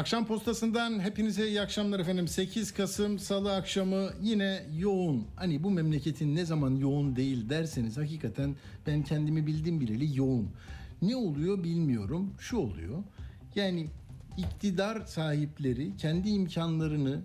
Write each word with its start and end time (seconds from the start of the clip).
Akşam 0.00 0.26
postasından 0.26 1.00
hepinize 1.00 1.48
iyi 1.48 1.60
akşamlar 1.60 2.00
efendim. 2.00 2.28
8 2.28 2.72
Kasım 2.72 3.18
Salı 3.18 3.54
akşamı 3.54 4.10
yine 4.22 4.62
yoğun. 4.78 5.26
Hani 5.36 5.62
bu 5.62 5.70
memleketin 5.70 6.36
ne 6.36 6.44
zaman 6.44 6.76
yoğun 6.76 7.16
değil 7.16 7.50
derseniz 7.50 7.96
hakikaten 7.96 8.56
ben 8.86 9.02
kendimi 9.02 9.46
bildim 9.46 9.80
bileli 9.80 10.18
yoğun. 10.18 10.50
Ne 11.02 11.16
oluyor 11.16 11.64
bilmiyorum. 11.64 12.34
Şu 12.38 12.56
oluyor. 12.56 13.02
Yani 13.54 13.86
iktidar 14.36 15.06
sahipleri 15.06 15.96
kendi 15.96 16.28
imkanlarını 16.28 17.20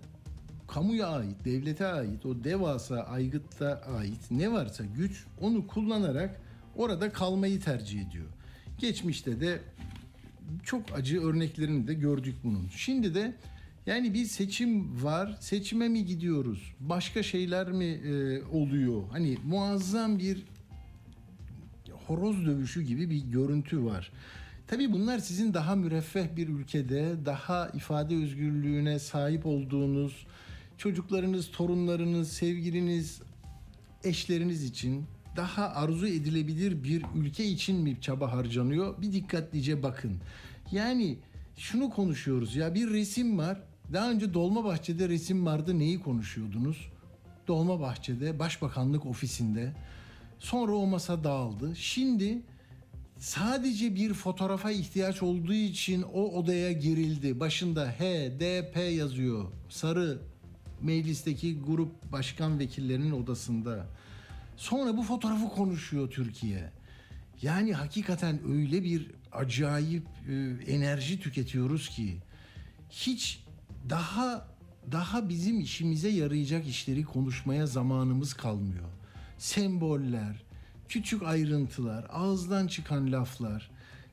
kamuya 0.68 1.06
ait, 1.06 1.44
devlete 1.44 1.86
ait, 1.86 2.26
o 2.26 2.44
devasa 2.44 2.96
aygıtta 2.96 3.82
ait 3.98 4.30
ne 4.30 4.52
varsa 4.52 4.84
güç 4.84 5.24
onu 5.40 5.66
kullanarak 5.66 6.40
orada 6.76 7.12
kalmayı 7.12 7.60
tercih 7.60 8.08
ediyor. 8.08 8.26
Geçmişte 8.78 9.40
de 9.40 9.60
çok 10.64 10.82
acı 10.94 11.22
örneklerini 11.22 11.88
de 11.88 11.94
gördük 11.94 12.34
bunun. 12.44 12.68
Şimdi 12.76 13.14
de 13.14 13.34
yani 13.86 14.14
bir 14.14 14.24
seçim 14.24 15.02
var. 15.04 15.36
Seçime 15.40 15.88
mi 15.88 16.04
gidiyoruz? 16.04 16.74
Başka 16.80 17.22
şeyler 17.22 17.72
mi 17.72 17.84
e, 17.84 18.42
oluyor? 18.42 19.02
Hani 19.10 19.38
muazzam 19.44 20.18
bir 20.18 20.42
horoz 22.06 22.46
dövüşü 22.46 22.82
gibi 22.82 23.10
bir 23.10 23.18
görüntü 23.18 23.84
var. 23.84 24.12
Tabii 24.66 24.92
bunlar 24.92 25.18
sizin 25.18 25.54
daha 25.54 25.74
müreffeh 25.74 26.36
bir 26.36 26.48
ülkede, 26.48 27.14
daha 27.24 27.68
ifade 27.68 28.16
özgürlüğüne 28.16 28.98
sahip 28.98 29.46
olduğunuz, 29.46 30.26
çocuklarınız, 30.78 31.50
torunlarınız, 31.50 32.32
sevgiliniz, 32.32 33.20
eşleriniz 34.04 34.64
için 34.64 35.04
daha 35.36 35.68
arzu 35.68 36.06
edilebilir 36.06 36.84
bir 36.84 37.02
ülke 37.14 37.44
için 37.44 37.76
mi 37.76 38.00
çaba 38.00 38.32
harcanıyor? 38.32 39.02
Bir 39.02 39.12
dikkatlice 39.12 39.82
bakın. 39.82 40.18
Yani 40.72 41.18
şunu 41.56 41.90
konuşuyoruz 41.90 42.56
ya 42.56 42.74
bir 42.74 42.90
resim 42.90 43.38
var. 43.38 43.62
Daha 43.92 44.10
önce 44.10 44.34
Dolmabahçe'de 44.34 45.08
resim 45.08 45.46
vardı. 45.46 45.78
Neyi 45.78 46.00
konuşuyordunuz? 46.00 46.90
Dolmabahçe'de 47.48 48.38
Başbakanlık 48.38 49.06
ofisinde. 49.06 49.72
Sonra 50.38 50.72
o 50.72 50.86
masa 50.86 51.24
dağıldı. 51.24 51.76
Şimdi 51.76 52.42
sadece 53.18 53.94
bir 53.94 54.14
fotoğrafa 54.14 54.70
ihtiyaç 54.70 55.22
olduğu 55.22 55.52
için 55.52 56.02
o 56.02 56.22
odaya 56.22 56.72
girildi. 56.72 57.40
Başında 57.40 57.90
HDP 57.90 58.76
yazıyor. 58.96 59.44
Sarı 59.68 60.18
meclisteki 60.82 61.60
grup 61.60 62.12
başkan 62.12 62.58
vekillerinin 62.58 63.10
odasında. 63.10 63.86
Sonra 64.56 64.96
bu 64.96 65.02
fotoğrafı 65.02 65.48
konuşuyor 65.48 66.10
Türkiye. 66.10 66.70
Yani 67.42 67.74
hakikaten 67.74 68.40
öyle 68.48 68.84
bir 68.84 69.10
acayip 69.32 70.06
e, 70.28 70.72
enerji 70.72 71.20
tüketiyoruz 71.20 71.88
ki 71.88 72.18
hiç 72.90 73.44
daha 73.90 74.56
daha 74.92 75.28
bizim 75.28 75.60
işimize 75.60 76.08
yarayacak 76.08 76.68
işleri 76.68 77.04
konuşmaya 77.04 77.66
zamanımız 77.66 78.34
kalmıyor. 78.34 78.88
Semboller, 79.38 80.42
küçük 80.88 81.22
ayrıntılar, 81.22 82.06
ağızdan 82.10 82.66
çıkan 82.66 83.12
laflar, 83.12 83.70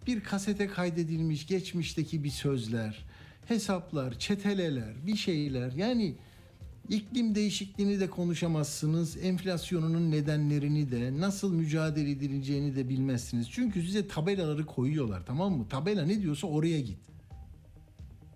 bir 0.08 0.24
kasete 0.24 0.68
kaydedilmiş 0.68 1.48
geçmişteki 1.48 2.24
bir 2.24 2.30
sözler, 2.30 3.06
hesaplar, 3.48 4.20
çeteleler, 4.20 5.06
bir 5.06 5.16
şeyler. 5.16 5.72
Yani 5.72 6.16
İklim 6.90 7.36
değişikliğini 7.36 8.00
de 8.00 8.10
konuşamazsınız. 8.10 9.18
Enflasyonunun 9.18 10.12
nedenlerini 10.12 10.92
de 10.92 11.20
nasıl 11.20 11.54
mücadele 11.54 12.12
edileceğini 12.12 12.76
de 12.76 12.90
bilmezsiniz. 12.90 13.48
Çünkü 13.52 13.82
size 13.82 14.08
tabelaları 14.08 14.66
koyuyorlar 14.66 15.26
tamam 15.26 15.58
mı? 15.58 15.66
Tabela 15.70 16.06
ne 16.06 16.22
diyorsa 16.22 16.48
oraya 16.48 16.80
git. 16.80 16.98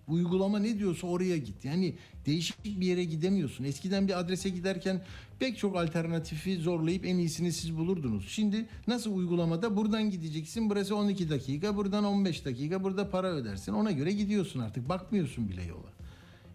Uygulama 0.07 0.59
ne 0.59 0.79
diyorsa 0.79 1.07
oraya 1.07 1.37
git. 1.37 1.65
Yani 1.65 1.95
değişik 2.25 2.65
bir 2.65 2.85
yere 2.85 3.03
gidemiyorsun. 3.03 3.63
Eskiden 3.63 4.07
bir 4.07 4.19
adrese 4.19 4.49
giderken 4.49 5.01
pek 5.39 5.57
çok 5.57 5.75
alternatifi 5.75 6.57
zorlayıp 6.57 7.05
en 7.05 7.17
iyisini 7.17 7.53
siz 7.53 7.77
bulurdunuz. 7.77 8.29
Şimdi 8.29 8.65
nasıl 8.87 9.15
uygulamada 9.15 9.77
buradan 9.77 10.09
gideceksin. 10.09 10.69
Burası 10.69 10.95
12 10.95 11.29
dakika, 11.29 11.75
buradan 11.77 12.03
15 12.03 12.45
dakika, 12.45 12.83
burada 12.83 13.09
para 13.09 13.27
ödersin. 13.27 13.73
Ona 13.73 13.91
göre 13.91 14.11
gidiyorsun 14.11 14.59
artık. 14.59 14.89
Bakmıyorsun 14.89 15.49
bile 15.49 15.63
yola. 15.63 15.96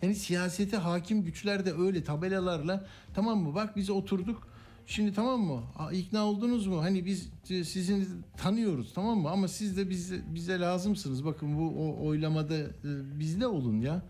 Yani 0.03 0.15
siyasete 0.15 0.77
hakim 0.77 1.25
güçler 1.25 1.67
de 1.67 1.73
öyle 1.73 2.05
tabelalarla 2.05 2.87
tamam 3.15 3.39
mı 3.39 3.55
bak 3.55 3.77
biz 3.77 3.91
oturduk 3.91 4.49
şimdi 4.87 5.15
tamam 5.15 5.41
mı 5.41 5.63
ikna 5.93 6.25
oldunuz 6.25 6.67
mu 6.67 6.83
hani 6.83 7.05
biz 7.07 7.29
e, 7.51 7.65
sizin 7.65 8.09
tanıyoruz 8.37 8.93
tamam 8.95 9.19
mı 9.19 9.31
ama 9.31 9.49
siz 9.49 9.77
de 9.77 9.91
bize, 9.91 10.21
bize 10.35 10.61
lazımsınız 10.61 11.25
bakın 11.25 11.59
bu 11.59 11.69
o 11.69 12.07
oylamada 12.07 12.59
e, 12.59 13.19
bizde 13.19 13.47
olun 13.47 13.81
ya. 13.81 14.03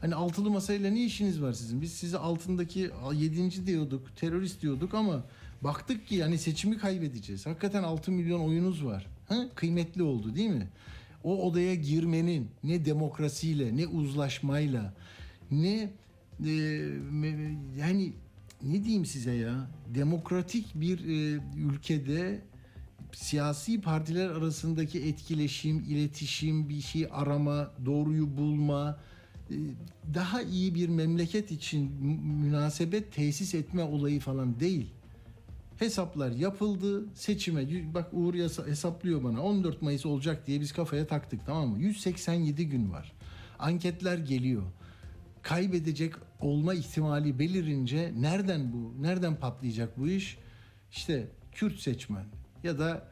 Hani 0.00 0.14
altılı 0.14 0.50
masayla 0.50 0.90
ne 0.90 1.04
işiniz 1.04 1.42
var 1.42 1.52
sizin? 1.52 1.82
Biz 1.82 1.92
size 1.92 2.18
altındaki 2.18 2.90
yedinci 3.14 3.66
diyorduk, 3.66 4.16
terörist 4.16 4.62
diyorduk 4.62 4.94
ama 4.94 5.24
baktık 5.62 6.06
ki 6.06 6.14
yani 6.14 6.38
seçimi 6.38 6.78
kaybedeceğiz. 6.78 7.46
Hakikaten 7.46 7.82
6 7.82 8.12
milyon 8.12 8.40
oyunuz 8.40 8.84
var. 8.84 9.06
Ha? 9.28 9.48
Kıymetli 9.54 10.02
oldu 10.02 10.34
değil 10.34 10.50
mi? 10.50 10.68
O 11.24 11.42
odaya 11.42 11.74
girmenin 11.74 12.50
ne 12.64 12.84
demokrasiyle 12.84 13.76
ne 13.76 13.86
uzlaşmayla 13.86 14.94
ne 15.50 15.90
e, 16.46 16.52
yani 17.78 18.12
ne 18.62 18.84
diyeyim 18.84 19.06
size 19.06 19.32
ya 19.32 19.70
demokratik 19.94 20.66
bir 20.74 20.98
e, 20.98 21.40
ülkede 21.56 22.40
siyasi 23.12 23.80
partiler 23.80 24.28
arasındaki 24.28 25.00
etkileşim, 25.00 25.84
iletişim, 25.88 26.68
bir 26.68 26.80
şey 26.80 27.08
arama, 27.10 27.70
doğruyu 27.86 28.36
bulma, 28.36 28.98
e, 29.50 29.54
daha 30.14 30.42
iyi 30.42 30.74
bir 30.74 30.88
memleket 30.88 31.50
için 31.50 31.90
münasebet 32.44 33.12
tesis 33.12 33.54
etme 33.54 33.82
olayı 33.82 34.20
falan 34.20 34.60
değil. 34.60 34.86
Hesaplar 35.76 36.30
yapıldı, 36.30 37.04
seçime 37.14 37.94
bak 37.94 38.08
Uğur 38.12 38.34
hesaplıyor 38.66 39.24
bana 39.24 39.42
14 39.42 39.82
Mayıs 39.82 40.06
olacak 40.06 40.46
diye 40.46 40.60
biz 40.60 40.72
kafaya 40.72 41.06
taktık 41.06 41.46
tamam 41.46 41.68
mı? 41.68 41.78
187 41.78 42.68
gün 42.68 42.92
var. 42.92 43.12
Anketler 43.58 44.18
geliyor 44.18 44.62
kaybedecek 45.42 46.14
olma 46.40 46.74
ihtimali 46.74 47.38
belirince 47.38 48.12
nereden 48.16 48.72
bu? 48.72 49.02
Nereden 49.02 49.36
patlayacak 49.36 49.98
bu 49.98 50.08
iş? 50.08 50.38
İşte 50.92 51.28
Kürt 51.52 51.78
seçmen 51.78 52.24
ya 52.62 52.78
da 52.78 53.08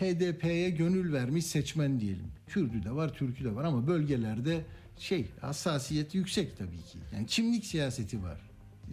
HDP'ye 0.00 0.70
gönül 0.70 1.12
vermiş 1.12 1.46
seçmen 1.46 2.00
diyelim. 2.00 2.26
Kürdü 2.46 2.82
de 2.84 2.90
var, 2.90 3.14
Türkü 3.14 3.44
de 3.44 3.54
var 3.54 3.64
ama 3.64 3.86
bölgelerde 3.86 4.64
şey 4.98 5.26
hassasiyeti 5.40 6.18
yüksek 6.18 6.58
tabii 6.58 6.76
ki. 6.76 6.98
Yani 7.14 7.26
çimlik 7.26 7.64
siyaseti 7.64 8.22
var. 8.22 8.40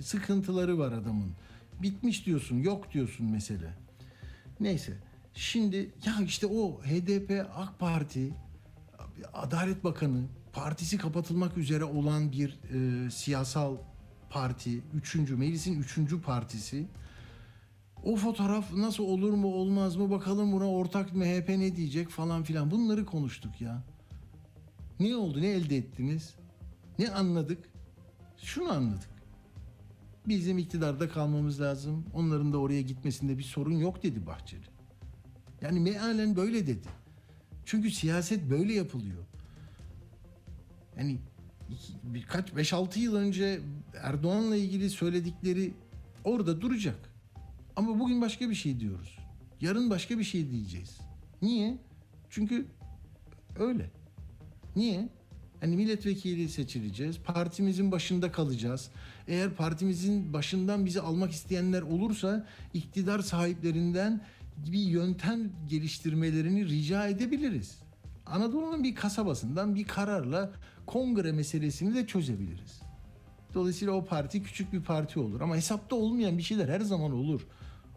Sıkıntıları 0.01 0.77
var 0.77 0.91
adamın. 0.91 1.31
Bitmiş 1.81 2.25
diyorsun, 2.25 2.57
yok 2.57 2.93
diyorsun 2.93 3.31
mesele. 3.31 3.73
Neyse. 4.59 4.93
Şimdi 5.33 5.89
ya 6.05 6.21
işte 6.25 6.47
o 6.47 6.81
HDP, 6.81 7.45
AK 7.55 7.79
Parti, 7.79 8.33
Adalet 9.33 9.83
Bakanı 9.83 10.21
partisi 10.55 10.97
kapatılmak 10.97 11.57
üzere 11.57 11.83
olan 11.83 12.31
bir 12.31 12.59
e, 12.73 13.11
siyasal 13.11 13.77
parti, 14.29 14.81
üçüncü, 14.93 15.35
meclisin 15.35 15.81
üçüncü 15.81 16.21
partisi. 16.21 16.87
O 18.03 18.15
fotoğraf 18.15 18.73
nasıl 18.73 19.03
olur 19.03 19.33
mu 19.33 19.47
olmaz 19.47 19.95
mı 19.95 20.09
bakalım 20.09 20.51
buna 20.51 20.71
ortak 20.71 21.15
MHP 21.15 21.49
ne 21.49 21.75
diyecek 21.75 22.09
falan 22.09 22.43
filan 22.43 22.71
bunları 22.71 23.05
konuştuk 23.05 23.61
ya. 23.61 23.83
Ne 24.99 25.15
oldu 25.15 25.41
ne 25.41 25.47
elde 25.47 25.77
ettiniz? 25.77 26.35
Ne 26.99 27.11
anladık? 27.11 27.69
Şunu 28.37 28.71
anladık. 28.71 29.09
Bizim 30.27 30.57
iktidarda 30.57 31.09
kalmamız 31.09 31.61
lazım. 31.61 32.05
Onların 32.13 32.53
da 32.53 32.57
oraya 32.57 32.81
gitmesinde 32.81 33.37
bir 33.37 33.43
sorun 33.43 33.77
yok 33.77 34.03
dedi 34.03 34.25
Bahçeli. 34.25 34.65
Yani 35.61 35.79
mealen 35.79 36.35
böyle 36.35 36.67
dedi. 36.67 36.87
Çünkü 37.65 37.91
siyaset 37.91 38.49
böyle 38.49 38.73
yapılıyor. 38.73 39.25
Yani 40.97 41.19
birkaç 42.03 42.49
5-6 42.49 42.99
yıl 42.99 43.15
önce 43.15 43.59
Erdoğan'la 44.01 44.55
ilgili 44.55 44.89
söyledikleri 44.89 45.73
orada 46.23 46.61
duracak. 46.61 47.15
Ama 47.75 47.99
bugün 47.99 48.21
başka 48.21 48.49
bir 48.49 48.55
şey 48.55 48.79
diyoruz. 48.79 49.17
Yarın 49.61 49.89
başka 49.89 50.19
bir 50.19 50.23
şey 50.23 50.51
diyeceğiz. 50.51 50.97
Niye? 51.41 51.77
Çünkü 52.29 52.65
öyle. 53.59 53.91
Niye? 54.75 55.09
Hani 55.59 55.75
milletvekili 55.75 56.49
seçileceğiz. 56.49 57.19
Partimizin 57.19 57.91
başında 57.91 58.31
kalacağız. 58.31 58.89
Eğer 59.27 59.53
partimizin 59.53 60.33
başından 60.33 60.85
bizi 60.85 61.01
almak 61.01 61.31
isteyenler 61.31 61.81
olursa 61.81 62.47
iktidar 62.73 63.19
sahiplerinden 63.19 64.21
bir 64.57 64.79
yöntem 64.79 65.51
geliştirmelerini 65.69 66.69
rica 66.69 67.07
edebiliriz. 67.07 67.77
Anadolu'nun 68.25 68.83
bir 68.83 68.95
kasabasından 68.95 69.75
bir 69.75 69.83
kararla 69.83 70.51
kongre 70.85 71.31
meselesini 71.31 71.95
de 71.95 72.07
çözebiliriz. 72.07 72.81
Dolayısıyla 73.53 73.93
o 73.93 74.05
parti 74.05 74.43
küçük 74.43 74.73
bir 74.73 74.81
parti 74.81 75.19
olur 75.19 75.41
ama 75.41 75.55
hesapta 75.55 75.95
olmayan 75.95 76.37
bir 76.37 76.43
şeyler 76.43 76.69
her 76.69 76.81
zaman 76.81 77.11
olur. 77.11 77.47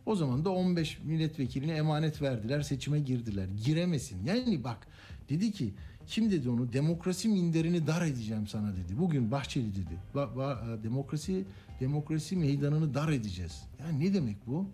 O 0.06 0.16
zaman 0.16 0.44
da 0.44 0.50
15 0.50 0.98
milletvekiline 1.04 1.72
emanet 1.72 2.22
verdiler, 2.22 2.62
seçime 2.62 3.00
girdiler. 3.00 3.48
Giremesin. 3.64 4.24
Yani 4.24 4.64
bak 4.64 4.86
dedi 5.28 5.52
ki 5.52 5.74
kim 6.06 6.30
dedi 6.30 6.50
onu? 6.50 6.72
Demokrasi 6.72 7.28
minderini 7.28 7.86
dar 7.86 8.02
edeceğim 8.02 8.46
sana 8.46 8.76
dedi. 8.76 8.98
Bugün 8.98 9.30
Bahçeli 9.30 9.74
dedi. 9.74 9.98
Ba- 10.14 10.34
ba- 10.34 10.82
demokrasi 10.82 11.44
demokrasi 11.80 12.36
meydanını 12.36 12.94
dar 12.94 13.08
edeceğiz. 13.12 13.62
Yani 13.80 14.00
ne 14.04 14.14
demek 14.14 14.46
bu? 14.46 14.66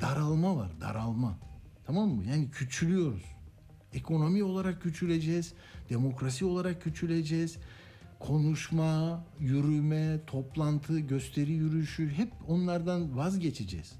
Daralma 0.00 0.56
var, 0.56 0.80
daralma. 0.80 1.38
Tamam 1.86 2.08
mı? 2.08 2.24
Yani 2.24 2.50
küçülüyoruz. 2.50 3.35
Ekonomi 3.96 4.44
olarak 4.44 4.82
küçüleceğiz, 4.82 5.52
demokrasi 5.90 6.44
olarak 6.44 6.82
küçüleceğiz. 6.82 7.56
Konuşma, 8.20 9.24
yürüme, 9.40 10.20
toplantı, 10.26 10.98
gösteri 10.98 11.52
yürüyüşü 11.52 12.08
hep 12.08 12.32
onlardan 12.48 13.16
vazgeçeceğiz. 13.16 13.92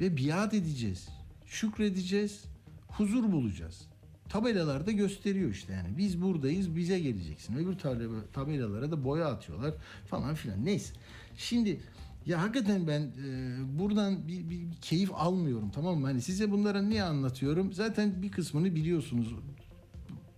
Ve 0.00 0.16
biat 0.16 0.54
edeceğiz. 0.54 1.08
Şükredeceğiz, 1.46 2.44
huzur 2.88 3.32
bulacağız. 3.32 3.88
Tabelalarda 4.28 4.92
gösteriyor 4.92 5.50
işte 5.50 5.72
yani. 5.72 5.98
Biz 5.98 6.22
buradayız, 6.22 6.76
bize 6.76 7.00
geleceksin. 7.00 7.56
Öbür 7.56 7.72
tabela- 7.72 8.32
tabelalara 8.32 8.90
da 8.90 9.04
boya 9.04 9.26
atıyorlar 9.26 9.74
falan 10.06 10.34
filan. 10.34 10.64
Neyse. 10.64 10.94
Şimdi 11.36 11.80
ya 12.28 12.42
hakikaten 12.42 12.86
ben 12.86 13.00
e, 13.00 13.56
buradan 13.78 14.28
bir, 14.28 14.50
bir, 14.50 14.60
keyif 14.82 15.10
almıyorum 15.14 15.70
tamam 15.70 15.98
mı? 15.98 16.06
Hani 16.06 16.22
size 16.22 16.50
bunlara 16.50 16.82
niye 16.82 17.02
anlatıyorum? 17.02 17.72
Zaten 17.72 18.22
bir 18.22 18.30
kısmını 18.30 18.74
biliyorsunuz. 18.74 19.34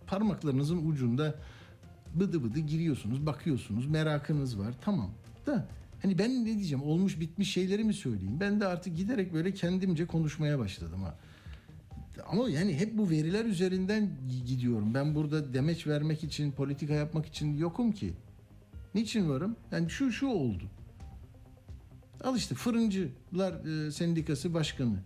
Parmaklarınızın 0.06 0.87
ucunda 0.87 1.34
bıdı 2.14 2.44
bıdı 2.44 2.60
giriyorsunuz, 2.60 3.26
bakıyorsunuz, 3.26 3.87
merakınız 3.87 4.58
var. 4.58 4.75
Tamam 4.81 5.10
da 5.46 5.66
hani 6.02 6.19
ben 6.19 6.44
ne 6.44 6.54
diyeceğim? 6.56 6.84
Olmuş 6.84 7.20
bitmiş 7.20 7.52
şeyleri 7.52 7.84
mi 7.84 7.94
söyleyeyim? 7.94 8.37
Ben 8.40 8.60
de 8.60 8.66
artık 8.66 8.96
giderek 8.96 9.32
böyle 9.32 9.54
kendimce 9.54 10.06
konuşmaya 10.06 10.58
başladım 10.58 11.02
ha. 11.02 11.14
Ama 12.32 12.50
yani 12.50 12.78
hep 12.78 12.98
bu 12.98 13.10
veriler 13.10 13.44
üzerinden 13.44 14.10
gidiyorum. 14.46 14.94
Ben 14.94 15.14
burada 15.14 15.54
demeç 15.54 15.87
vermek 15.87 16.25
için, 16.25 16.52
politika 16.52 16.94
yapmak 16.94 17.26
için 17.26 17.56
yokum 17.56 17.92
ki. 17.92 18.12
Niçin 18.94 19.28
varım? 19.28 19.56
Yani 19.72 19.90
şu 19.90 20.12
şu 20.12 20.26
oldu. 20.26 20.64
Al 22.25 22.37
işte 22.37 22.55
Fırıncılar 22.55 23.87
e, 23.87 23.90
Sendikası 23.90 24.55
Başkanı 24.55 24.96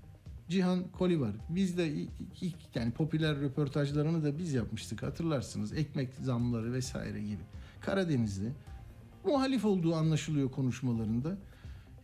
Cihan 0.48 0.84
Koli 0.92 1.20
var. 1.20 1.32
Biz 1.48 1.78
de 1.78 1.92
ilk, 2.40 2.56
yani 2.74 2.92
popüler 2.92 3.40
röportajlarını 3.40 4.24
da 4.24 4.38
biz 4.38 4.52
yapmıştık 4.52 5.02
hatırlarsınız. 5.02 5.72
Ekmek 5.72 6.14
zamları 6.14 6.72
vesaire 6.72 7.20
gibi. 7.22 7.42
Karadeniz'de 7.80 8.52
muhalif 9.24 9.64
olduğu 9.64 9.94
anlaşılıyor 9.94 10.50
konuşmalarında. 10.50 11.36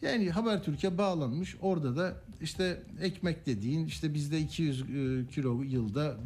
Yani 0.03 0.31
Habertürk'e 0.31 0.99
bağlanmış. 0.99 1.57
Orada 1.63 1.97
da 1.97 2.15
işte 2.41 2.83
ekmek 3.01 3.47
dediğin 3.47 3.87
işte 3.87 4.15
bizde 4.15 4.39
200 4.39 4.83
e, 4.83 4.85
kilo 5.27 5.63
yılda 5.63 6.17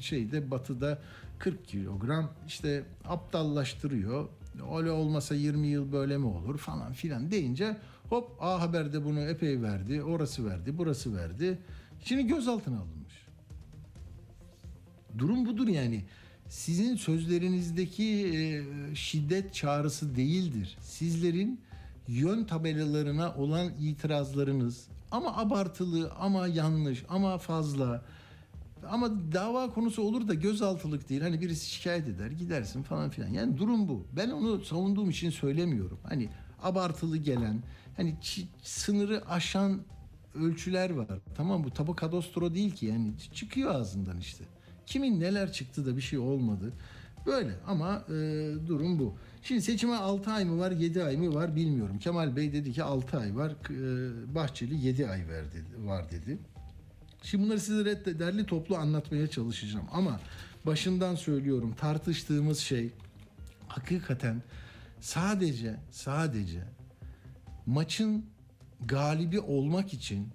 şeyde 0.00 0.50
batıda 0.50 0.98
40 1.38 1.66
kilogram 1.66 2.32
işte 2.46 2.84
aptallaştırıyor. 3.04 4.28
Öyle 4.76 4.90
olmasa 4.90 5.34
20 5.34 5.66
yıl 5.66 5.92
böyle 5.92 6.18
mi 6.18 6.26
olur 6.26 6.58
falan 6.58 6.92
filan 6.92 7.30
deyince 7.30 7.76
hop 8.12 8.36
A 8.40 8.60
Haber'de 8.60 9.04
bunu 9.04 9.20
epey 9.20 9.62
verdi. 9.62 10.02
Orası 10.02 10.46
verdi, 10.46 10.78
burası 10.78 11.16
verdi. 11.16 11.58
Şimdi 12.04 12.26
gözaltına 12.26 12.76
alınmış. 12.76 13.26
Durum 15.18 15.46
budur 15.46 15.68
yani. 15.68 16.04
Sizin 16.48 16.96
sözlerinizdeki 16.96 18.04
e, 18.04 18.94
şiddet 18.94 19.54
çağrısı 19.54 20.16
değildir. 20.16 20.78
Sizlerin 20.80 21.60
yön 22.08 22.44
tabelalarına 22.44 23.34
olan 23.34 23.72
itirazlarınız 23.80 24.88
ama 25.10 25.36
abartılı 25.36 26.12
ama 26.18 26.46
yanlış 26.46 27.04
ama 27.08 27.38
fazla 27.38 28.04
ama 28.90 29.10
dava 29.32 29.70
konusu 29.70 30.02
olur 30.02 30.28
da 30.28 30.34
gözaltılık 30.34 31.08
değil. 31.08 31.20
Hani 31.20 31.40
birisi 31.40 31.70
şikayet 31.70 32.08
eder 32.08 32.30
gidersin 32.30 32.82
falan 32.82 33.10
filan. 33.10 33.28
Yani 33.28 33.58
durum 33.58 33.88
bu. 33.88 34.06
Ben 34.16 34.30
onu 34.30 34.64
savunduğum 34.64 35.10
için 35.10 35.30
söylemiyorum. 35.30 35.98
Hani 36.02 36.28
abartılı 36.62 37.16
gelen 37.16 37.62
hani 37.96 38.16
sınırı 38.62 39.28
aşan 39.28 39.82
ölçüler 40.34 40.90
var. 40.90 41.18
Tamam 41.34 41.64
bu 41.64 41.70
tabu 41.70 41.96
kadastro 41.96 42.54
değil 42.54 42.74
ki 42.74 42.86
yani 42.86 43.12
çıkıyor 43.34 43.74
ağzından 43.74 44.18
işte. 44.18 44.44
Kimin 44.86 45.20
neler 45.20 45.52
çıktı 45.52 45.86
da 45.86 45.96
bir 45.96 46.02
şey 46.02 46.18
olmadı. 46.18 46.72
Böyle 47.26 47.54
ama 47.66 48.04
e, 48.08 48.12
durum 48.68 48.98
bu. 48.98 49.14
Şimdi 49.42 49.62
seçime 49.62 49.96
6 49.96 50.30
ay 50.30 50.44
mı 50.44 50.58
var 50.58 50.70
7 50.70 51.04
ay 51.04 51.16
mı 51.16 51.34
var 51.34 51.56
bilmiyorum. 51.56 51.98
Kemal 51.98 52.36
Bey 52.36 52.52
dedi 52.52 52.72
ki 52.72 52.82
6 52.82 53.18
ay 53.18 53.36
var. 53.36 53.50
E, 53.50 54.34
Bahçeli 54.34 54.86
7 54.86 55.08
ay 55.08 55.28
verdi, 55.28 55.64
var 55.78 56.10
dedi. 56.10 56.38
Şimdi 57.22 57.44
bunları 57.44 58.04
de 58.04 58.18
derli 58.18 58.46
toplu 58.46 58.76
anlatmaya 58.76 59.26
çalışacağım. 59.26 59.86
Ama 59.92 60.20
başından 60.66 61.14
söylüyorum 61.14 61.74
tartıştığımız 61.80 62.58
şey 62.58 62.90
hakikaten 63.68 64.42
sadece 65.00 65.76
sadece 65.90 66.64
maçın 67.66 68.24
galibi 68.86 69.40
olmak 69.40 69.94
için 69.94 70.28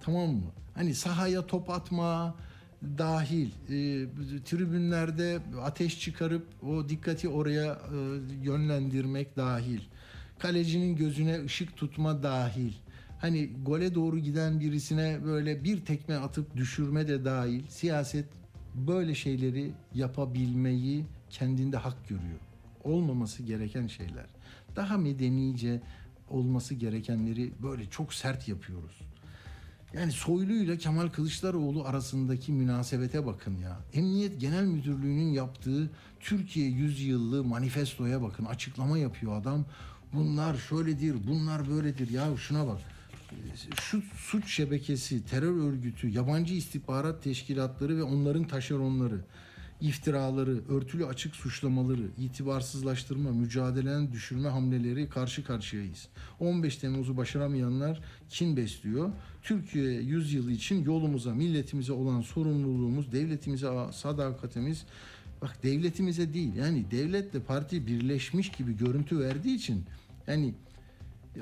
tamam 0.00 0.30
mı? 0.30 0.52
Hani 0.74 0.94
sahaya 0.94 1.46
top 1.46 1.70
atma 1.70 2.34
dahil 2.82 3.46
e, 3.46 4.06
tribünlerde 4.44 5.40
ateş 5.62 6.00
çıkarıp 6.00 6.46
o 6.62 6.88
dikkati 6.88 7.28
oraya 7.28 7.72
e, 7.72 7.96
yönlendirmek 8.42 9.36
dahil 9.36 9.80
kalecinin 10.38 10.96
gözüne 10.96 11.44
ışık 11.44 11.76
tutma 11.76 12.22
dahil 12.22 12.72
hani 13.18 13.50
gole 13.62 13.94
doğru 13.94 14.18
giden 14.18 14.60
birisine 14.60 15.24
böyle 15.24 15.64
bir 15.64 15.84
tekme 15.84 16.16
atıp 16.16 16.56
düşürme 16.56 17.08
de 17.08 17.24
dahil 17.24 17.62
siyaset 17.68 18.26
böyle 18.74 19.14
şeyleri 19.14 19.72
yapabilmeyi 19.94 21.04
kendinde 21.30 21.76
hak 21.76 22.08
görüyor. 22.08 22.38
Olmaması 22.84 23.42
gereken 23.42 23.86
şeyler. 23.86 24.26
Daha 24.76 24.98
medenice 24.98 25.80
olması 26.30 26.74
gerekenleri 26.74 27.52
böyle 27.62 27.90
çok 27.90 28.14
sert 28.14 28.48
yapıyoruz. 28.48 29.00
Yani 29.94 30.12
Soylu 30.12 30.52
ile 30.52 30.78
Kemal 30.78 31.08
Kılıçdaroğlu 31.08 31.84
arasındaki 31.84 32.52
münasebete 32.52 33.26
bakın 33.26 33.58
ya. 33.58 33.80
Emniyet 33.92 34.40
Genel 34.40 34.64
Müdürlüğü'nün 34.64 35.32
yaptığı 35.32 35.90
Türkiye 36.20 36.68
yüzyıllı 36.68 37.44
manifestoya 37.44 38.22
bakın. 38.22 38.44
Açıklama 38.44 38.98
yapıyor 38.98 39.40
adam. 39.40 39.64
Bunlar 40.12 40.56
şöyledir, 40.56 41.16
bunlar 41.26 41.70
böyledir. 41.70 42.10
Ya 42.10 42.36
şuna 42.36 42.66
bak. 42.66 42.80
Şu 43.80 44.02
suç 44.16 44.50
şebekesi, 44.50 45.26
terör 45.26 45.68
örgütü, 45.68 46.08
yabancı 46.08 46.54
istihbarat 46.54 47.22
teşkilatları 47.22 47.96
ve 47.96 48.02
onların 48.02 48.44
taşeronları, 48.44 49.20
iftiraları, 49.80 50.60
örtülü 50.68 51.06
açık 51.06 51.36
suçlamaları, 51.36 52.06
itibarsızlaştırma, 52.18 53.30
mücadeleden 53.30 54.12
düşürme 54.12 54.48
hamleleri 54.48 55.08
karşı 55.08 55.44
karşıyayız. 55.44 56.08
15 56.40 56.76
Temmuz'u 56.76 57.16
başaramayanlar 57.16 58.00
kin 58.28 58.56
besliyor. 58.56 59.10
Türkiye 59.42 59.92
yüzyılı 59.92 60.52
için 60.52 60.84
yolumuza, 60.84 61.34
milletimize 61.34 61.92
olan 61.92 62.20
sorumluluğumuz, 62.20 63.12
devletimize 63.12 63.68
sadakatimiz, 63.92 64.84
bak 65.42 65.62
devletimize 65.62 66.34
değil 66.34 66.54
yani 66.54 66.90
devletle 66.90 67.40
parti 67.40 67.86
birleşmiş 67.86 68.48
gibi 68.52 68.76
görüntü 68.76 69.18
verdiği 69.18 69.56
için 69.56 69.84
yani 70.26 70.54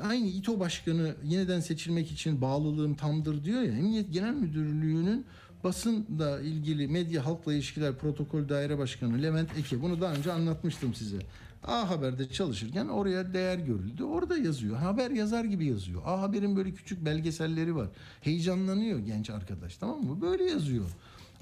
aynı 0.02 0.26
İTO 0.26 0.60
Başkanı 0.60 1.14
yeniden 1.24 1.60
seçilmek 1.60 2.10
için 2.12 2.40
bağlılığım 2.40 2.94
tamdır 2.94 3.44
diyor 3.44 3.62
ya 3.62 3.72
Emniyet 3.72 4.12
Genel 4.12 4.34
Müdürlüğü'nün 4.34 5.26
basınla 5.64 6.40
ilgili 6.40 6.88
medya 6.88 7.26
halkla 7.26 7.54
ilişkiler 7.54 7.94
protokol 7.94 8.48
daire 8.48 8.78
başkanı 8.78 9.22
Levent 9.22 9.58
Eke 9.58 9.82
bunu 9.82 10.00
daha 10.00 10.14
önce 10.14 10.32
anlatmıştım 10.32 10.94
size. 10.94 11.18
A 11.64 11.90
Haber'de 11.90 12.28
çalışırken 12.28 12.88
oraya 12.88 13.32
değer 13.32 13.58
görüldü. 13.58 14.04
Orada 14.04 14.36
yazıyor. 14.38 14.76
Haber 14.76 15.10
yazar 15.10 15.44
gibi 15.44 15.66
yazıyor. 15.66 16.02
A 16.04 16.22
Haber'in 16.22 16.56
böyle 16.56 16.72
küçük 16.72 17.04
belgeselleri 17.04 17.76
var. 17.76 17.88
Heyecanlanıyor 18.20 18.98
genç 18.98 19.30
arkadaş 19.30 19.76
tamam 19.76 20.04
mı? 20.04 20.20
Böyle 20.20 20.44
yazıyor. 20.44 20.84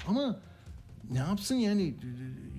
Ama 0.08 0.40
ne 1.10 1.18
yapsın 1.18 1.54
yani 1.54 1.94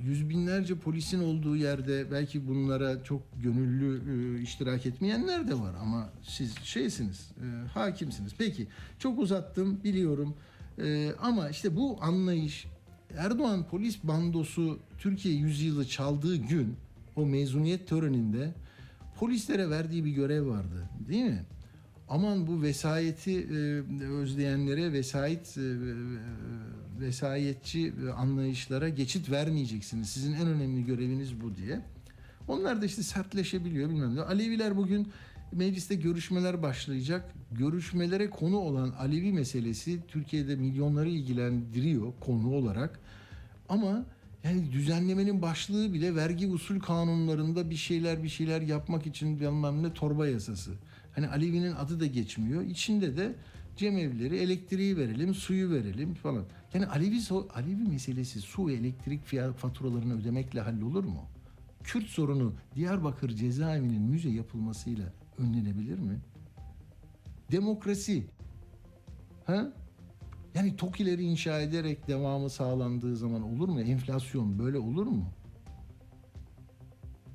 yüz 0.04 0.30
binlerce 0.30 0.76
polisin 0.76 1.24
olduğu 1.24 1.56
yerde 1.56 2.12
belki 2.12 2.48
bunlara 2.48 3.04
çok 3.04 3.22
gönüllü 3.44 4.02
e, 4.12 4.42
iştirak 4.42 4.86
etmeyenler 4.86 5.48
de 5.48 5.60
var 5.60 5.74
ama 5.82 6.10
siz 6.24 6.56
şeysiniz 6.64 7.32
e, 7.38 7.68
hakimsiniz. 7.68 8.34
Peki 8.38 8.68
çok 9.00 9.20
uzattım 9.20 9.84
biliyorum 9.84 10.36
e, 10.84 11.12
ama 11.22 11.50
işte 11.50 11.76
bu 11.76 11.98
anlayış 12.02 12.66
Erdoğan 13.18 13.64
polis 13.64 14.04
bandosu 14.04 14.80
Türkiye 14.98 15.36
yüzyılı 15.36 15.88
çaldığı 15.88 16.36
gün 16.36 16.76
o 17.16 17.26
mezuniyet 17.26 17.88
töreninde 17.88 18.54
polislere 19.20 19.70
verdiği 19.70 20.06
bir 20.06 20.12
görev 20.12 20.48
vardı 20.48 20.90
değil 21.10 21.26
mi? 21.26 21.46
aman 22.10 22.48
bu 22.48 22.62
vesayeti 22.62 23.40
e, 23.40 24.04
özleyenlere 24.04 24.94
vesayet 24.94 25.58
e, 25.58 25.62
vesayetçi 27.00 27.94
anlayışlara 28.18 28.90
geçit 28.90 29.32
vermeyeceksiniz. 29.32 30.10
Sizin 30.10 30.34
en 30.34 30.48
önemli 30.48 30.86
göreviniz 30.86 31.42
bu 31.42 31.56
diye. 31.56 31.82
Onlar 32.48 32.82
da 32.82 32.86
işte 32.86 33.04
sertleşebiliyor 33.04 33.90
bilmem 33.90 34.16
ne. 34.16 34.22
Aleviler 34.22 34.78
bugün 34.78 35.08
mecliste 35.52 35.96
görüşmeler 35.96 36.64
başlayacak. 36.64 37.34
Görüşmelere 37.52 38.30
konu 38.30 38.58
olan 38.58 38.90
Alevi 38.90 39.32
meselesi 39.32 40.00
Türkiye'de 40.08 40.56
milyonları 40.56 41.10
ilgilendiriyor 41.10 42.14
konu 42.20 42.52
olarak. 42.54 43.00
Ama 43.70 44.06
yani 44.44 44.72
düzenlemenin 44.72 45.42
başlığı 45.42 45.94
bile 45.94 46.16
vergi 46.16 46.48
usul 46.48 46.80
kanunlarında 46.80 47.70
bir 47.70 47.76
şeyler 47.76 48.24
bir 48.24 48.30
şeyler 48.30 48.62
yapmak 48.62 49.08
için 49.08 49.40
bilmem 49.40 49.84
ne 49.84 49.94
torba 49.94 50.28
yasası. 50.28 50.72
Hani 51.16 51.28
Alevi'nin 51.28 51.76
adı 51.76 52.00
da 52.00 52.06
geçmiyor. 52.06 52.62
İçinde 52.62 53.18
de 53.18 53.36
cemevleri, 53.78 54.38
elektriği 54.38 54.98
verelim, 54.98 55.34
suyu 55.34 55.70
verelim 55.72 56.14
falan. 56.14 56.46
Yani 56.74 56.86
Alevi, 56.86 57.20
Alevi 57.56 57.84
meselesi 57.90 58.42
su 58.42 58.68
ve 58.68 58.74
elektrik 58.74 59.26
fiyat 59.26 59.58
faturalarını 59.58 60.22
ödemekle 60.22 60.62
hallolur 60.62 61.04
mu? 61.04 61.26
Kürt 61.84 62.06
sorunu 62.06 62.54
Diyarbakır 62.76 63.30
cezaevinin 63.30 64.02
müze 64.02 64.30
yapılmasıyla 64.30 65.14
önlenebilir 65.38 66.00
mi? 66.00 66.20
Demokrasi. 67.52 68.28
Ha? 69.46 69.74
Yani 70.56 70.76
TOKİ'leri 70.76 71.24
inşa 71.24 71.62
ederek 71.62 72.08
devamı 72.08 72.50
sağlandığı 72.50 73.18
zaman 73.18 73.42
olur 73.42 73.70
mu? 73.70 73.82
Enflasyon 73.82 74.60
böyle 74.60 74.78
olur 74.78 75.06
mu? 75.06 75.26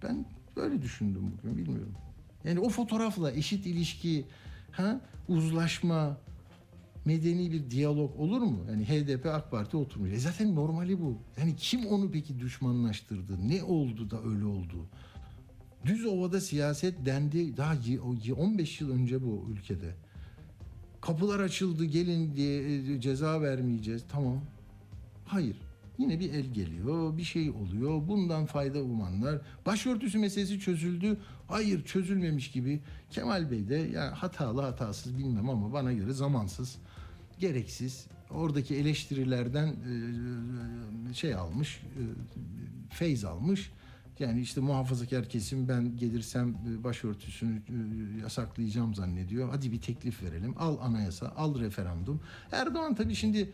Ben 0.03 0.27
böyle 0.57 0.83
düşündüm 0.83 1.33
bugün 1.39 1.57
bilmiyorum. 1.57 1.95
Yani 2.45 2.61
o 2.61 2.69
fotoğrafla 2.69 3.33
eşit 3.33 3.67
ilişki, 3.67 4.25
ha, 4.71 5.01
uzlaşma, 5.29 6.17
medeni 7.05 7.53
bir 7.53 7.71
diyalog 7.71 8.21
olur 8.21 8.41
mu? 8.41 8.59
Yani 8.71 8.85
HDP 8.85 9.27
AK 9.27 9.51
Parti 9.51 9.77
oturmuş. 9.77 10.11
E 10.11 10.19
zaten 10.19 10.55
normali 10.55 11.01
bu. 11.01 11.19
Yani 11.39 11.57
kim 11.57 11.87
onu 11.87 12.11
peki 12.11 12.41
düşmanlaştırdı? 12.41 13.49
Ne 13.49 13.63
oldu 13.63 14.11
da 14.11 14.23
öyle 14.23 14.45
oldu? 14.45 14.87
Düz 15.87 16.07
ovada 16.07 16.41
siyaset 16.41 17.07
dendi 17.07 17.57
daha 17.57 17.75
15 18.37 18.81
yıl 18.81 18.91
önce 18.91 19.23
bu 19.23 19.47
ülkede. 19.53 19.95
Kapılar 21.01 21.41
açıldı 21.41 21.85
gelin 21.85 22.37
diye 22.37 22.95
e, 22.95 23.01
ceza 23.01 23.41
vermeyeceğiz. 23.41 24.05
Tamam. 24.09 24.41
Hayır. 25.27 25.57
Yine 25.99 26.21
bir 26.21 26.35
el 26.35 26.45
geliyor, 26.45 27.17
bir 27.17 27.25
şey 27.25 27.51
oluyor. 27.51 28.09
Bundan 28.09 28.47
fayda 28.47 28.83
umanlar. 28.83 29.41
Başörtüsü 29.67 30.19
meselesi 30.19 30.61
çözüldü. 30.61 31.19
Hayır 31.49 31.85
çözülmemiş 31.85 32.51
gibi. 32.51 32.81
Kemal 33.11 33.51
Bey 33.51 33.69
de 33.69 33.75
ya 33.75 34.23
hatalı 34.23 34.61
hatasız 34.61 35.19
bilmem 35.19 35.51
ama 35.51 35.73
bana 35.73 35.93
göre 35.93 36.13
zamansız, 36.13 36.79
gereksiz. 37.39 38.07
Oradaki 38.31 38.77
eleştirilerden 38.77 39.69
e, 41.11 41.15
şey 41.15 41.35
almış, 41.35 41.77
e, 41.77 42.03
feyz 42.91 43.25
almış. 43.25 43.71
Yani 44.23 44.41
işte 44.41 44.61
muhafazakar 44.61 45.29
kesim 45.29 45.69
ben 45.69 45.97
gelirsem 45.97 46.55
başörtüsünü 46.85 47.63
yasaklayacağım 48.23 48.95
zannediyor. 48.95 49.49
Hadi 49.51 49.73
bir 49.73 49.81
teklif 49.81 50.23
verelim. 50.23 50.55
Al 50.59 50.79
anayasa, 50.81 51.33
al 51.37 51.61
referandum. 51.61 52.21
Erdoğan 52.53 52.95
tabii 52.95 53.15
şimdi 53.15 53.53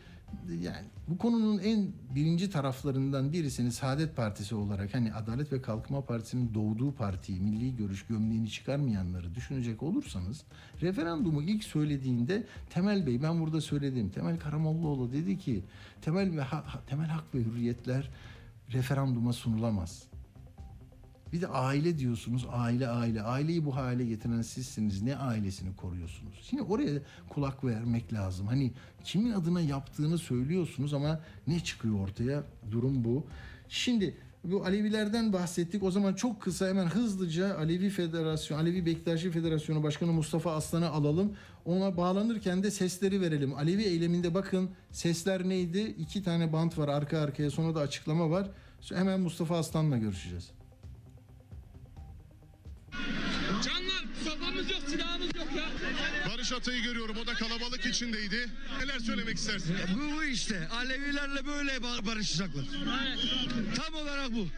yani 0.63 0.87
bu 1.09 1.19
konunun 1.19 1.59
en 1.59 1.89
birinci 2.15 2.51
taraflarından 2.51 3.33
birisini 3.33 3.73
Saadet 3.73 4.17
Partisi 4.17 4.55
olarak 4.55 4.95
hani 4.95 5.15
Adalet 5.15 5.53
ve 5.53 5.63
Kalkınma 5.63 6.05
Partisi'nin 6.05 6.55
doğduğu 6.55 6.93
partiyi, 6.93 7.41
milli 7.41 7.77
görüş 7.77 8.07
gömleğini 8.07 8.51
çıkarmayanları 8.51 9.35
düşünecek 9.35 9.83
olursanız 9.83 10.45
referandumu 10.81 11.43
ilk 11.43 11.65
söylediğinde 11.65 12.47
Temel 12.71 13.07
Bey 13.07 13.23
ben 13.23 13.41
burada 13.41 13.61
söyledim. 13.61 14.11
Temel 14.11 14.39
Karamollaoğlu 14.39 15.13
dedi 15.13 15.39
ki 15.39 15.65
temel 16.03 16.37
ve 16.37 16.43
ha, 16.43 16.65
temel 16.87 17.09
hak 17.09 17.35
ve 17.35 17.39
hürriyetler 17.39 18.11
referanduma 18.73 19.33
sunulamaz. 19.33 20.09
Bir 21.33 21.41
de 21.41 21.47
aile 21.47 21.99
diyorsunuz. 21.99 22.47
Aile 22.53 22.89
aile. 22.89 23.23
Aileyi 23.23 23.65
bu 23.65 23.77
hale 23.77 24.05
getiren 24.05 24.43
sizsiniz. 24.43 25.03
Ne 25.03 25.17
ailesini 25.17 25.77
koruyorsunuz? 25.77 26.35
Şimdi 26.43 26.63
oraya 26.63 27.01
kulak 27.29 27.65
vermek 27.65 28.13
lazım. 28.13 28.47
Hani 28.47 28.73
kimin 29.05 29.33
adına 29.33 29.61
yaptığını 29.61 30.19
söylüyorsunuz 30.19 30.95
ama 30.95 31.21
ne 31.47 31.61
çıkıyor 31.61 32.01
ortaya? 32.01 32.43
Durum 32.71 33.05
bu. 33.05 33.25
Şimdi 33.69 34.15
bu 34.45 34.65
Alevilerden 34.65 35.33
bahsettik. 35.33 35.83
O 35.83 35.91
zaman 35.91 36.15
çok 36.15 36.43
kısa 36.43 36.69
hemen 36.69 36.87
hızlıca 36.87 37.59
Alevi 37.59 37.91
Federasyon, 37.91 38.59
Alevi 38.59 38.87
Bektaşi 38.87 39.31
Federasyonu 39.31 39.83
Başkanı 39.83 40.13
Mustafa 40.13 40.53
Aslan'ı 40.53 40.91
alalım. 40.91 41.33
Ona 41.65 41.97
bağlanırken 41.97 42.63
de 42.63 42.71
sesleri 42.71 43.21
verelim. 43.21 43.55
Alevi 43.55 43.83
eyleminde 43.83 44.35
bakın 44.35 44.71
sesler 44.91 45.49
neydi? 45.49 45.95
İki 45.99 46.23
tane 46.23 46.53
bant 46.53 46.79
var 46.79 46.89
arka 46.89 47.19
arkaya 47.19 47.51
sonra 47.51 47.75
da 47.75 47.81
açıklama 47.81 48.31
var. 48.31 48.51
Hemen 48.95 49.21
Mustafa 49.21 49.59
Aslan'la 49.59 49.97
görüşeceğiz. 49.99 50.58
Canlar 53.65 54.05
sopamız 54.25 54.71
yok 54.71 54.81
silahımız 54.89 55.37
yok 55.37 55.49
ya. 55.57 55.69
Barış 56.29 56.53
Atay'ı 56.53 56.83
görüyorum 56.83 57.17
o 57.17 57.27
da 57.27 57.35
kalabalık 57.35 57.87
içindeydi. 57.87 58.51
Neler 58.81 58.99
söylemek 58.99 59.37
istersin? 59.37 59.77
Bu, 59.95 60.17
bu 60.17 60.25
işte 60.25 60.69
Alevilerle 60.69 61.47
böyle 61.47 61.83
barışacaklar. 61.83 62.65
Evet. 63.09 63.77
Tam 63.77 63.95
olarak 63.95 64.33
bu. 64.33 64.49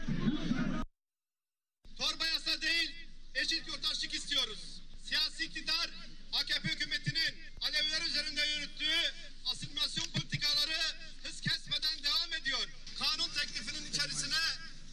Torba 1.97 2.25
yasa 2.25 2.61
değil 2.61 2.95
eşit 3.35 3.67
yurttaşlık 3.67 4.13
istiyoruz. 4.13 4.81
Siyasi 5.03 5.43
iktidar 5.45 5.89
AKP 6.33 6.69
hükümetinin 6.69 7.33
Aleviler 7.61 8.01
üzerinde 8.01 8.41
yürüttüğü 8.55 9.13
asimilasyon 9.51 10.05
politikaları 10.05 10.81
hız 11.23 11.41
kesmeden 11.41 12.03
devam 12.03 12.33
ediyor. 12.41 12.67
Kanun 12.99 13.29
teklifinin 13.29 13.91
içerisine 13.91 14.41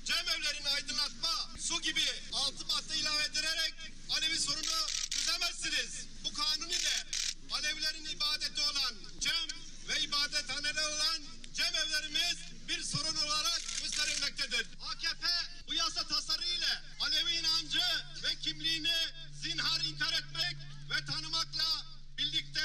cemevlerini 0.05 0.69
aydınlatma, 0.69 1.51
su 1.59 1.81
gibi 1.81 2.05
altı 2.33 2.67
madde 2.67 2.97
ilave 2.97 3.25
ederek 3.25 3.75
Alevi 4.11 4.39
sorunu 4.39 4.79
çözemezsiniz. 5.11 6.07
Bu 6.25 6.33
kanun 6.33 6.69
ile 6.69 7.05
Alevilerin 7.53 8.05
ibadeti 8.05 8.61
olan 8.61 8.95
cem 9.21 9.49
ve 9.89 10.01
ibadethaneleri 10.01 10.87
olan 10.87 11.23
cemevlerimiz 11.55 12.37
bir 12.69 12.83
sorun 12.83 13.17
olarak 13.17 13.61
gösterilmektedir. 13.83 14.67
AKP 14.91 15.27
bu 15.69 15.75
yasa 15.75 16.07
tasarı 16.07 16.45
ile 16.47 16.83
Alevi 17.01 17.33
inancı 17.33 17.83
ve 18.25 18.37
kimliğini 18.43 18.97
zinhar 19.43 19.81
inkar 19.81 20.13
etmek 20.13 20.57
ve 20.91 21.05
tanımakla 21.05 21.87
birlikte 22.19 22.65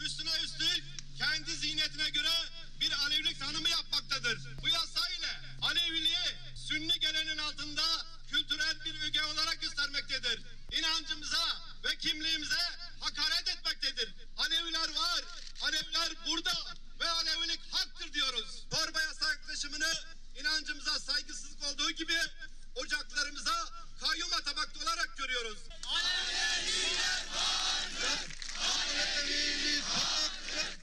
üstüne 0.00 0.30
üstlük 0.44 0.84
kendi 1.18 1.56
zihniyetine 1.56 2.10
göre 2.10 2.34
bir 2.80 2.92
Alevilik 2.92 3.40
tanımı 3.40 3.68
yapmaktadır. 3.68 4.38
Bu 4.62 4.68
yasa 4.68 5.08
ile 5.08 5.40
Aleviliği 5.62 6.36
Sünni 6.68 7.00
gelenin 7.00 7.38
altında 7.38 7.82
kültürel 8.30 8.84
bir 8.84 9.00
öge 9.00 9.22
olarak 9.22 9.60
göstermektedir. 9.60 10.40
İnancımıza 10.72 11.62
ve 11.84 11.96
kimliğimize 11.96 12.62
hakaret 13.00 13.48
etmektedir. 13.48 14.14
Aleviler 14.36 14.88
var, 14.94 15.24
Aleviler 15.62 16.12
burada 16.26 16.52
ve 17.00 17.08
Alevilik 17.10 17.60
haktır 17.72 18.12
diyoruz. 18.12 18.66
Torba 18.70 19.02
yasa 19.02 19.28
yaklaşımını 19.28 19.92
inancımıza 20.40 20.98
saygısızlık 20.98 21.64
olduğu 21.64 21.90
gibi 21.90 22.18
ocaklarımıza 22.74 23.68
kayyum 24.00 24.32
atamakta 24.32 24.80
olarak 24.84 25.16
görüyoruz. 25.18 25.58
Aleviler 25.86 27.24
vardır, 27.34 28.28
Alevimiz 28.60 29.84
haktır. 29.84 30.78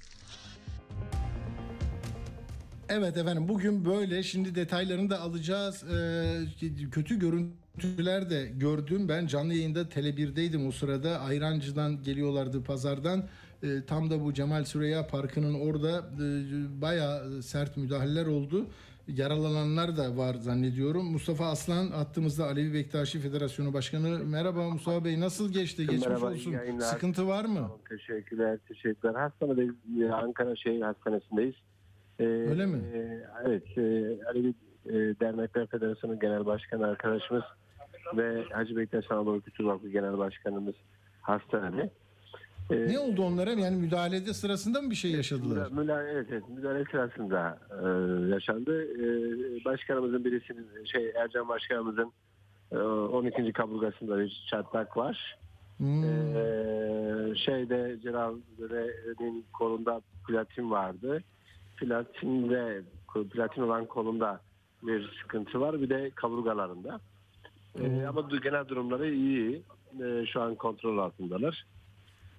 Evet 2.99 3.17
efendim 3.17 3.47
bugün 3.47 3.85
böyle 3.85 4.23
şimdi 4.23 4.55
detaylarını 4.55 5.09
da 5.09 5.21
alacağız. 5.21 5.83
Ee, 5.83 6.89
kötü 6.91 7.19
görüntüler 7.19 8.29
de 8.29 8.51
gördüm 8.55 9.09
ben 9.09 9.27
canlı 9.27 9.53
yayında 9.53 9.81
Tele1'deydim 9.81 10.67
o 10.67 10.71
sırada 10.71 11.19
Ayrancı'dan 11.19 12.03
geliyorlardı 12.03 12.63
pazardan. 12.63 13.23
Ee, 13.63 13.67
tam 13.87 14.09
da 14.09 14.23
bu 14.23 14.33
Cemal 14.33 14.63
Süreyya 14.63 15.07
Parkı'nın 15.07 15.53
orada 15.53 15.97
e, 15.97 16.81
bayağı 16.81 17.43
sert 17.43 17.77
müdahaleler 17.77 18.25
oldu. 18.25 18.67
Yaralananlar 19.07 19.97
da 19.97 20.17
var 20.17 20.33
zannediyorum. 20.33 21.11
Mustafa 21.11 21.45
Aslan 21.45 21.91
attığımızda 21.91 22.45
Alevi 22.45 22.73
Bektaşi 22.73 23.19
Federasyonu 23.19 23.73
Başkanı. 23.73 24.19
Merhaba 24.19 24.69
Mustafa 24.69 25.05
Bey 25.05 25.19
nasıl 25.19 25.53
geçti? 25.53 25.85
Geçmiş 25.85 26.07
Merhaba, 26.07 26.25
olsun. 26.31 26.51
yayınlar. 26.51 26.85
Sıkıntı 26.85 27.27
var 27.27 27.45
mı? 27.45 27.55
Tamam, 27.55 27.77
teşekkürler, 27.89 28.59
teşekkürler. 28.67 29.15
Hastanedeyiz, 29.15 29.73
e, 30.01 30.11
Ankara 30.11 30.55
Şehir 30.55 30.81
Hastanesi'ndeyiz. 30.81 31.55
Ee, 32.19 32.23
Öyle 32.23 32.65
mi? 32.65 32.77
e, 32.93 33.23
evet, 33.45 33.77
e, 33.77 33.81
Alevi 34.25 34.53
e, 34.85 34.93
Dernekler 35.19 35.67
Federasyonu 35.67 36.19
Genel 36.19 36.45
Başkanı 36.45 36.87
arkadaşımız 36.87 37.43
ve 38.17 38.43
Hacı 38.51 38.77
Bektaş 38.77 39.11
Anadolu 39.11 39.41
Kültür 39.41 39.63
Vakfı 39.63 39.89
Genel 39.89 40.17
Başkanımız 40.17 40.75
hastanede. 41.21 41.89
Ee, 42.71 42.87
Ne 42.87 42.99
oldu 42.99 43.23
onlara? 43.23 43.51
Yani 43.51 43.75
müdahalede 43.75 44.33
sırasında 44.33 44.81
mı 44.81 44.89
bir 44.89 44.95
şey 44.95 45.11
yaşadılar? 45.11 45.71
Müdahale, 45.71 46.09
evet, 46.09 46.27
evet, 46.31 46.43
müdahale 46.49 46.85
sırasında 46.91 47.57
e, 47.71 47.85
yaşandı. 48.29 48.83
E, 48.83 49.05
başkanımızın 49.65 50.25
birisinin, 50.25 50.67
şey 50.85 51.09
Ercan 51.09 51.47
Başkanımızın 51.49 52.11
e, 52.71 52.77
12. 52.77 53.53
kaburgasında 53.53 54.19
bir 54.19 54.45
çatlak 54.49 54.97
var. 54.97 55.37
Hmm. 55.77 56.03
Ee, 56.03 57.35
şeyde 57.35 57.97
Celal'in 58.03 59.45
kolunda 59.53 60.01
platin 60.27 60.71
vardı. 60.71 61.23
Platinde 61.79 62.81
platin 63.33 63.61
olan 63.61 63.85
kolunda 63.85 64.41
bir 64.83 65.11
sıkıntı 65.21 65.61
var. 65.61 65.81
Bir 65.81 65.89
de 65.89 66.11
kaburgalarında. 66.15 66.99
Ee, 67.79 68.05
ama 68.05 68.29
genel 68.43 68.67
durumları 68.67 69.13
iyi. 69.13 69.61
Ee, 70.03 70.25
şu 70.33 70.41
an 70.41 70.55
kontrol 70.55 70.97
altındalar. 70.97 71.65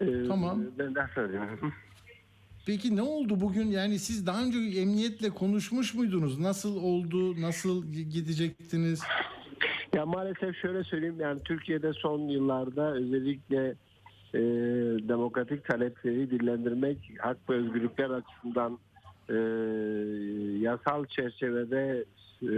Ee, 0.01 0.07
Tamam. 0.29 0.63
Ben 0.79 0.95
de 0.95 1.01
söyleyeyim. 1.15 1.73
Peki 2.67 2.97
ne 2.97 3.03
oldu 3.03 3.41
bugün? 3.41 3.67
Yani 3.67 3.99
siz 3.99 4.27
daha 4.27 4.43
önce 4.45 4.81
emniyetle 4.81 5.31
konuşmuş 5.31 5.95
muydunuz? 5.95 6.39
Nasıl 6.41 6.77
oldu? 6.83 7.41
Nasıl 7.41 7.93
gidecektiniz? 7.93 9.03
Ya 9.95 10.07
maalesef 10.07 10.57
şöyle 10.57 10.85
söyleyeyim 10.85 11.21
yani 11.21 11.43
Türkiye'de 11.43 11.93
son 11.93 12.21
yıllarda 12.21 12.93
özellikle 12.93 13.75
e, 14.35 14.41
demokratik 15.09 15.65
talepleri 15.65 16.31
dillendirmek 16.31 16.99
hak 17.19 17.51
ve 17.51 17.55
özgürlükler 17.55 18.11
açısından 18.11 18.79
e, 19.31 19.37
yasal 20.59 21.07
çerçevede 21.07 22.05
e, 22.43 22.51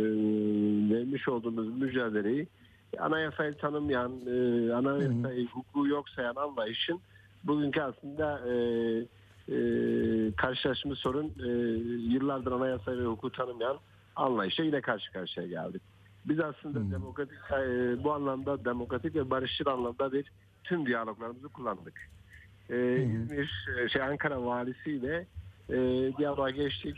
vermiş 0.95 1.29
olduğumuz 1.29 1.81
mücadeleyi 1.81 2.47
anayasayı 2.99 3.55
tanımayan, 3.55 4.13
e, 4.27 4.73
anayasayı 4.73 5.47
hukuku 5.47 5.89
yok 5.89 6.09
sayan 6.09 6.35
anlayışın 6.35 7.01
bugünkü 7.45 7.81
aslında 7.81 8.41
e, 8.49 8.55
e, 9.49 9.57
karşılaştığımız 10.37 10.99
sorun 10.99 11.33
e, 11.45 11.49
yıllardır 12.15 12.53
anayasayı 12.53 12.99
ve 12.99 13.05
hukuku 13.05 13.33
tanımayan 13.33 13.77
anlayışa 14.17 14.63
yine 14.63 14.81
karşı 14.81 15.13
karşıya 15.13 15.47
geldik. 15.47 15.83
Biz 16.25 16.41
aslında 16.41 16.91
demokratik 16.97 17.39
e, 17.53 18.05
bu 18.05 18.13
anlamda 18.13 18.65
demokratik 18.65 19.15
ve 19.15 19.31
barışçıl 19.31 19.67
anlamda 19.67 20.13
bir 20.13 20.33
tüm 20.65 20.87
diyaloglarımızı 20.87 21.49
kullandık. 21.49 22.11
E, 22.71 23.03
İzmir 23.03 23.67
e, 23.79 23.89
şey 23.89 24.03
Ankara 24.03 24.45
valisiyle 24.45 25.27
e, 25.69 25.77
diyaloğa 26.19 26.51
geçtik. 26.51 26.97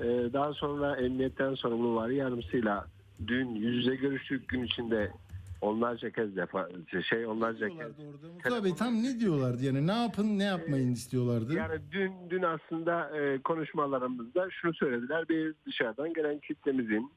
E, 0.00 0.04
daha 0.32 0.52
sonra 0.52 0.96
emniyetten 0.96 1.54
sorumlu 1.54 1.94
vali 1.94 2.14
yardımcısıyla 2.14 2.86
dün 3.26 3.54
yüz 3.54 3.76
yüze 3.76 3.96
görüştük 3.96 4.48
gün 4.48 4.64
içinde 4.64 5.12
onlarca 5.60 6.10
kez 6.10 6.36
defa 6.36 6.68
şey 7.08 7.26
onlarca 7.26 7.68
kez. 7.68 7.92
Mustafa 8.34 8.64
Bey 8.64 8.74
tam 8.74 8.94
ne 8.94 9.20
diyorlardı 9.20 9.64
yani? 9.64 9.86
Ne 9.86 10.02
yapın 10.02 10.38
ne 10.38 10.44
yapmayın 10.44 10.92
istiyorlardı? 10.92 11.54
Yani 11.54 11.80
dün 11.92 12.12
dün 12.30 12.42
aslında 12.42 13.18
e, 13.18 13.38
konuşmalarımızda 13.38 14.50
şunu 14.50 14.74
söylediler. 14.74 15.28
Bir 15.28 15.54
dışarıdan 15.66 16.12
gelen 16.12 16.38
kitlemizin 16.38 17.12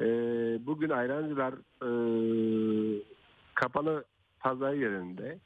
e, 0.00 0.06
bugün 0.66 0.90
Ayrancılar 0.90 1.54
e, 1.82 1.88
kapalı 3.54 4.04
pazar 4.40 4.72
yerinde 4.72 5.38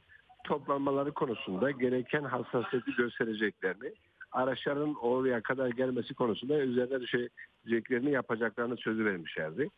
toplanmaları 0.44 1.12
konusunda 1.12 1.70
gereken 1.70 2.24
hassasiyeti 2.24 2.90
göstereceklerini, 2.98 3.92
araçların 4.32 4.94
oraya 4.94 5.40
kadar 5.42 5.68
gelmesi 5.68 6.14
konusunda 6.14 6.58
üzerine 6.58 7.00
düşeceklerini 7.00 8.10
yapacaklarını 8.10 8.76
sözü 8.76 9.04
vermişlerdi. 9.04 9.68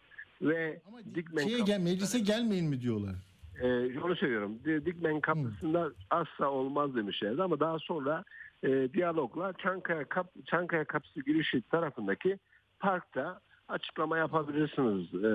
Ve 0.43 0.81
Ama 0.89 0.99
Dikmen 1.15 1.43
şeye 1.47 1.59
gel, 1.61 1.81
meclise 1.81 2.19
gelmeyin 2.19 2.67
mi 2.71 2.81
diyorlar? 2.81 3.15
ee, 3.63 3.99
onu 4.01 4.17
söylüyorum. 4.17 4.59
Di- 4.65 4.87
Dikmen 4.87 5.21
kapısında 5.21 5.91
asla 6.11 6.51
olmaz 6.51 6.97
demişlerdi 6.97 7.43
ama 7.43 7.61
daha 7.61 7.79
sonra 7.79 8.25
e, 8.63 8.89
diyalogla 8.93 9.53
Çankaya, 9.53 10.05
kap, 10.05 10.27
Çankaya 10.47 10.85
kapısı 10.85 11.21
girişi 11.21 11.63
tarafındaki 11.63 12.39
parkta 12.79 13.41
açıklama 13.69 14.19
yapabilirsiniz 14.19 15.15
e, 15.15 15.31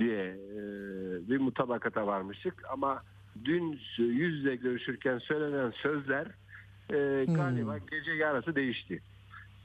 diye 0.00 0.24
e, 0.26 0.58
bir 1.30 1.38
mutabakata 1.38 2.06
varmıştık 2.06 2.54
ama 2.72 3.02
dün 3.44 3.70
yüz 3.98 4.18
yüze 4.38 4.56
görüşürken 4.56 5.18
söylenen 5.18 5.70
sözler 5.82 6.26
e, 6.90 7.24
galiba 7.28 7.78
gece 7.78 8.10
yarısı 8.10 8.54
değişti. 8.54 9.02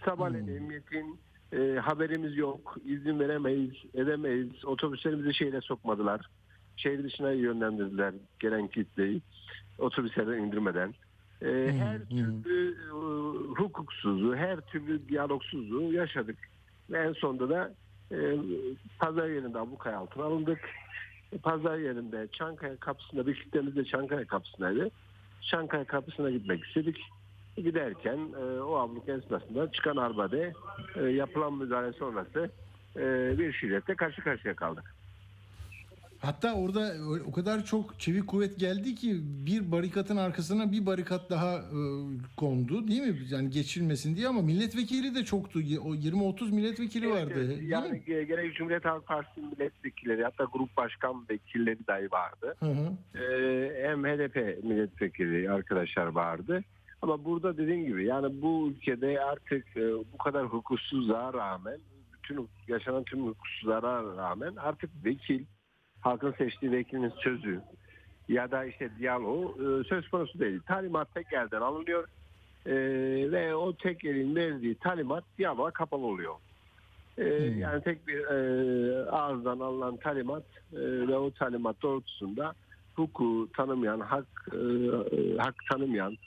Sabahleyin 0.05 0.47
emniyetin 0.47 1.19
e, 1.53 1.79
haberimiz 1.79 2.37
yok, 2.37 2.77
izin 2.85 3.19
veremeyiz, 3.19 3.73
edemeyiz, 3.93 4.65
otobüslerimizi 4.65 5.33
şehre 5.33 5.61
sokmadılar 5.61 6.21
şehir 6.77 7.03
dışına 7.03 7.31
yönlendirdiler 7.31 8.13
gelen 8.39 8.67
kitleyi 8.67 9.21
otobüslerden 9.77 10.37
indirmeden. 10.37 10.93
Ee, 11.41 11.73
her 11.77 12.09
türlü 12.09 12.71
e, 12.71 12.93
hukuksuzluğu, 13.61 14.35
her 14.35 14.59
türlü 14.59 15.09
diyalogsuzluğu 15.09 15.93
yaşadık. 15.93 16.37
Ve 16.89 16.99
en 16.99 17.13
sonunda 17.13 17.49
da 17.49 17.73
e, 18.11 18.37
pazar 18.99 19.27
yerinde 19.27 19.59
ablukaya 19.59 19.97
altına 19.97 20.23
alındık. 20.23 20.59
E, 21.31 21.37
Pazar 21.37 21.77
yerinde 21.77 22.27
Çankaya 22.31 22.77
kapısında 22.77 23.27
bir 23.27 23.35
kitlemiz 23.35 23.75
de 23.75 23.85
Çankaya 23.85 24.27
kapısındaydı. 24.27 24.89
Çankaya 25.51 25.85
kapısına 25.85 26.29
gitmek 26.29 26.63
istedik. 26.63 26.97
Giderken 27.57 28.19
e, 28.41 28.61
o 28.61 28.75
abluk 28.75 29.09
esnasında 29.09 29.71
çıkan 29.71 29.97
arbade 29.97 30.53
e, 30.95 31.03
yapılan 31.03 31.53
müdahale 31.53 31.93
sonrası 31.93 32.49
e, 32.95 33.35
bir 33.37 33.53
şiddetle 33.53 33.95
karşı 33.95 34.21
karşıya 34.21 34.55
kaldık. 34.55 34.92
Hatta 36.25 36.53
orada 36.53 36.93
o 37.27 37.31
kadar 37.31 37.65
çok 37.65 37.99
çevik 37.99 38.27
kuvvet 38.27 38.59
geldi 38.59 38.95
ki 38.95 39.19
bir 39.23 39.71
barikatın 39.71 40.17
arkasına 40.17 40.71
bir 40.71 40.85
barikat 40.85 41.29
daha 41.29 41.55
e, 41.55 41.79
kondu 42.37 42.87
değil 42.87 43.01
mi? 43.01 43.15
Yani 43.29 43.49
geçilmesin 43.49 44.15
diye 44.15 44.27
ama 44.27 44.41
milletvekili 44.41 45.15
de 45.15 45.25
çoktu. 45.25 45.59
O 45.59 45.95
20-30 45.95 46.51
milletvekili 46.51 47.09
vardı. 47.09 47.33
Evet, 47.35 47.59
yani 47.61 47.91
mi? 47.91 48.03
ge- 48.07 48.23
gerek 48.23 48.55
Cumhuriyet 48.55 48.85
Halk 48.85 49.07
Partisi 49.07 49.41
milletvekilleri 49.41 50.23
hatta 50.23 50.43
grup 50.43 50.77
başkan 50.77 51.25
vekilleri 51.29 51.87
dahi 51.87 52.11
vardı. 52.11 52.55
Hı 52.59 52.65
hı. 52.65 53.19
Ee, 53.23 53.87
hem 53.87 54.05
HDP 54.05 54.63
milletvekili 54.63 55.51
arkadaşlar 55.51 56.05
vardı. 56.05 56.63
Ama 57.01 57.25
burada 57.25 57.57
dediğim 57.57 57.85
gibi 57.85 58.05
yani 58.05 58.41
bu 58.41 58.69
ülkede 58.69 59.21
artık 59.21 59.77
e, 59.77 59.81
bu 60.13 60.17
kadar 60.17 60.45
hukuksuzluğa 60.45 61.33
rağmen 61.33 61.77
bütün 62.13 62.49
yaşanan 62.67 63.03
tüm 63.03 63.27
hukuksuzlara 63.27 64.17
rağmen 64.17 64.55
artık 64.55 64.89
vekil 65.05 65.45
halkın 66.03 66.31
seçtiği 66.31 66.71
vekilin 66.71 67.13
sözü 67.23 67.61
ya 68.29 68.51
da 68.51 68.65
işte 68.65 68.89
diyalog 68.99 69.57
e, 69.61 69.83
söz 69.83 70.07
konusu 70.09 70.39
değil. 70.39 70.59
Talimat 70.67 71.13
tek 71.13 71.33
elden 71.33 71.61
alınıyor 71.61 72.07
e, 72.65 72.73
ve 73.31 73.55
o 73.55 73.73
tek 73.75 74.05
elin 74.05 74.35
verdiği 74.35 74.75
talimat 74.75 75.23
diyaloğa 75.37 75.71
kapalı 75.71 76.05
oluyor. 76.05 76.35
E, 77.17 77.23
Yani 77.57 77.83
tek 77.83 78.07
bir 78.07 78.19
e, 78.19 79.09
ağızdan 79.09 79.59
alınan 79.59 79.97
talimat 79.97 80.43
e, 80.73 80.79
ve 80.79 81.17
o 81.17 81.31
talimat 81.31 81.81
doğrultusunda 81.81 82.53
hukuku 82.95 83.49
tanımayan, 83.57 83.99
hak 83.99 84.25
e, 84.53 84.57
hak 85.37 85.55
tanımayan, 85.71 86.17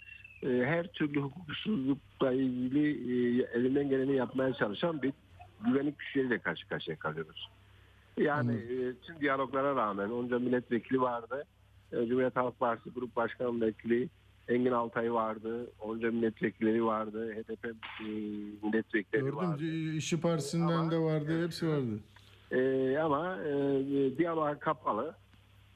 e, 0.43 0.49
her 0.49 0.87
türlü 0.87 1.21
hukuksuzlukla 1.21 2.33
ilgili 2.33 2.89
e, 2.91 3.47
elinden 3.59 3.89
geleni 3.89 4.17
yapmaya 4.17 4.53
çalışan 4.53 5.03
bir 5.03 5.13
güvenlik 5.67 5.99
güçleriyle 5.99 6.39
karşı 6.39 6.69
karşıya 6.69 6.97
kalıyoruz. 6.97 7.49
Yani 8.21 8.55
e, 8.55 8.95
tüm 9.03 9.21
diyaloglara 9.21 9.77
rağmen 9.77 10.11
onca 10.11 10.39
milletvekili 10.39 11.01
vardı. 11.01 11.45
E, 11.93 11.97
Cumhuriyet 11.97 12.37
Halk 12.37 12.59
Partisi 12.61 12.91
Grup 12.91 13.17
Başkan 13.17 13.61
Vekili 13.61 14.09
Engin 14.49 14.73
Altay 14.73 15.13
vardı. 15.13 15.71
Onca 15.81 16.11
milletvekilleri 16.11 16.85
vardı. 16.85 17.35
HDP 17.35 17.65
e, 17.67 17.73
milletvekilleri 18.63 19.23
Gördüm 19.25 19.37
vardı. 19.37 19.65
İşçi 19.97 20.21
Partisi'nden 20.21 20.73
Ama- 20.73 20.91
de 20.91 20.99
vardı. 20.99 21.45
Hepsi 21.45 21.69
vardı. 21.69 22.01
E, 22.51 22.99
ama 22.99 23.39
e, 23.43 24.19
diyalog 24.19 24.61
kapalı 24.61 25.15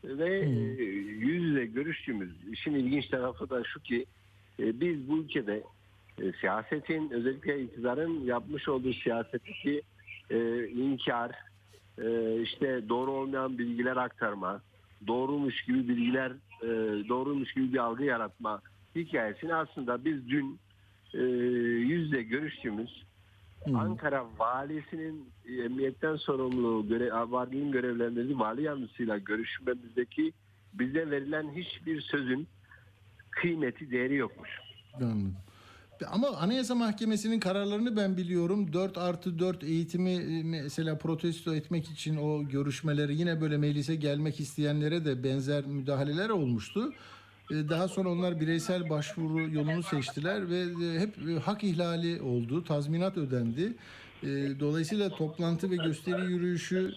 ve 0.05 0.39
e, 0.39 0.49
yüz 0.49 1.43
yüze 1.43 1.67
görüştüğümüz 1.67 2.31
işin 2.53 2.75
ilginç 2.75 3.09
tarafı 3.09 3.51
da 3.51 3.65
şu 3.65 3.81
ki 3.81 4.07
e, 4.61 4.81
biz 4.81 5.09
bu 5.09 5.19
ülkede 5.19 5.63
e, 6.23 6.33
siyasetin 6.41 7.11
özellikle 7.11 7.63
iktidarın 7.63 8.25
yapmış 8.25 8.69
olduğu 8.69 8.93
siyaseti 8.93 9.53
ki 9.53 9.83
e, 10.31 10.69
inkar 10.69 11.31
e, 11.31 11.35
işte 12.43 12.89
doğru 12.89 13.11
olmayan 13.11 13.59
bilgiler 13.59 13.97
aktarma 13.97 14.61
doğrumuş 15.07 15.65
gibi 15.65 15.89
bilgiler 15.89 16.33
e, 16.63 16.69
doğrumuş 17.09 17.53
gibi 17.53 17.73
bir 17.73 17.79
algı 17.79 18.05
yaratma 18.05 18.61
hikayesini 18.95 19.55
aslında 19.55 20.05
biz 20.05 20.29
dün 20.29 20.59
e, 21.15 21.23
yüzde 21.79 22.23
görüştüğümüz 22.23 23.05
Ankara 23.75 24.25
valisinin 24.39 25.29
e, 25.49 25.55
emniyetten 25.55 26.17
sorumlu 26.17 26.89
göre, 26.89 27.13
valinin 27.13 27.73
görevlendirdiği 27.73 28.39
vali 28.39 28.63
yardımcısıyla 28.63 29.19
görüşmemizdeki 29.19 30.33
bize 30.73 31.11
verilen 31.11 31.51
hiçbir 31.55 32.01
sözün 32.01 32.49
kıymeti 33.31 33.91
değeri 33.91 34.15
yokmuş. 34.15 34.51
Anladım. 34.95 35.37
Ama 36.09 36.29
Anayasa 36.29 36.75
Mahkemesi'nin 36.75 37.41
kararlarını 37.41 37.97
ben 37.97 38.17
biliyorum. 38.17 38.73
4 38.73 38.99
artı 38.99 39.39
4 39.39 39.65
eğitimi 39.65 40.11
e, 40.11 40.43
mesela 40.43 40.99
protesto 40.99 41.55
etmek 41.55 41.91
için 41.91 42.17
o 42.17 42.49
görüşmeleri 42.49 43.17
yine 43.17 43.41
böyle 43.41 43.57
meclise 43.57 43.95
gelmek 43.95 44.41
isteyenlere 44.41 45.05
de 45.05 45.25
benzer 45.25 45.67
müdahaleler 45.67 46.29
olmuştu. 46.29 46.93
E, 47.51 47.55
Daha 47.69 47.89
sonra 47.89 48.09
onlar 48.09 48.41
bireysel 48.41 48.91
başvuru 48.91 49.55
yolunu 49.55 49.83
seçtiler 49.83 50.51
ve 50.51 50.59
e, 50.61 51.01
hep 51.01 51.41
hak 51.45 51.65
ihlali 51.65 52.23
oldu, 52.23 52.65
tazminat 52.65 53.17
ödendi. 53.19 53.75
Dolayısıyla 54.61 55.09
toplantı 55.09 55.71
ve 55.71 55.77
gösteri 55.77 56.33
yürüyüşü 56.33 56.95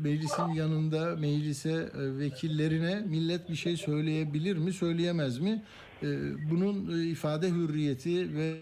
meclisin 0.00 0.48
yanında 0.54 1.16
meclise 1.16 1.90
vekillerine 1.94 3.00
millet 3.06 3.50
bir 3.50 3.54
şey 3.56 3.76
söyleyebilir 3.76 4.56
mi 4.56 4.72
söyleyemez 4.72 5.38
mi? 5.38 5.62
E, 6.04 6.10
bunun 6.50 6.98
e, 7.00 7.04
ifade 7.06 7.48
hürriyeti 7.50 8.36
ve 8.36 8.54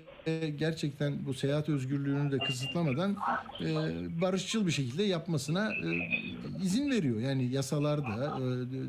gerçekten 0.50 1.12
bu 1.26 1.34
seyahat 1.34 1.68
özgürlüğünü 1.68 2.32
de 2.32 2.38
kısıtlamadan 2.38 3.16
e, 3.60 3.74
barışçıl 4.20 4.66
bir 4.66 4.70
şekilde 4.72 5.02
yapmasına 5.02 5.72
e, 5.74 5.88
izin 6.62 6.90
veriyor. 6.90 7.20
Yani 7.20 7.44
yasalarda 7.44 8.38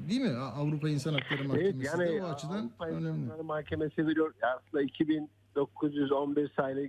değil 0.09 0.21
mi? 0.21 0.29
Avrupa 0.37 0.89
İnsan 0.89 1.13
Hakları 1.13 1.43
Mahkemesi 1.43 1.77
Evet 1.77 1.85
yani 1.85 2.19
de 2.19 2.23
o 2.23 2.27
açıdan 2.27 2.57
Avrupa 2.59 2.87
önemli. 2.87 3.23
İnsanları 3.23 3.43
Mahkemesi 3.43 4.07
veriyor. 4.07 4.33
Aslında 4.57 4.83
2911 4.83 6.51
sayılı 6.55 6.85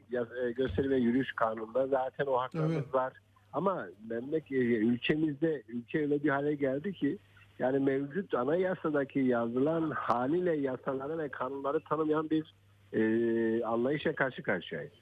gösteri 0.56 0.90
ve 0.90 0.96
yürüyüş 0.96 1.32
kanununda 1.32 1.86
zaten 1.86 2.26
o 2.26 2.40
haklarımız 2.40 2.74
Evet. 2.74 2.94
var. 2.94 3.12
Ama 3.52 3.86
memleket 4.10 4.52
ülkemizde 4.62 5.62
ülke 5.68 5.98
öyle 6.00 6.24
bir 6.24 6.28
hale 6.28 6.54
geldi 6.54 6.92
ki 6.92 7.18
yani 7.62 7.78
mevcut 7.78 8.34
anayasadaki 8.34 9.18
yazılan 9.18 9.90
haliyle 9.90 10.56
yasaları 10.56 11.18
ve 11.18 11.28
kanunları 11.28 11.80
tanımayan 11.80 12.30
bir 12.30 12.54
e, 12.92 13.64
anlayışa 13.64 14.14
karşı 14.14 14.42
karşıyayız. 14.42 14.92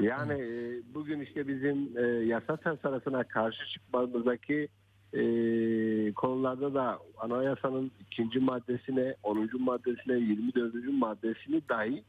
Yani 0.00 0.32
e, 0.32 0.80
bugün 0.94 1.20
işte 1.20 1.48
bizim 1.48 1.98
e, 1.98 2.02
yasa 2.02 2.56
tasarısına 2.56 3.24
karşı 3.24 3.66
çıkmamızdaki 3.72 4.68
e, 5.12 5.22
konularda 6.12 6.74
da 6.74 6.98
anayasanın 7.18 7.90
ikinci 8.00 8.40
maddesine, 8.40 9.14
10. 9.22 9.50
maddesine, 9.58 10.14
24. 10.14 10.74
maddesini 10.92 11.62
dahi 11.68 12.02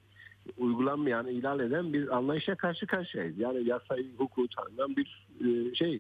uygulanmayan, 0.58 1.28
ihlal 1.28 1.60
eden 1.60 1.94
bir 1.94 2.18
anlayışa 2.18 2.56
karşı 2.56 2.88
karşıyayız. 2.88 3.38
Yani 3.38 3.68
yasayı, 3.68 4.06
hukuku 4.18 4.48
tanınan 4.48 4.96
bir 4.96 5.28
e, 5.46 5.76
şey, 5.76 6.00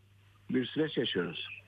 bir 0.49 0.65
süreç 0.65 0.97
yaşıyoruz. 0.97 1.64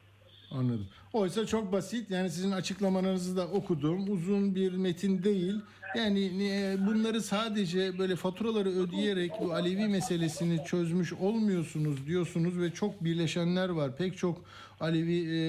Anladım. 0.52 0.88
Oysa 1.14 1.46
çok 1.46 1.72
basit. 1.72 2.12
Yani 2.12 2.30
sizin 2.30 2.52
açıklamalarınızı 2.52 3.38
da 3.38 3.48
okudum. 3.48 4.12
Uzun 4.12 4.56
bir 4.56 4.74
metin 4.74 5.24
değil. 5.24 5.56
Yani 5.96 6.26
e, 6.44 6.78
bunları 6.88 7.22
sadece 7.22 8.00
böyle 8.00 8.16
faturaları 8.16 8.70
ödeyerek 8.70 9.32
bu 9.42 9.54
Alevi 9.54 9.88
meselesini 9.88 10.66
çözmüş 10.66 11.14
olmuyorsunuz 11.14 12.08
diyorsunuz 12.08 12.60
ve 12.60 12.74
çok 12.74 13.04
birleşenler 13.04 13.70
var. 13.70 13.98
Pek 13.98 14.18
çok 14.18 14.42
Alevi 14.80 15.20
e, 15.20 15.42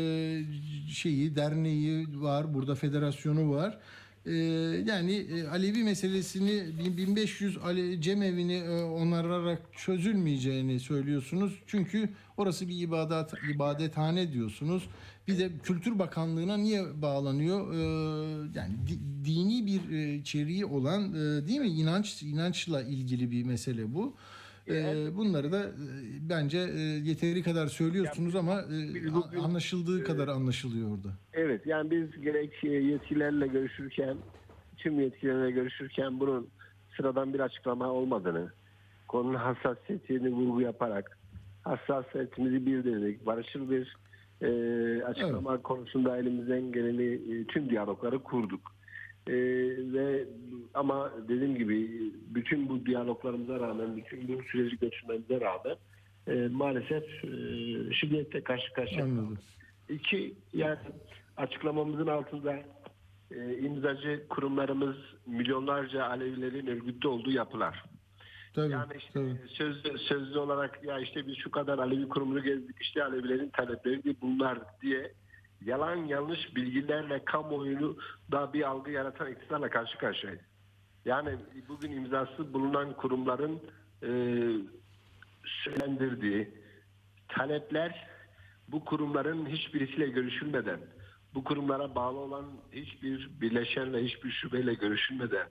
şeyi, 0.92 1.36
derneği 1.36 2.06
var. 2.22 2.54
Burada 2.54 2.74
federasyonu 2.74 3.50
var. 3.50 3.78
E, 4.26 4.32
yani 4.86 5.12
e, 5.12 5.46
Alevi 5.46 5.84
meselesini 5.84 6.62
1500 6.96 7.58
Ale- 7.58 8.00
cemevini 8.00 8.54
e, 8.54 8.82
onararak 8.82 9.62
çözülmeyeceğini 9.76 10.80
söylüyorsunuz. 10.80 11.52
Çünkü 11.66 12.08
orası 12.36 12.68
bir 12.68 12.80
ibadet 12.80 13.30
ibadethane 13.54 14.32
diyorsunuz. 14.32 14.82
Bir 15.28 15.38
de 15.38 15.50
Kültür 15.62 15.98
Bakanlığı'na 15.98 16.56
niye 16.56 17.02
bağlanıyor? 17.02 17.74
E, 17.74 17.78
yani 18.54 18.74
di- 18.86 19.24
dini 19.24 19.66
bir 19.66 19.90
e, 19.96 20.14
içeriği 20.14 20.64
olan 20.64 21.14
değil 21.48 21.60
mi? 21.60 21.68
İnanç 21.68 22.22
inançla 22.22 22.82
ilgili 22.82 23.30
bir 23.30 23.44
mesele 23.44 23.94
bu. 23.94 24.14
E, 24.70 25.16
bunları 25.16 25.52
da 25.52 25.62
e, 25.64 25.70
bence 26.30 26.58
e, 26.58 26.80
yeteri 26.80 27.42
kadar 27.42 27.66
söylüyorsunuz 27.66 28.34
ama 28.36 28.60
e, 28.62 29.14
bugün- 29.14 29.38
anlaşıldığı 29.44 30.04
kadar 30.04 30.28
anlaşılıyor 30.28 30.88
orada. 30.90 31.08
Evet 31.32 31.66
yani 31.66 31.90
biz 31.90 32.20
gerek 32.22 32.64
yetkililerle 32.64 33.46
görüşürken 33.46 34.16
tüm 34.76 35.00
yetkililerle 35.00 35.50
görüşürken 35.50 36.20
bunun 36.20 36.48
sıradan 36.96 37.34
bir 37.34 37.40
açıklama 37.40 37.88
olmadığını 37.90 38.52
konunun 39.08 39.34
hassasiyetini 39.34 40.30
vurgu 40.30 40.60
yaparak 40.60 41.18
hassasiyetimizi 41.62 42.66
bildirdik. 42.66 43.26
Barışçıl 43.26 43.70
bir 43.70 43.96
e, 44.42 44.48
açıklama 45.04 45.62
konusunda 45.62 46.16
elimizden 46.18 46.72
geleni 46.72 47.04
e, 47.04 47.44
tüm 47.44 47.70
diyalogları 47.70 48.18
kurduk. 48.18 48.60
E, 49.28 49.34
ve 49.92 50.24
ama 50.74 51.12
dediğim 51.28 51.56
gibi 51.56 51.90
bütün 52.34 52.68
bu 52.68 52.86
diyaloglarımıza 52.86 53.60
rağmen, 53.60 53.96
bütün 53.96 54.28
bu 54.28 54.42
süreci 54.42 54.78
götürmemize 54.78 55.40
rağmen 55.40 55.76
e, 56.26 56.48
maalesef 56.48 57.04
e, 57.24 57.28
şiddetle 57.94 58.44
karşı 58.44 58.72
karşıya 58.72 59.00
kaldık. 59.00 59.38
İki, 59.88 60.34
yani 60.52 60.78
açıklamamızın 61.36 62.06
altında 62.06 62.58
e, 63.30 63.58
imzacı 63.58 64.28
kurumlarımız 64.28 64.96
milyonlarca 65.26 66.04
Alevilerin 66.04 66.66
örgütte 66.66 67.08
olduğu 67.08 67.30
yapılar. 67.30 67.84
Tabii, 68.54 68.72
Yani 68.72 68.92
işte 68.98 69.12
tabii. 69.12 69.36
sözlü, 69.48 69.98
sözlü 69.98 70.38
olarak 70.38 70.84
ya 70.84 70.98
işte 70.98 71.26
biz 71.26 71.36
şu 71.36 71.50
kadar 71.50 71.78
Alevi 71.78 72.08
kurumunu 72.08 72.42
gezdik 72.42 72.76
işte 72.80 73.04
Alevilerin 73.04 73.48
talepleri 73.48 74.16
bunlar 74.22 74.58
diye 74.82 75.12
yalan 75.64 75.96
yanlış 75.96 76.56
bilgilerle 76.56 77.24
kamuoyunu 77.24 77.96
da 78.32 78.52
bir 78.52 78.68
algı 78.68 78.90
yaratan 78.90 79.32
iktidarla 79.32 79.70
karşı 79.70 79.98
karşıyayız. 79.98 80.42
Yani 81.04 81.36
bugün 81.68 81.92
imzası 81.92 82.52
bulunan 82.52 82.96
kurumların 82.96 83.60
e, 84.02 84.10
söylendirdiği 85.64 86.48
talepler 87.28 88.08
bu 88.68 88.84
kurumların 88.84 89.46
hiçbirisiyle 89.46 90.08
görüşülmeden, 90.08 90.80
bu 91.34 91.44
kurumlara 91.44 91.94
bağlı 91.94 92.18
olan 92.18 92.44
hiçbir 92.72 93.30
birleşenle, 93.40 94.04
hiçbir 94.04 94.30
şubeyle 94.30 94.74
görüşülmeden, 94.74 95.48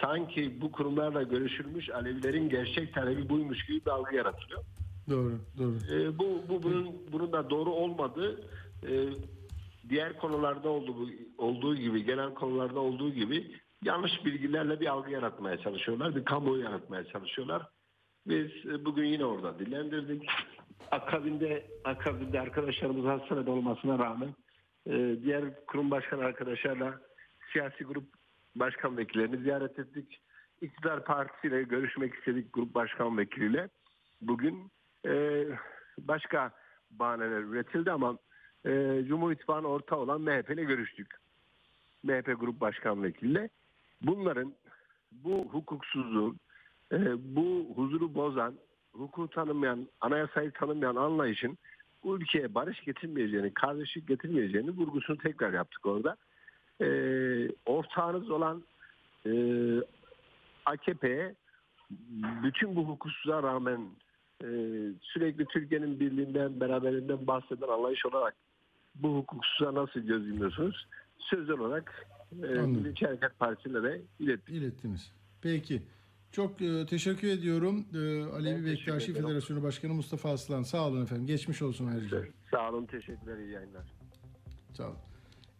sanki 0.00 0.60
bu 0.60 0.72
kurumlarla 0.72 1.22
görüşülmüş 1.22 1.90
Alevilerin 1.90 2.48
gerçek 2.48 2.94
talebi 2.94 3.28
buymuş 3.28 3.66
gibi 3.66 3.84
bir 3.86 3.90
algı 3.90 4.16
yaratılıyor. 4.16 4.64
Doğru, 5.10 5.38
doğru. 5.58 5.76
Ee, 5.92 6.18
bu, 6.18 6.42
bu 6.48 6.62
bunun 6.62 6.94
bunun 7.12 7.32
da 7.32 7.50
doğru 7.50 7.70
olmadığı 7.70 8.40
e, 8.82 9.08
diğer 9.88 10.18
konularda 10.18 10.68
olduğu, 10.68 11.10
olduğu 11.38 11.76
gibi 11.76 12.04
genel 12.04 12.34
konularda 12.34 12.80
olduğu 12.80 13.12
gibi 13.12 13.50
yanlış 13.82 14.24
bilgilerle 14.24 14.80
bir 14.80 14.86
algı 14.86 15.10
yaratmaya 15.10 15.58
çalışıyorlar. 15.58 16.16
Bir 16.16 16.24
kamuoyu 16.24 16.62
yaratmaya 16.62 17.04
çalışıyorlar. 17.04 17.68
Biz 18.26 18.50
e, 18.66 18.84
bugün 18.84 19.04
yine 19.04 19.24
orada 19.24 19.58
dillendirdik. 19.58 20.28
Akabinde 20.90 21.66
akabinde 21.84 22.40
arkadaşlarımız 22.40 23.04
hastanede 23.04 23.50
olmasına 23.50 23.98
rağmen 23.98 24.34
e, 24.86 25.16
diğer 25.22 25.66
kurum 25.66 25.90
başkan 25.90 26.18
arkadaşlarla 26.18 27.00
siyasi 27.52 27.84
grup 27.84 28.04
başkan 28.56 28.96
vekillerini 28.96 29.42
ziyaret 29.42 29.78
ettik. 29.78 30.20
İktidar 30.60 31.04
partisiyle 31.04 31.62
görüşmek 31.62 32.14
istedik 32.14 32.52
grup 32.52 32.74
başkan 32.74 33.18
vekiliyle. 33.18 33.68
Bugün 34.20 34.70
başka 35.98 36.50
bahaneler 36.90 37.40
üretildi 37.40 37.92
ama 37.92 38.18
e, 38.66 39.04
Cumhur 39.08 39.32
İttifakı'nın 39.32 39.68
ortağı 39.68 39.98
olan 39.98 40.20
MHP 40.20 40.50
ile 40.50 40.64
görüştük. 40.64 41.14
MHP 42.02 42.40
Grup 42.40 42.60
Başkan 42.60 43.02
Vekiliyle. 43.02 43.48
Bunların 44.02 44.54
bu 45.12 45.48
hukuksuzluğun, 45.52 46.36
e, 46.92 46.98
bu 47.36 47.66
huzuru 47.74 48.14
bozan, 48.14 48.54
hukuku 48.92 49.28
tanımayan, 49.28 49.88
anayasayı 50.00 50.50
tanımayan 50.50 50.96
anlayışın 50.96 51.58
bu 52.04 52.16
ülkeye 52.16 52.54
barış 52.54 52.84
getirmeyeceğini, 52.84 53.54
kardeşlik 53.54 54.08
getirmeyeceğini 54.08 54.70
vurgusunu 54.70 55.18
tekrar 55.18 55.52
yaptık 55.52 55.86
orada. 55.86 56.16
E, 56.80 56.88
ortağınız 57.66 58.30
olan 58.30 58.64
e, 59.26 59.32
AKP'ye 60.66 61.34
bütün 62.42 62.76
bu 62.76 62.88
hukuksuzluğa 62.88 63.42
rağmen 63.42 63.80
e, 64.42 64.48
sürekli 65.00 65.44
Türkiye'nin 65.44 66.00
birliğinden, 66.00 66.60
beraberinden 66.60 67.26
bahseden 67.26 67.68
anlayış 67.68 68.06
olarak 68.06 68.34
bu 68.94 69.16
hukuksuzluğa 69.16 69.74
nasıl 69.74 70.00
göz 70.00 70.26
yumuyorsunuz? 70.26 70.86
Sözel 71.18 71.58
olarak 71.58 72.06
e. 72.32 72.46
Milliyetçi 72.46 73.06
Hareket 73.06 73.38
Partisi'ne 73.38 73.82
de 73.82 74.02
ilettik. 74.20 74.54
İlettiniz. 74.54 75.12
Peki. 75.42 75.82
Çok 76.32 76.62
e, 76.62 76.86
teşekkür 76.86 77.28
ediyorum. 77.28 77.84
E, 77.94 78.24
Alevi 78.24 78.66
Bektaşi. 78.66 79.12
Federasyonu 79.12 79.62
Başkanı 79.62 79.94
Mustafa 79.94 80.30
Aslan. 80.30 80.62
Sağ 80.62 80.88
olun 80.88 81.02
efendim. 81.02 81.26
Geçmiş 81.26 81.62
olsun 81.62 81.86
ayrıca. 81.86 82.24
Sağ 82.50 82.70
olun, 82.70 82.86
teşekkürler, 82.86 83.38
iyi 83.38 83.50
yayınlar. 83.50 83.92
Sağ 84.72 84.86
olun. 84.86 84.96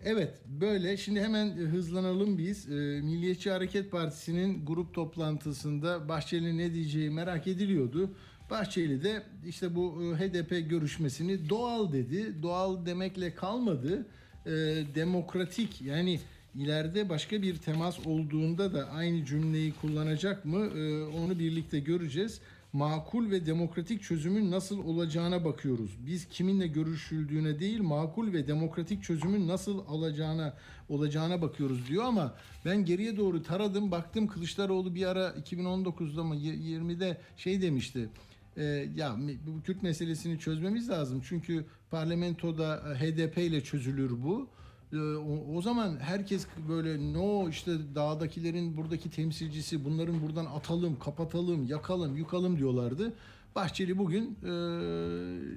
Evet 0.05 0.43
böyle 0.47 0.97
şimdi 0.97 1.21
hemen 1.21 1.49
hızlanalım 1.57 2.39
biz. 2.39 2.73
E, 2.73 3.01
Milliyetçi 3.01 3.51
Hareket 3.51 3.91
Partisi'nin 3.91 4.67
grup 4.67 4.95
toplantısında 4.95 6.09
Bahçeli 6.09 6.59
ne 6.59 6.75
diyeceği 6.75 7.11
merak 7.11 7.47
ediliyordu. 7.47 8.11
Bahçeli 8.51 9.05
de 9.05 9.23
işte 9.47 9.75
bu 9.75 10.03
e, 10.03 10.17
HDP 10.17 10.71
görüşmesini 10.71 11.49
doğal 11.49 11.93
dedi. 11.93 12.43
Doğal 12.43 12.87
demekle 12.87 13.35
kalmadı. 13.35 14.07
E, 14.47 14.51
demokratik 14.95 15.83
yani 15.83 16.21
ileride 16.55 17.09
başka 17.09 17.43
bir 17.43 17.57
temas 17.57 18.07
olduğunda 18.07 18.75
da 18.75 18.89
aynı 18.91 19.25
cümleyi 19.25 19.73
kullanacak 19.73 20.45
mı 20.45 20.59
E, 20.59 21.03
onu 21.05 21.39
birlikte 21.39 21.79
göreceğiz. 21.79 22.41
Makul 22.73 23.31
ve 23.31 23.47
demokratik 23.47 24.03
çözümün 24.03 24.51
nasıl 24.51 24.85
olacağına 24.85 25.45
bakıyoruz. 25.45 25.91
Biz 26.07 26.29
kiminle 26.29 26.67
görüşüldüğüne 26.67 27.61
değil, 27.61 27.81
makul 27.83 28.33
ve 28.33 28.49
demokratik 28.49 29.03
çözümün 29.03 29.49
nasıl 29.49 29.79
alacağına 29.89 30.55
olacağına 30.89 31.43
bakıyoruz 31.43 31.89
diyor 31.89 32.05
ama 32.05 32.35
ben 32.65 32.85
geriye 32.85 33.17
doğru 33.17 33.43
taradım, 33.43 33.91
baktım 33.91 34.27
Kılıçdaroğlu 34.27 34.95
bir 34.95 35.07
ara 35.07 35.29
2019'da 35.29 36.25
mı 36.25 36.37
20'de 36.37 37.19
şey 37.37 37.63
demişti. 37.63 38.09
E, 38.57 38.63
ya 38.97 39.17
bu 39.47 39.63
Kürt 39.63 39.83
meselesini 39.83 40.39
çözmemiz 40.39 40.89
lazım. 40.91 41.23
Çünkü 41.29 41.65
parlamentoda 41.91 42.83
e, 42.93 42.99
HDP 42.99 43.39
ile 43.39 43.61
çözülür 43.65 44.11
bu. 44.11 44.49
E, 44.93 44.97
O, 44.97 45.57
o 45.57 45.63
zaman 45.63 45.97
herkes 46.01 46.47
böyle 46.69 47.13
no 47.13 47.49
işte 47.49 47.73
dağdakilerin 47.95 48.77
buradaki 48.77 49.11
temsilcisi 49.11 49.85
bunların 49.85 50.23
buradan 50.23 50.45
atalım, 50.45 50.99
kapatalım, 50.99 51.67
yakalım, 51.67 52.17
yukalım 52.17 52.59
diyorlardı. 52.59 53.13
Bahçeli 53.55 53.99
bugün 53.99 54.39
e, 54.45 54.51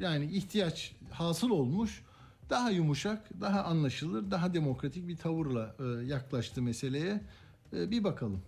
yani 0.03 0.25
ihtiyaç 0.25 0.95
hasıl 1.11 1.49
olmuş. 1.49 2.03
Daha 2.49 2.69
yumuşak, 2.71 3.41
daha 3.41 3.63
anlaşılır, 3.63 4.31
daha 4.31 4.53
demokratik 4.53 5.07
bir 5.07 5.17
tavırla 5.17 5.75
e, 5.79 6.05
yaklaştı 6.05 6.61
meseleye. 6.61 7.21
E, 7.73 7.91
bir 7.91 8.03
bakalım. 8.03 8.41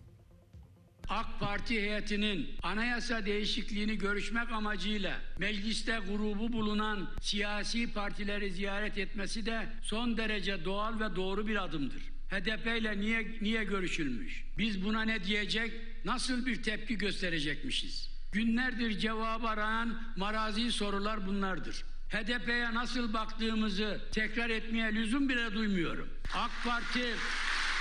AK 1.09 1.39
Parti 1.39 1.81
heyetinin 1.81 2.49
anayasa 2.63 3.25
değişikliğini 3.25 3.97
görüşmek 3.97 4.51
amacıyla 4.51 5.21
mecliste 5.37 5.99
grubu 6.07 6.53
bulunan 6.53 7.09
siyasi 7.21 7.93
partileri 7.93 8.51
ziyaret 8.51 8.97
etmesi 8.97 9.45
de 9.45 9.69
son 9.81 10.17
derece 10.17 10.65
doğal 10.65 10.99
ve 10.99 11.15
doğru 11.15 11.47
bir 11.47 11.63
adımdır. 11.63 12.01
HDP 12.29 12.67
ile 12.81 12.99
niye 12.99 13.37
niye 13.41 13.63
görüşülmüş? 13.63 14.43
Biz 14.57 14.85
buna 14.85 15.01
ne 15.01 15.23
diyecek? 15.23 15.73
Nasıl 16.05 16.45
bir 16.45 16.63
tepki 16.63 16.97
gösterecekmişiz? 16.97 18.09
Günlerdir 18.31 18.99
cevabı 18.99 19.47
arayan 19.47 20.01
marazi 20.17 20.71
sorular 20.71 21.27
bunlardır. 21.27 21.85
HDP'ye 22.09 22.73
nasıl 22.73 23.13
baktığımızı 23.13 24.01
tekrar 24.11 24.49
etmeye 24.49 24.95
lüzum 24.95 25.29
bile 25.29 25.53
duymuyorum. 25.53 26.09
AK 26.35 26.51
Parti 26.65 27.05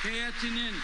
heyetinin 0.02 0.74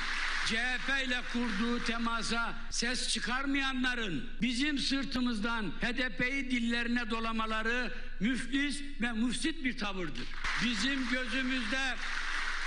CHP 0.46 1.06
ile 1.06 1.20
kurduğu 1.32 1.84
temasa 1.84 2.54
ses 2.70 3.08
çıkarmayanların 3.08 4.24
bizim 4.42 4.78
sırtımızdan 4.78 5.64
HDP'yi 5.70 6.50
dillerine 6.50 7.10
dolamaları 7.10 7.92
müflis 8.20 8.82
ve 9.00 9.12
müfsit 9.12 9.64
bir 9.64 9.78
tavırdır. 9.78 10.28
Bizim 10.64 11.10
gözümüzde 11.10 11.94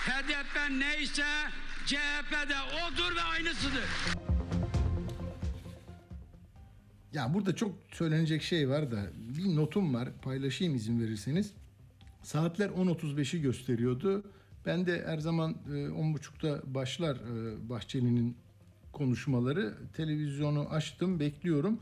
HDP 0.05 0.71
neyse 0.71 1.25
CHP 1.85 2.49
de 2.49 2.55
odur 2.87 3.15
ve 3.15 3.21
aynısıdır. 3.21 3.83
Ya 7.13 7.33
burada 7.33 7.55
çok 7.55 7.75
söylenecek 7.91 8.43
şey 8.43 8.69
var 8.69 8.91
da 8.91 9.09
bir 9.15 9.55
notum 9.55 9.93
var 9.93 10.09
paylaşayım 10.21 10.75
izin 10.75 11.01
verirseniz. 11.01 11.53
Saatler 12.23 12.69
10.35'i 12.69 13.41
gösteriyordu. 13.41 14.23
Ben 14.67 14.86
de 14.86 15.03
her 15.06 15.17
zaman 15.17 15.56
e, 15.67 15.71
10.30'da 15.71 16.73
başlar 16.75 17.15
e, 17.15 17.69
Bahçeli'nin 17.69 18.36
konuşmaları. 18.93 19.73
Televizyonu 19.93 20.67
açtım 20.69 21.19
bekliyorum. 21.19 21.80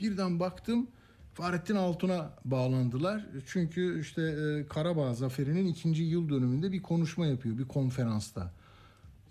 Birden 0.00 0.40
baktım 0.40 0.86
Fahrettin 1.34 1.76
Altun'a 1.76 2.30
bağlandılar. 2.44 3.26
Çünkü 3.46 4.00
işte 4.00 4.22
e, 4.22 4.68
Karabağ 4.68 5.14
Zaferi'nin 5.14 5.66
ikinci 5.66 6.02
yıl 6.02 6.28
dönümünde 6.28 6.72
bir 6.72 6.82
konuşma 6.82 7.26
yapıyor 7.26 7.58
bir 7.58 7.68
konferansta. 7.68 8.52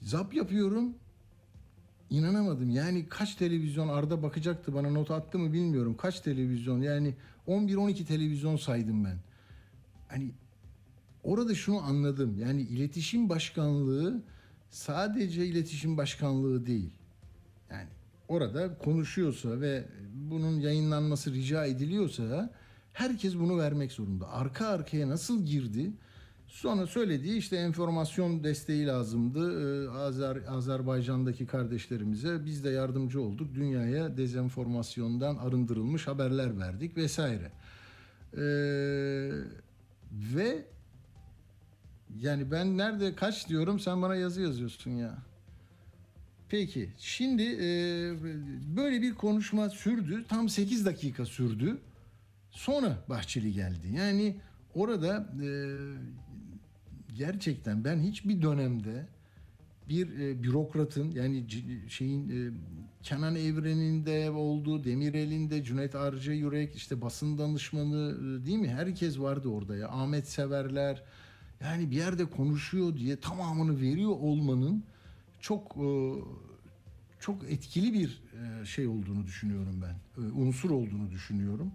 Zap 0.02 0.34
yapıyorum 0.34 0.96
İnanamadım. 2.10 2.70
Yani 2.70 3.06
kaç 3.10 3.36
televizyon 3.36 3.88
Arda 3.88 4.24
bakacaktı 4.24 4.74
bana 4.74 4.90
not 4.90 5.12
attı 5.12 5.40
mı 5.40 5.54
bilmiyorum. 5.54 5.98
Kaç 5.98 6.20
televizyon 6.20 6.82
yani 6.82 7.14
11-12 7.48 8.06
televizyon 8.06 8.56
saydım 8.56 9.06
ben. 9.06 9.18
Hani 10.08 10.32
orada 11.26 11.56
şunu 11.56 11.80
anladım. 11.82 12.40
Yani 12.40 12.62
iletişim 12.62 13.30
başkanlığı 13.30 14.22
sadece 14.70 15.46
iletişim 15.46 15.98
başkanlığı 15.98 16.66
değil. 16.66 16.92
Yani 17.72 17.88
orada 18.28 18.78
konuşuyorsa 18.78 19.62
ve 19.62 19.86
bunun 20.14 20.60
yayınlanması 20.60 21.34
rica 21.34 21.66
ediliyorsa 21.66 22.54
herkes 22.94 23.36
bunu 23.36 23.58
vermek 23.58 23.92
zorunda. 23.92 24.30
Arka 24.30 24.68
arkaya 24.68 25.10
nasıl 25.10 25.46
girdi? 25.46 25.92
Sonra 26.48 26.88
söylediği 26.88 27.38
işte 27.38 27.56
enformasyon 27.56 28.44
desteği 28.44 28.88
lazımdı. 28.88 29.62
Ee, 29.62 29.90
Azer, 29.90 30.38
Azerbaycan'daki 30.48 31.46
kardeşlerimize 31.46 32.46
biz 32.46 32.64
de 32.64 32.70
yardımcı 32.70 33.22
olduk. 33.22 33.56
Dünyaya 33.56 34.18
dezenformasyondan 34.18 35.36
arındırılmış 35.36 36.08
haberler 36.08 36.60
verdik 36.60 36.98
vesaire. 36.98 37.52
Ee, 38.34 38.42
ve 40.12 40.66
yani 42.20 42.52
ben 42.52 42.78
nerede 42.78 43.16
kaç 43.16 43.50
diyorum 43.50 43.80
sen 43.80 44.02
bana 44.02 44.16
yazı 44.16 44.42
yazıyorsun 44.42 44.92
ya. 44.92 45.18
Peki 46.50 46.90
şimdi 46.98 47.44
e, 47.44 47.68
böyle 48.76 49.02
bir 49.02 49.16
konuşma 49.16 49.70
sürdü. 49.70 50.26
Tam 50.28 50.50
8 50.50 50.86
dakika 50.86 51.26
sürdü. 51.26 51.78
Sonra 52.52 52.98
Bahçeli 53.10 53.54
geldi. 53.54 53.88
Yani 53.94 54.36
orada 54.76 55.34
e, 55.44 55.50
gerçekten 57.16 57.84
ben 57.84 58.00
hiçbir 58.00 58.42
dönemde 58.42 59.06
bir 59.90 60.20
e, 60.20 60.44
bürokratın 60.44 61.12
yani 61.12 61.46
şeyin 61.90 62.30
e, 62.30 62.52
Kenan 63.04 63.36
Evren'in 63.36 64.06
de 64.06 64.32
olduğu, 64.32 64.84
Demirel'in 64.84 65.50
de, 65.50 65.64
Cüneyt 65.64 65.96
Arca 65.96 66.34
Yürek, 66.34 66.76
işte 66.76 67.02
basın 67.02 67.38
danışmanı 67.38 68.18
e, 68.18 68.46
değil 68.46 68.58
mi? 68.58 68.70
Herkes 68.70 69.20
vardı 69.20 69.50
orada 69.50 69.76
ya. 69.76 69.90
Ahmet 69.90 70.28
Severler. 70.30 71.04
Yani 71.66 71.92
bir 71.92 71.96
yerde 71.96 72.26
konuşuyor 72.26 72.98
diye 72.98 73.20
tamamını 73.20 73.82
veriyor 73.82 74.10
olmanın 74.10 74.84
çok 75.40 75.78
e, 75.78 75.88
çok 77.20 77.52
etkili 77.52 77.94
bir 77.94 78.22
e, 78.62 78.66
şey 78.66 78.88
olduğunu 78.88 79.26
düşünüyorum 79.26 79.82
ben. 79.82 80.24
E, 80.24 80.32
Unsur 80.32 80.70
olduğunu 80.70 81.12
düşünüyorum. 81.12 81.72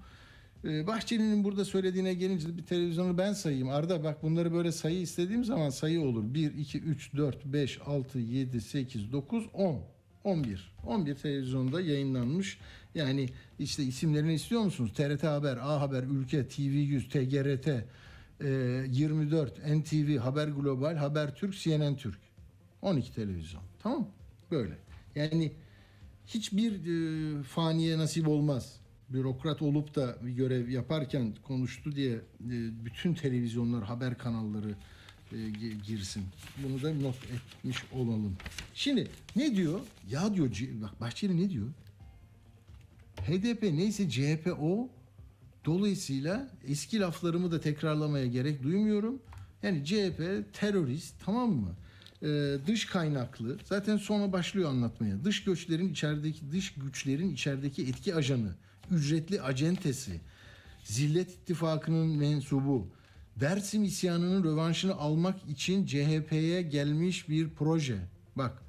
Bahçeli'nin 0.65 1.45
burada 1.45 1.65
söylediğine 1.65 2.15
gelince 2.15 2.57
bir 2.57 2.63
televizyonu 2.63 3.19
ben 3.19 3.33
sayayım. 3.33 3.69
Arda 3.69 4.05
bak 4.05 4.23
bunları 4.23 4.53
böyle 4.53 4.73
sayı 4.73 5.01
istediğim 5.01 5.45
zaman 5.45 5.71
sayı 5.71 6.01
olur. 6.01 6.35
1, 6.35 6.55
2, 6.55 6.81
3, 6.81 7.17
4, 7.17 7.45
5, 7.45 7.81
6, 7.87 8.19
7, 8.19 8.61
8, 8.61 9.13
9, 9.13 9.47
10. 9.55 9.81
11. 10.25 10.73
11 10.87 11.15
televizyonda 11.15 11.81
yayınlanmış. 11.81 12.59
Yani 12.95 13.29
işte 13.59 13.83
isimlerini 13.83 14.35
istiyor 14.35 14.61
musunuz? 14.61 14.93
TRT 14.97 15.23
Haber, 15.23 15.57
A 15.57 15.81
Haber, 15.81 16.03
Ülke, 16.03 16.41
TV100, 16.41 17.09
TGRT, 17.09 17.69
e, 17.69 17.85
24, 18.45 19.59
NTV, 19.67 20.19
Haber 20.19 20.49
Global, 20.49 20.97
Haber 20.97 21.35
Türk, 21.35 21.55
CNN 21.55 21.97
Türk. 21.97 22.19
12 22.83 23.15
televizyon. 23.15 23.63
Tamam 23.83 24.09
Böyle. 24.51 24.79
Yani 25.15 25.53
hiçbir 26.27 26.73
e, 26.73 27.43
faniye 27.43 27.99
nasip 27.99 28.29
olmaz. 28.29 28.81
Bürokrat 29.11 29.63
olup 29.63 29.95
da 29.95 30.17
bir 30.23 30.31
görev 30.31 30.69
yaparken 30.69 31.35
konuştu 31.43 31.97
diye 31.97 32.13
e, 32.15 32.21
bütün 32.85 33.15
televizyonlar, 33.15 33.85
haber 33.85 34.19
kanalları 34.19 34.75
e, 35.33 35.37
gi- 35.37 35.83
girsin. 35.83 36.23
Bunu 36.65 36.83
da 36.83 36.95
not 36.95 37.17
etmiş 37.17 37.85
olalım. 37.93 38.37
Şimdi 38.75 39.09
ne 39.37 39.57
diyor? 39.57 39.81
Ya 40.11 40.35
diyor 40.35 40.51
bak 40.83 41.01
Bahçeli 41.01 41.45
ne 41.45 41.51
diyor? 41.51 41.67
HDP 43.21 43.63
neyse 43.63 44.11
CHP 44.11 44.57
o. 44.61 44.89
Dolayısıyla 45.65 46.51
eski 46.69 47.01
laflarımı 47.01 47.53
da 47.53 47.61
tekrarlamaya 47.61 48.27
gerek 48.27 48.63
duymuyorum. 48.63 49.19
Yani 49.63 49.85
CHP 49.85 50.45
terörist 50.53 51.15
tamam 51.25 51.51
mı? 51.53 51.75
Ee, 52.23 52.57
dış 52.67 52.87
kaynaklı 52.87 53.59
zaten 53.65 53.97
sonra 53.97 54.33
başlıyor 54.33 54.71
anlatmaya. 54.71 55.25
Dış 55.25 55.45
göçlerin 55.45 55.93
içerideki 55.93 56.53
dış 56.53 56.75
güçlerin 56.75 57.35
içerideki 57.35 57.83
etki 57.83 58.15
ajanı, 58.15 58.55
ücretli 58.91 59.43
acentesi, 59.43 60.21
Zillet 60.85 61.31
İttifakı'nın 61.31 62.17
mensubu, 62.17 62.89
Dersim 63.37 63.85
isyanının 63.85 64.45
rövanşını 64.45 64.95
almak 64.95 65.49
için 65.49 65.87
CHP'ye 65.87 66.63
gelmiş 66.63 67.29
bir 67.29 67.49
proje. 67.49 67.99
Bak 68.37 68.63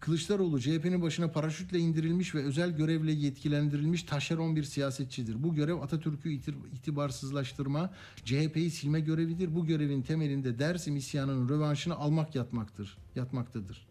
Kılıçdaroğlu 0.00 0.60
CHP'nin 0.60 1.02
başına 1.02 1.28
paraşütle 1.28 1.78
indirilmiş 1.78 2.34
ve 2.34 2.44
özel 2.44 2.76
görevle 2.76 3.12
yetkilendirilmiş 3.12 4.02
taşeron 4.02 4.56
bir 4.56 4.64
siyasetçidir. 4.64 5.42
Bu 5.42 5.54
görev 5.54 5.80
Atatürk'ü 5.80 6.30
itibarsızlaştırma, 6.74 7.90
CHP'yi 8.24 8.70
silme 8.70 9.00
görevidir. 9.00 9.54
Bu 9.54 9.66
görevin 9.66 10.02
temelinde 10.02 10.58
Dersim 10.58 10.96
isyanının 10.96 11.48
rövanşını 11.48 11.94
almak 11.94 12.34
yatmaktır, 12.34 12.96
yatmaktadır. 13.16 13.86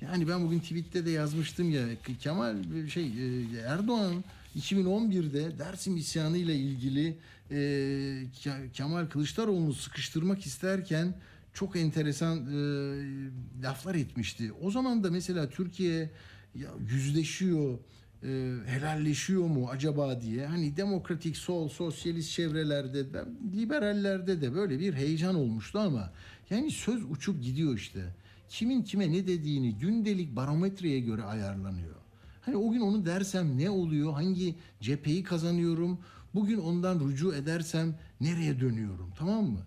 Yani 0.00 0.28
ben 0.28 0.44
bugün 0.44 0.60
tweette 0.60 1.06
de 1.06 1.10
yazmıştım 1.10 1.70
ya 1.70 1.86
Kemal 2.20 2.56
şey 2.88 3.04
e, 3.06 3.44
Erdoğan 3.66 4.24
2011'de 4.58 5.58
Dersim 5.58 5.96
isyanı 5.96 6.38
ile 6.38 6.54
ilgili 6.54 7.16
e, 7.50 7.56
Ke- 8.44 8.72
Kemal 8.72 9.06
Kılıçdaroğlu'nu 9.06 9.74
sıkıştırmak 9.74 10.46
isterken 10.46 11.14
çok 11.56 11.76
enteresan 11.76 12.38
e, 12.38 12.56
laflar 13.62 13.94
etmişti. 13.94 14.52
O 14.62 14.70
zaman 14.70 15.04
da 15.04 15.10
mesela 15.10 15.48
Türkiye 15.48 16.10
ya, 16.54 16.70
yüzleşiyor, 16.88 17.78
e, 18.22 18.54
helalleşiyor 18.66 19.46
mu 19.46 19.68
acaba 19.70 20.20
diye 20.20 20.46
hani 20.46 20.76
demokratik 20.76 21.36
sol, 21.36 21.68
sosyalist 21.68 22.32
çevrelerde 22.32 23.12
de 23.12 23.24
liberallerde 23.56 24.40
de 24.40 24.54
böyle 24.54 24.78
bir 24.78 24.94
heyecan 24.94 25.34
olmuştu 25.34 25.78
ama 25.78 26.12
yani 26.50 26.70
söz 26.70 27.10
uçup 27.10 27.42
gidiyor 27.42 27.74
işte. 27.74 28.14
Kimin 28.48 28.82
kime 28.82 29.12
ne 29.12 29.26
dediğini 29.26 29.78
gündelik 29.78 30.36
barometreye 30.36 31.00
göre 31.00 31.22
ayarlanıyor. 31.22 31.96
Hani 32.40 32.56
o 32.56 32.72
gün 32.72 32.80
onu 32.80 33.06
dersem 33.06 33.58
ne 33.58 33.70
oluyor? 33.70 34.12
Hangi 34.12 34.54
cepheyi 34.80 35.22
kazanıyorum? 35.22 35.98
Bugün 36.34 36.58
ondan 36.58 37.08
rücu 37.08 37.34
edersem 37.34 37.94
nereye 38.20 38.60
dönüyorum? 38.60 39.12
Tamam 39.18 39.44
mı? 39.44 39.60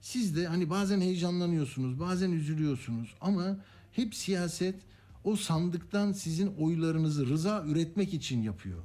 Siz 0.00 0.36
de 0.36 0.46
hani 0.46 0.70
bazen 0.70 1.00
heyecanlanıyorsunuz, 1.00 2.00
bazen 2.00 2.30
üzülüyorsunuz 2.30 3.14
ama 3.20 3.56
hep 3.92 4.14
siyaset 4.14 4.74
o 5.24 5.36
sandıktan 5.36 6.12
sizin 6.12 6.54
oylarınızı 6.56 7.26
rıza 7.26 7.64
üretmek 7.66 8.14
için 8.14 8.42
yapıyor. 8.42 8.82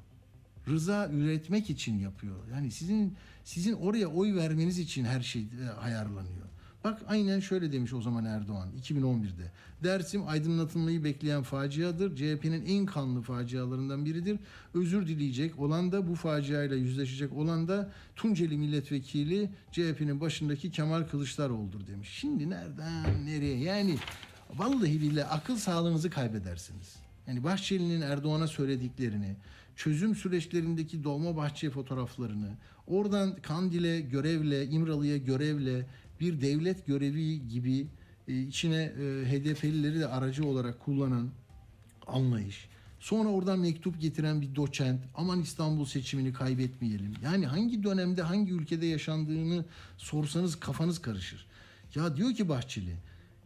Rıza 0.67 1.09
üretmek 1.09 1.69
için 1.69 1.99
yapıyor. 1.99 2.35
Yani 2.51 2.71
sizin 2.71 3.15
sizin 3.43 3.73
oraya 3.73 4.07
oy 4.07 4.35
vermeniz 4.35 4.79
için 4.79 5.05
her 5.05 5.21
şey 5.21 5.41
e, 5.41 5.69
ayarlanıyor. 5.69 6.44
Bak 6.85 7.01
aynen 7.07 7.39
şöyle 7.39 7.71
demiş 7.71 7.93
o 7.93 8.01
zaman 8.01 8.25
Erdoğan 8.25 8.69
2011'de. 8.81 9.51
Dersim 9.83 10.27
aydınlatılmayı 10.27 11.03
bekleyen 11.03 11.43
faciadır. 11.43 12.15
CHP'nin 12.15 12.65
en 12.65 12.85
kanlı 12.85 13.21
facialarından 13.21 14.05
biridir. 14.05 14.39
Özür 14.73 15.07
dileyecek 15.07 15.59
olan 15.59 15.91
da 15.91 16.07
bu 16.07 16.15
faciayla 16.15 16.75
yüzleşecek 16.75 17.33
olan 17.33 17.67
da 17.67 17.91
Tunceli 18.15 18.57
milletvekili 18.57 19.49
CHP'nin 19.71 20.21
başındaki 20.21 20.71
Kemal 20.71 21.03
Kılıçdaroğlu'dur 21.03 21.87
demiş. 21.87 22.09
Şimdi 22.09 22.49
nereden 22.49 23.25
nereye 23.25 23.57
yani 23.57 23.97
vallahi 24.55 25.01
billahi 25.01 25.25
akıl 25.25 25.55
sağlığınızı 25.55 26.09
kaybedersiniz. 26.09 26.95
Yani 27.27 27.43
Bahçeli'nin 27.43 28.01
Erdoğan'a 28.01 28.47
söylediklerini, 28.47 29.35
çözüm 29.75 30.15
süreçlerindeki 30.15 31.03
Dolmabahçe 31.03 31.69
fotoğraflarını, 31.69 32.49
oradan 32.87 33.35
Kandil'e 33.41 34.01
görevle, 34.01 34.65
İmralı'ya 34.65 35.17
görevle 35.17 35.85
bir 36.19 36.41
devlet 36.41 36.85
görevi 36.85 37.47
gibi 37.47 37.87
e, 38.27 38.41
içine 38.41 38.83
e, 38.83 39.25
HDP'lileri 39.25 39.99
de 39.99 40.07
aracı 40.07 40.45
olarak 40.45 40.79
kullanan 40.79 41.29
anlayış. 42.07 42.69
Sonra 42.99 43.29
oradan 43.29 43.59
mektup 43.59 44.01
getiren 44.01 44.41
bir 44.41 44.55
doçent 44.55 45.01
aman 45.15 45.41
İstanbul 45.41 45.85
seçimini 45.85 46.33
kaybetmeyelim. 46.33 47.13
Yani 47.23 47.45
hangi 47.45 47.83
dönemde 47.83 48.21
hangi 48.21 48.51
ülkede 48.51 48.85
yaşandığını 48.85 49.65
sorsanız 49.97 50.59
kafanız 50.59 51.01
karışır. 51.01 51.45
Ya 51.95 52.17
diyor 52.17 52.33
ki 52.33 52.49
Bahçeli 52.49 52.95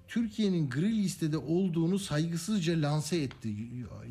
Türkiye'nin 0.07 0.69
gri 0.69 1.03
listede 1.03 1.37
olduğunu 1.37 1.99
saygısızca 1.99 2.81
lanse 2.81 3.17
etti 3.17 3.55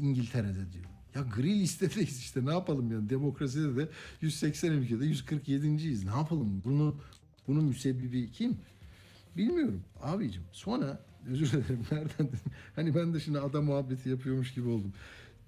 İngiltere'de 0.00 0.72
diyor. 0.72 0.84
Ya 1.14 1.22
gri 1.36 1.60
listedeyiz 1.60 2.18
işte 2.18 2.46
ne 2.46 2.50
yapalım 2.50 2.92
yani 2.92 3.08
demokraside 3.08 3.76
de 3.76 3.88
180 4.20 4.72
ülkede 4.72 5.04
147.yiz. 5.04 6.04
Ne 6.04 6.10
yapalım? 6.10 6.62
Bunu 6.64 6.96
bunun 7.48 7.64
müsebbibi 7.64 8.32
kim? 8.32 8.56
Bilmiyorum 9.36 9.82
abicim. 10.02 10.42
Sonra 10.52 11.00
özür 11.28 11.50
dilerim 11.50 11.86
nereden 11.90 12.28
dedim. 12.28 12.38
Hani 12.76 12.94
ben 12.94 13.14
de 13.14 13.20
şimdi 13.20 13.40
adam 13.40 13.64
muhabbeti 13.64 14.08
yapıyormuş 14.08 14.54
gibi 14.54 14.68
oldum. 14.68 14.92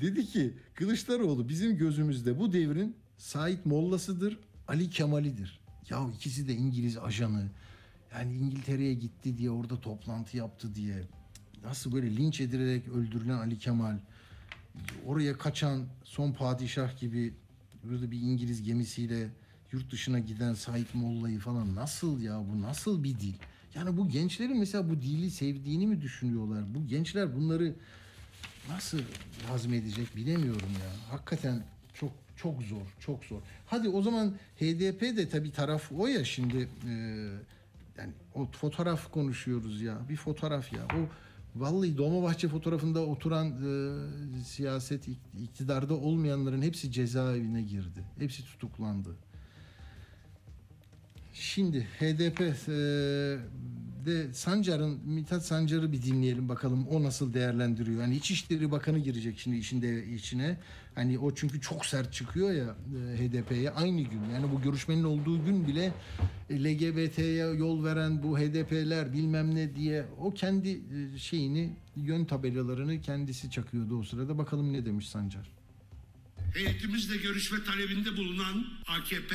Dedi 0.00 0.26
ki 0.26 0.54
Kılıçdaroğlu 0.74 1.48
bizim 1.48 1.76
gözümüzde 1.76 2.38
bu 2.38 2.52
devrin 2.52 2.96
Sait 3.18 3.66
Mollası'dır, 3.66 4.38
Ali 4.68 4.90
Kemal'idir. 4.90 5.60
Ya 5.90 6.08
ikisi 6.14 6.48
de 6.48 6.54
İngiliz 6.54 6.98
ajanı. 6.98 7.48
Yani 8.14 8.36
İngiltere'ye 8.36 8.94
gitti 8.94 9.38
diye 9.38 9.50
orada 9.50 9.80
toplantı 9.80 10.36
yaptı 10.36 10.74
diye. 10.74 11.02
Nasıl 11.64 11.92
böyle 11.92 12.16
linç 12.16 12.40
edilerek 12.40 12.88
öldürülen 12.88 13.38
Ali 13.38 13.58
Kemal. 13.58 13.98
Oraya 15.06 15.38
kaçan 15.38 15.84
son 16.04 16.32
padişah 16.32 17.00
gibi 17.00 17.34
böyle 17.84 18.10
bir 18.10 18.20
İngiliz 18.20 18.62
gemisiyle 18.62 19.28
yurt 19.72 19.92
dışına 19.92 20.18
giden 20.18 20.54
Sait 20.54 20.94
Molla'yı 20.94 21.38
falan 21.38 21.74
nasıl 21.74 22.20
ya 22.20 22.42
bu 22.52 22.62
nasıl 22.62 23.04
bir 23.04 23.20
dil? 23.20 23.34
Yani 23.74 23.96
bu 23.96 24.08
gençlerin 24.08 24.58
mesela 24.58 24.90
bu 24.90 25.02
dili 25.02 25.30
sevdiğini 25.30 25.86
mi 25.86 26.00
düşünüyorlar? 26.00 26.74
Bu 26.74 26.86
gençler 26.86 27.36
bunları 27.36 27.74
nasıl 28.68 28.98
hazmedecek 29.48 30.16
bilemiyorum 30.16 30.68
ya. 30.72 31.12
Hakikaten 31.12 31.62
çok 31.94 32.12
çok 32.36 32.62
zor, 32.62 32.86
çok 33.00 33.24
zor. 33.24 33.40
Hadi 33.66 33.88
o 33.88 34.02
zaman 34.02 34.34
HDP 34.56 35.00
de 35.16 35.28
tabii 35.28 35.52
taraf 35.52 35.92
o 35.92 36.06
ya 36.06 36.24
şimdi 36.24 36.68
e, 36.86 36.92
yani 37.98 38.12
o 38.34 38.46
fotoğraf 38.46 39.10
konuşuyoruz 39.12 39.82
ya. 39.82 39.98
Bir 40.08 40.16
fotoğraf 40.16 40.72
ya. 40.72 40.82
O 40.84 41.08
vallahi 41.56 41.98
Dolmabahçe 41.98 42.48
fotoğrafında 42.48 43.06
oturan 43.06 43.46
e, 43.46 44.44
siyaset 44.44 45.08
iktidarda 45.42 45.94
olmayanların 45.94 46.62
hepsi 46.62 46.92
cezaevine 46.92 47.62
girdi. 47.62 48.04
Hepsi 48.18 48.44
tutuklandı. 48.44 49.16
Şimdi 51.40 51.88
HDP 51.98 52.40
e, 52.40 52.74
de 54.06 54.34
Sancar'ın 54.34 55.00
Mithat 55.04 55.46
Sancar'ı 55.46 55.92
bir 55.92 56.02
dinleyelim 56.02 56.48
bakalım 56.48 56.86
o 56.86 57.02
nasıl 57.02 57.34
değerlendiriyor. 57.34 58.00
Yani 58.00 58.16
İçişleri 58.16 58.70
Bakanı 58.70 58.98
girecek 58.98 59.38
şimdi 59.38 59.56
işin 59.56 59.82
de 59.82 60.06
içine. 60.06 60.58
Hani 60.94 61.18
o 61.18 61.34
çünkü 61.34 61.60
çok 61.60 61.86
sert 61.86 62.12
çıkıyor 62.12 62.52
ya 62.52 62.76
e, 63.14 63.18
HDP'ye 63.18 63.70
aynı 63.70 64.00
gün. 64.00 64.20
Yani 64.34 64.52
bu 64.52 64.62
görüşmenin 64.62 65.04
olduğu 65.04 65.44
gün 65.44 65.68
bile 65.68 65.92
e, 66.50 66.64
LGBT'ye 66.64 67.46
yol 67.46 67.84
veren 67.84 68.22
bu 68.22 68.38
HDP'ler 68.38 69.12
bilmem 69.12 69.54
ne 69.54 69.76
diye 69.76 70.06
o 70.18 70.34
kendi 70.34 70.70
e, 70.70 71.18
şeyini 71.18 71.72
yön 71.96 72.24
tabelalarını 72.24 73.00
kendisi 73.00 73.50
çakıyordu 73.50 73.98
o 73.98 74.02
sırada. 74.02 74.38
Bakalım 74.38 74.72
ne 74.72 74.86
demiş 74.86 75.08
Sancar. 75.08 75.50
Heyetimizle 76.54 77.16
görüşme 77.16 77.64
talebinde 77.64 78.16
bulunan 78.16 78.66
AKP, 78.88 79.34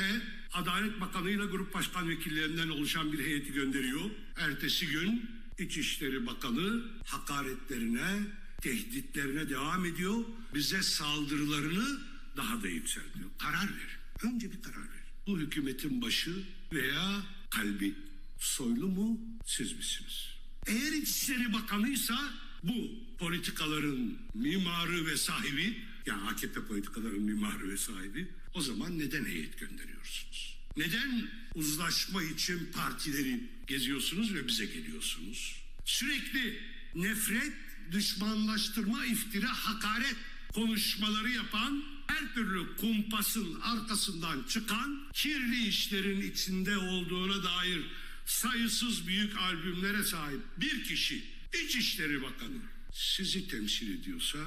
Adalet 0.52 1.00
Bakanı 1.00 1.30
ile 1.30 1.44
Grup 1.44 1.74
Başkan 1.74 2.08
Vekillerinden 2.08 2.68
oluşan 2.68 3.12
bir 3.12 3.18
heyeti 3.18 3.52
gönderiyor. 3.52 4.10
Ertesi 4.36 4.86
gün 4.86 5.30
İçişleri 5.58 6.26
Bakanı 6.26 6.82
hakaretlerine, 7.04 8.22
tehditlerine 8.62 9.50
devam 9.50 9.84
ediyor. 9.84 10.24
Bize 10.54 10.82
saldırılarını 10.82 12.00
daha 12.36 12.62
da 12.62 12.68
yükseltiyor. 12.68 13.30
Karar 13.38 13.68
ver. 13.76 13.98
Önce 14.22 14.52
bir 14.52 14.62
karar 14.62 14.76
ver. 14.76 15.04
Bu 15.26 15.38
hükümetin 15.38 16.02
başı 16.02 16.32
veya 16.72 17.22
kalbi 17.50 17.94
soylu 18.38 18.88
mu 18.88 19.20
siz 19.46 19.72
misiniz? 19.72 20.28
Eğer 20.66 20.92
İçişleri 20.92 21.52
Bakanıysa 21.52 22.18
bu 22.62 22.90
politikaların 23.18 24.18
mimarı 24.34 25.06
ve 25.06 25.16
sahibi 25.16 25.82
yani 26.06 26.22
AKP 26.22 26.64
politikaların 26.64 27.20
mimarı 27.22 27.68
ve 27.68 27.76
sahibi 27.76 28.28
o 28.56 28.60
zaman 28.60 28.98
neden 28.98 29.24
heyet 29.24 29.58
gönderiyorsunuz? 29.58 30.56
Neden 30.76 31.28
uzlaşma 31.54 32.22
için 32.22 32.68
partileri 32.72 33.40
geziyorsunuz 33.66 34.34
ve 34.34 34.48
bize 34.48 34.66
geliyorsunuz? 34.66 35.62
Sürekli 35.84 36.60
nefret, 36.94 37.52
düşmanlaştırma, 37.92 39.06
iftira, 39.06 39.48
hakaret 39.48 40.16
konuşmaları 40.54 41.30
yapan 41.30 41.84
her 42.06 42.34
türlü 42.34 42.76
kumpasın 42.76 43.60
arkasından 43.60 44.42
çıkan 44.48 45.08
kirli 45.12 45.68
işlerin 45.68 46.30
içinde 46.30 46.76
olduğuna 46.76 47.44
dair 47.44 47.80
sayısız 48.26 49.06
büyük 49.06 49.36
albümlere 49.36 50.04
sahip 50.04 50.40
bir 50.56 50.84
kişi 50.84 51.24
İçişleri 51.64 52.22
Bakanı 52.22 52.58
sizi 52.92 53.48
temsil 53.48 54.00
ediyorsa 54.00 54.38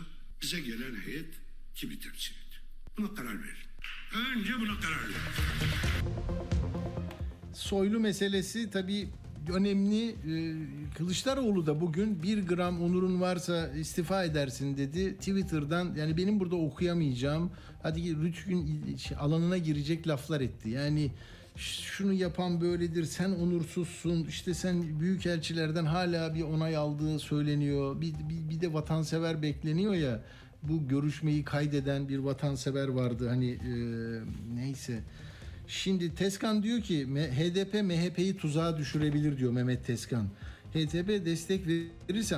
bize 0.42 0.60
gelen 0.60 0.96
heyet 0.96 1.34
kimi 1.76 2.00
temsil 2.00 2.34
ediyor? 2.34 2.64
Buna 2.98 3.16
karar 3.16 3.44
verin. 3.44 3.69
Önce 4.16 4.54
buna 4.62 4.80
karar 4.80 5.04
verin. 5.04 5.16
Soylu 7.54 8.00
meselesi 8.00 8.70
tabii 8.70 9.10
önemli. 9.54 10.10
Ee, 10.10 10.56
Kılıçdaroğlu 10.98 11.66
da 11.66 11.82
bugün 11.82 12.24
bir 12.24 12.48
gram 12.48 12.82
onurun 12.82 13.22
varsa 13.22 13.68
istifa 13.68 14.24
edersin 14.24 14.78
dedi. 14.78 15.18
Twitter'dan 15.18 15.96
yani 15.96 16.18
benim 16.18 16.40
burada 16.40 16.56
okuyamayacağım. 16.56 17.52
Hadi 17.84 18.16
Rütük'ün 18.16 18.98
alanına 19.20 19.58
girecek 19.58 20.08
laflar 20.08 20.42
etti. 20.42 20.70
Yani 20.70 21.12
şunu 21.56 22.14
yapan 22.14 22.62
böyledir, 22.62 23.06
sen 23.06 23.32
onursuzsun, 23.32 24.26
işte 24.30 24.54
sen 24.54 25.00
büyükelçilerden 25.00 25.86
hala 25.86 26.36
bir 26.36 26.42
onay 26.44 26.76
aldığı 26.76 27.20
söyleniyor. 27.20 28.02
Bir, 28.02 28.14
bir, 28.14 28.50
bir 28.50 28.62
de 28.62 28.74
vatansever 28.74 29.42
bekleniyor 29.42 29.94
ya. 29.94 30.22
Bu 30.64 30.88
görüşmeyi 30.88 31.44
kaydeden 31.44 32.10
bir 32.10 32.18
vatansever 32.18 32.88
vardı 32.88 33.30
hani 33.30 33.52
e, 33.52 33.74
neyse. 34.56 35.00
Şimdi 35.68 36.16
Teskan 36.16 36.64
diyor 36.64 36.82
ki 36.82 37.08
HDP 37.08 37.74
MHP'yi 37.74 38.38
tuzağa 38.38 38.78
düşürebilir 38.78 39.38
diyor 39.38 39.52
Mehmet 39.52 39.86
Teskan. 39.86 40.28
HDP 40.74 41.26
destek 41.26 41.68
verirse 41.68 42.36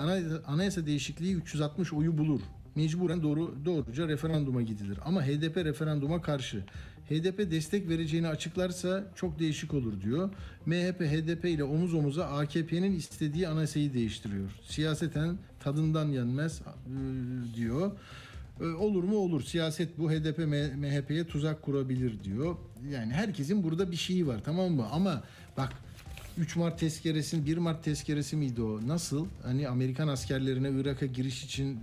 anayasa 0.47 0.85
değişikliği 0.85 1.35
360 1.35 1.93
oyu 1.93 2.17
bulur. 2.17 2.41
Mecburen 2.75 3.23
doğru 3.23 3.55
doğruca 3.65 4.07
referanduma 4.07 4.61
gidilir. 4.61 4.99
Ama 5.05 5.23
HDP 5.23 5.57
referanduma 5.57 6.21
karşı. 6.21 6.63
HDP 7.09 7.51
destek 7.51 7.89
vereceğini 7.89 8.27
açıklarsa 8.27 9.03
çok 9.15 9.39
değişik 9.39 9.73
olur 9.73 10.01
diyor. 10.01 10.29
MHP 10.65 11.01
HDP 11.01 11.45
ile 11.45 11.63
omuz 11.63 11.93
omuza 11.93 12.25
AKP'nin 12.25 12.95
istediği 12.95 13.47
anayasayı 13.47 13.93
değiştiriyor. 13.93 14.51
Siyaseten 14.63 15.37
tadından 15.63 16.07
yenmez 16.07 16.61
diyor. 17.55 17.91
Olur 18.79 19.03
mu 19.03 19.17
olur. 19.17 19.43
Siyaset 19.43 19.99
bu 19.99 20.11
HDP 20.11 20.37
MHP'ye 20.77 21.27
tuzak 21.27 21.61
kurabilir 21.61 22.23
diyor. 22.23 22.55
Yani 22.91 23.13
herkesin 23.13 23.63
burada 23.63 23.91
bir 23.91 23.95
şeyi 23.95 24.27
var 24.27 24.41
tamam 24.45 24.71
mı? 24.71 24.87
Ama 24.91 25.23
bak 25.57 25.73
3 26.37 26.55
Mart 26.55 26.79
tezkeresi, 26.79 27.45
1 27.45 27.57
Mart 27.57 27.83
tezkeresi 27.83 28.35
miydi 28.35 28.61
o? 28.61 28.87
Nasıl? 28.87 29.25
Hani 29.43 29.67
Amerikan 29.67 30.07
askerlerine 30.07 30.81
Irak'a 30.81 31.05
giriş 31.05 31.43
için 31.43 31.79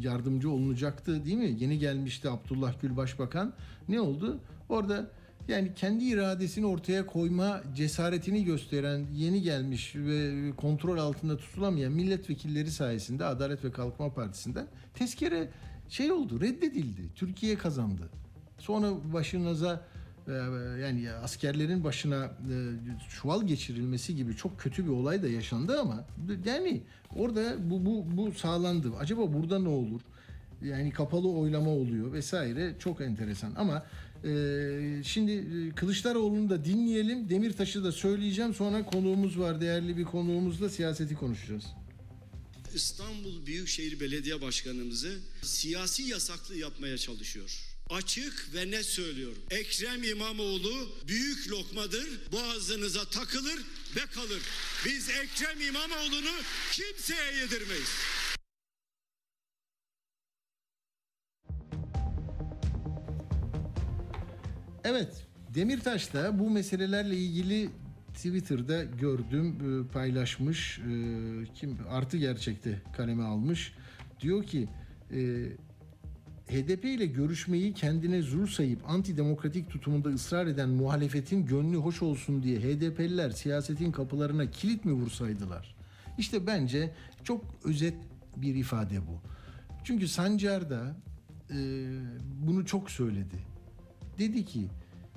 yardımcı 0.00 0.50
olunacaktı 0.50 1.24
değil 1.24 1.36
mi? 1.36 1.56
Yeni 1.58 1.78
gelmişti 1.78 2.30
Abdullah 2.30 2.74
Gül 2.82 2.96
Başbakan. 2.96 3.52
Ne 3.88 4.00
oldu? 4.00 4.38
Orada 4.68 5.10
yani 5.48 5.74
kendi 5.74 6.04
iradesini 6.04 6.66
ortaya 6.66 7.06
koyma 7.06 7.62
cesaretini 7.74 8.44
gösteren 8.44 9.06
yeni 9.14 9.42
gelmiş 9.42 9.96
ve 9.96 10.50
kontrol 10.56 10.98
altında 10.98 11.36
tutulamayan 11.36 11.92
milletvekilleri 11.92 12.70
sayesinde 12.70 13.24
Adalet 13.24 13.64
ve 13.64 13.72
Kalkınma 13.72 14.14
Partisi'nden 14.14 14.66
tezkere 14.94 15.48
şey 15.88 16.12
oldu 16.12 16.40
reddedildi. 16.40 17.02
Türkiye 17.14 17.58
kazandı. 17.58 18.08
Sonra 18.58 18.90
başınıza 19.12 19.84
e, 20.28 20.32
yani 20.82 21.10
askerlerin 21.10 21.84
başına 21.84 22.24
e, 22.24 22.54
çuval 23.10 23.42
geçirilmesi 23.42 24.16
gibi 24.16 24.36
çok 24.36 24.60
kötü 24.60 24.84
bir 24.84 24.90
olay 24.90 25.22
da 25.22 25.28
yaşandı 25.28 25.80
ama 25.80 26.04
yani 26.44 26.82
orada 27.16 27.70
bu 27.70 27.86
bu 27.86 28.04
bu 28.16 28.32
sağlandı. 28.32 28.92
Acaba 28.98 29.32
burada 29.32 29.58
ne 29.58 29.68
olur? 29.68 30.00
Yani 30.62 30.90
kapalı 30.90 31.30
oylama 31.30 31.70
oluyor 31.70 32.12
vesaire 32.12 32.74
çok 32.78 33.00
enteresan 33.00 33.52
ama 33.56 33.82
e, 34.24 35.02
şimdi 35.04 35.32
e, 35.32 35.74
Kılıçdaroğlu'nu 35.74 36.50
da 36.50 36.64
dinleyelim. 36.64 37.30
Demirtaş'ı 37.30 37.84
da 37.84 37.92
söyleyeceğim. 37.92 38.54
Sonra 38.54 38.84
konuğumuz 38.84 39.38
var. 39.38 39.60
Değerli 39.60 39.96
bir 39.96 40.04
konuğumuzla 40.04 40.68
siyaseti 40.68 41.14
konuşacağız. 41.14 41.64
İstanbul 42.74 43.46
Büyükşehir 43.46 44.00
Belediye 44.00 44.40
Başkanımızı 44.40 45.18
siyasi 45.42 46.02
yasaklı 46.02 46.56
yapmaya 46.56 46.98
çalışıyor. 46.98 47.68
Açık 47.90 48.54
ve 48.54 48.70
net 48.70 48.86
söylüyorum. 48.86 49.42
Ekrem 49.50 50.04
İmamoğlu 50.04 50.88
büyük 51.08 51.50
lokmadır. 51.50 52.32
Boğazınıza 52.32 53.04
takılır 53.04 53.60
ve 53.96 54.06
kalır. 54.14 54.42
Biz 54.84 55.08
Ekrem 55.08 55.60
İmamoğlu'nu 55.60 56.30
kimseye 56.72 57.36
yedirmeyiz. 57.36 57.88
Evet, 64.90 65.26
Demirtaş 65.54 66.14
da 66.14 66.38
bu 66.38 66.50
meselelerle 66.50 67.16
ilgili 67.16 67.70
Twitter'da 68.14 68.84
gördüm 68.84 69.56
e, 69.60 69.92
paylaşmış. 69.92 70.78
E, 70.78 70.82
Kim 71.54 71.78
artı 71.90 72.16
gerçekte 72.16 72.82
kaleme 72.96 73.22
almış. 73.22 73.74
Diyor 74.20 74.44
ki 74.44 74.68
e, 75.12 75.18
HDP 76.46 76.84
ile 76.84 77.06
görüşmeyi 77.06 77.74
kendine 77.74 78.22
zul 78.22 78.46
sayıp 78.46 78.90
antidemokratik 78.90 79.70
tutumunda 79.70 80.08
ısrar 80.08 80.46
eden 80.46 80.68
muhalefetin 80.68 81.46
gönlü 81.46 81.76
hoş 81.76 82.02
olsun 82.02 82.42
diye 82.42 82.60
HDP'liler 82.60 83.30
siyasetin 83.30 83.92
kapılarına 83.92 84.50
kilit 84.50 84.84
mi 84.84 84.92
vursaydılar? 84.92 85.76
İşte 86.18 86.46
bence 86.46 86.94
çok 87.24 87.44
özet 87.64 87.94
bir 88.36 88.54
ifade 88.54 89.00
bu. 89.06 89.20
Çünkü 89.84 90.08
Sancar 90.08 90.70
da 90.70 90.96
e, 91.50 91.56
bunu 92.46 92.66
çok 92.66 92.90
söyledi. 92.90 93.57
Dedi 94.18 94.44
ki 94.44 94.68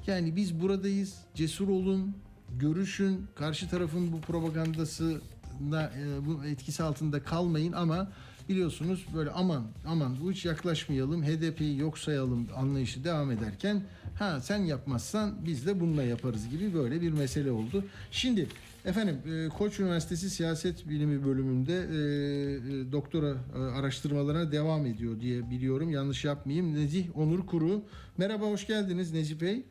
yani 0.08 0.36
biz 0.36 0.62
buradayız 0.62 1.16
cesur 1.36 1.68
olun 1.68 2.16
görüşün 2.60 3.28
karşı 3.36 3.70
tarafın 3.70 4.12
bu 4.12 4.22
propagandasına 4.22 5.92
e, 5.98 6.26
bu 6.26 6.46
etkisi 6.46 6.84
altında 6.84 7.24
kalmayın 7.24 7.72
ama 7.72 8.12
biliyorsunuz 8.50 9.06
böyle 9.16 9.30
aman 9.32 9.64
aman 9.88 10.18
bu 10.22 10.32
hiç 10.32 10.46
yaklaşmayalım 10.46 11.24
HDP'yi 11.24 11.78
yok 11.78 11.98
sayalım 11.98 12.48
anlayışı 12.56 13.04
devam 13.04 13.32
ederken 13.32 13.84
ha 14.20 14.42
sen 14.42 14.58
yapmazsan 14.58 15.46
biz 15.46 15.66
de 15.66 15.80
bununla 15.80 16.04
yaparız 16.04 16.50
gibi 16.50 16.74
böyle 16.74 17.02
bir 17.02 17.12
mesele 17.12 17.52
oldu. 17.52 17.86
Şimdi 18.12 18.48
efendim 18.86 19.22
e, 19.26 19.50
Koç 19.50 19.80
Üniversitesi 19.80 20.30
Siyaset 20.30 20.90
Bilimi 20.90 21.26
bölümünde 21.26 21.74
e, 21.74 21.78
e, 21.78 22.92
doktora 22.92 23.36
e, 23.56 23.58
araştırmalarına 23.58 24.52
devam 24.52 24.86
ediyor 24.86 25.20
diye 25.20 25.50
biliyorum. 25.50 25.90
Yanlış 25.90 26.26
yapmayayım. 26.26 26.74
Nezih 26.74 27.18
Onur 27.18 27.46
Kuru. 27.46 27.84
Merhaba 28.18 28.46
hoş 28.46 28.68
geldiniz 28.68 29.14
Nezih 29.14 29.42
Bey. 29.42 29.66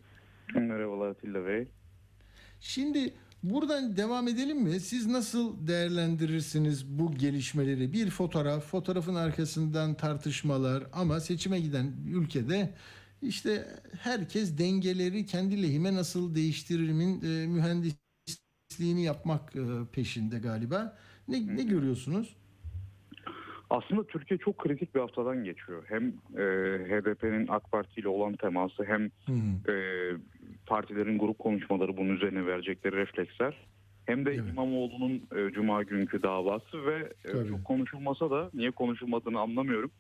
Merhabalar 0.55 1.09
Atilla 1.09 1.47
Bey. 1.47 1.69
Şimdi 2.61 3.15
buradan 3.43 3.97
devam 3.97 4.29
edelim 4.29 4.63
mi? 4.63 4.81
Siz 4.81 5.07
nasıl 5.07 5.67
değerlendirirsiniz 5.67 6.87
bu 6.87 7.13
gelişmeleri? 7.15 7.93
Bir 7.93 8.11
fotoğraf, 8.11 8.65
fotoğrafın 8.65 9.15
arkasından 9.15 9.95
tartışmalar 9.95 10.87
ama 10.93 11.21
seçime 11.21 11.61
giden 11.61 11.93
ülkede 12.09 12.75
işte 13.23 13.69
herkes 13.99 14.59
dengeleri 14.59 15.27
kendi 15.27 15.63
lehime 15.63 15.95
nasıl 15.95 16.35
değiştirimin 16.35 17.23
e, 17.23 17.47
mühendisliğini 18.71 19.03
yapmak 19.03 19.57
e, 19.57 19.63
peşinde 19.93 20.39
galiba. 20.39 20.97
Ne, 21.29 21.57
ne 21.57 21.63
görüyorsunuz? 21.63 22.37
Aslında 23.71 24.07
Türkiye 24.07 24.39
çok 24.39 24.59
kritik 24.59 24.95
bir 24.95 25.01
haftadan 25.01 25.45
geçiyor. 25.45 25.83
Hem 25.89 26.09
e, 26.37 26.43
HDP'nin 26.89 27.47
AK 27.49 27.73
Parti 27.73 28.01
ile 28.01 28.09
olan 28.09 28.37
teması 28.37 28.85
hem 28.85 29.11
e, 29.69 29.75
partilerin 30.67 31.19
grup 31.19 31.39
konuşmaları 31.39 31.97
bunun 31.97 32.17
üzerine 32.17 32.47
verecekleri 32.47 32.97
refleksler. 32.97 33.57
Hem 34.07 34.27
de 34.27 34.35
İmamoğlu'nun 34.35 35.23
e, 35.37 35.53
Cuma 35.53 35.83
günkü 35.83 36.23
davası 36.23 36.87
ve 36.87 37.13
e, 37.25 37.49
çok 37.49 37.65
konuşulmasa 37.65 38.31
da 38.31 38.51
niye 38.55 38.71
konuşulmadığını 38.71 39.41
anlamıyorum. 39.41 39.91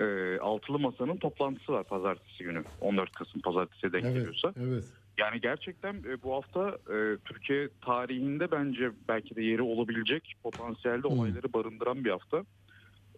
E, 0.00 0.38
Altılı 0.38 0.78
Masa'nın 0.78 1.16
toplantısı 1.16 1.72
var 1.72 1.84
pazartesi 1.84 2.44
günü. 2.44 2.62
14 2.80 3.12
Kasım 3.12 3.40
pazartesiye 3.40 3.92
denk 3.92 4.04
geliyorsa. 4.14 4.52
Evet. 4.60 4.84
Yani 5.18 5.40
gerçekten 5.40 5.94
e, 5.94 6.22
bu 6.22 6.34
hafta 6.34 6.68
e, 6.68 7.16
Türkiye 7.24 7.68
tarihinde 7.84 8.50
bence 8.50 8.90
belki 9.08 9.36
de 9.36 9.42
yeri 9.42 9.62
olabilecek 9.62 10.34
potansiyelde 10.42 11.06
olayları 11.06 11.52
barındıran 11.52 12.04
bir 12.04 12.10
hafta. 12.10 12.44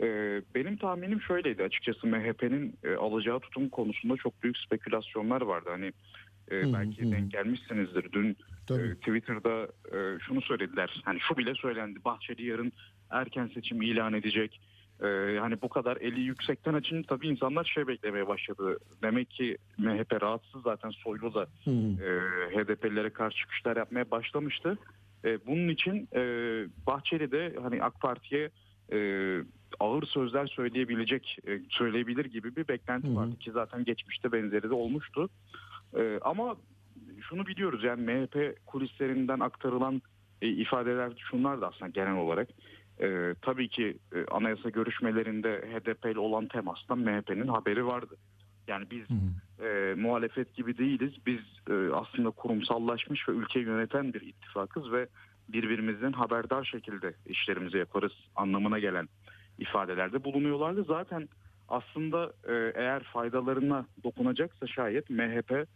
E, 0.01 0.07
benim 0.55 0.77
tahminim 0.77 1.21
şöyleydi 1.21 1.63
açıkçası 1.63 2.07
MHP'nin 2.07 2.75
e, 2.85 2.95
alacağı 2.95 3.41
tutum 3.41 3.69
konusunda 3.69 4.17
çok 4.17 4.43
büyük 4.43 4.59
spekülasyonlar 4.59 5.43
vardı. 5.43 5.69
Hani 5.73 5.93
e, 6.51 6.73
belki 6.73 7.13
denk 7.13 7.33
gelmişsinizdir. 7.33 8.13
Dün 8.13 8.37
e, 8.71 8.95
Twitter'da 8.95 9.69
e, 9.97 10.19
şunu 10.21 10.43
söylediler. 10.43 11.03
Hani 11.05 11.21
şu 11.21 11.37
bile 11.37 11.55
söylendi. 11.55 12.05
Bahçeli 12.05 12.47
yarın 12.47 12.73
erken 13.11 13.51
seçim 13.55 13.83
ilan 13.83 14.15
edecek. 14.15 14.61
E, 15.03 15.39
hani 15.41 15.63
bu 15.63 15.69
kadar 15.69 15.97
eli 15.97 16.21
yüksekten 16.21 16.75
açın 16.75 17.03
tabii 17.03 17.29
insanlar 17.29 17.65
şey 17.65 17.87
beklemeye 17.87 18.27
başladı. 18.27 18.79
Demek 19.03 19.31
ki 19.31 19.59
MHP 19.79 20.23
rahatsız 20.23 20.63
zaten 20.63 20.91
Soylu 20.91 21.35
da 21.35 21.47
e, 21.67 22.11
HDP'lilere 22.57 23.11
karşı 23.11 23.39
çıkışlar 23.39 23.77
yapmaya 23.77 24.11
başlamıştı. 24.11 24.79
E, 25.25 25.47
bunun 25.47 25.69
için 25.69 26.09
e, 26.15 26.21
Bahçeli 26.87 27.33
de 27.33 27.55
hani 27.63 27.83
AK 27.83 28.01
Parti'ye 28.01 28.51
e, 28.93 28.99
ağır 29.81 30.03
sözler 30.03 30.47
söyleyebilecek, 30.47 31.39
e, 31.49 31.61
söyleyebilir 31.69 32.25
gibi 32.25 32.57
bir 32.57 32.69
beklenti 32.69 33.17
vardı 33.17 33.39
ki 33.39 33.51
zaten 33.53 33.85
geçmişte 33.85 34.33
benzeri 34.33 34.71
de 34.71 34.75
olmuştu. 34.75 35.29
E, 35.97 36.19
ama 36.23 36.57
şunu 37.29 37.47
biliyoruz 37.47 37.85
yani 37.85 38.03
MHP 38.03 38.67
kulislerinden 38.67 39.41
aktarılan 39.41 40.03
e, 40.43 40.49
ifadeler 40.49 41.13
şunlar 41.31 41.61
da 41.61 41.69
aslında 41.69 41.91
genel 41.91 42.17
olarak. 42.17 42.49
E, 43.01 43.35
tabii 43.43 43.69
ki 43.69 43.99
e, 44.15 44.25
anayasa 44.31 44.69
görüşmelerinde 44.69 45.65
HDP 45.73 46.05
ile 46.07 46.19
olan 46.19 46.49
temastan 46.49 46.99
MHP'nin 46.99 47.49
haberi 47.49 47.87
vardı. 47.87 48.17
Yani 48.69 48.85
biz 48.91 49.05
e, 49.67 49.95
muhalefet 49.95 50.55
gibi 50.55 50.79
değiliz. 50.79 51.13
Biz 51.27 51.41
e, 51.71 51.95
aslında 51.95 52.31
kurumsallaşmış 52.31 53.29
ve 53.29 53.33
ülkeyi 53.33 53.65
yöneten 53.65 54.15
bir 54.15 54.21
ittifakız 54.21 54.93
ve 54.93 55.09
birbirimizden 55.49 56.13
haberdar 56.13 56.65
şekilde 56.65 57.15
işlerimizi 57.27 57.79
yaparız 57.79 58.13
anlamına 58.37 58.79
gelen 58.79 59.09
ifadelerde 59.59 60.25
bulunuyorlardı. 60.25 60.85
Zaten 60.85 61.29
aslında 61.69 62.33
e, 62.49 62.73
eğer 62.75 63.03
faydalarına 63.03 63.87
dokunacaksa 64.05 64.67
şayet 64.67 65.11
MHP 65.11 65.67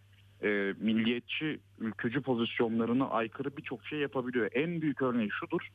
e, 0.42 0.74
milliyetçi, 0.80 1.60
ülkücü 1.78 2.22
pozisyonlarına 2.22 3.08
aykırı 3.08 3.56
birçok 3.56 3.86
şey 3.86 3.98
yapabiliyor. 3.98 4.50
En 4.54 4.82
büyük 4.82 5.02
örneği 5.02 5.30
şudur. 5.30 5.68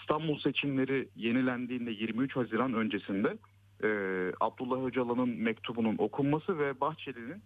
İstanbul 0.00 0.38
seçimleri 0.38 1.08
yenilendiğinde 1.16 1.90
23 1.90 2.36
Haziran 2.36 2.74
öncesinde 2.74 3.38
e, 3.84 3.88
Abdullah 4.40 4.84
Öcalan'ın 4.84 5.28
mektubunun 5.28 5.94
okunması 5.98 6.58
ve 6.58 6.80
Bahçeli'nin 6.80 7.42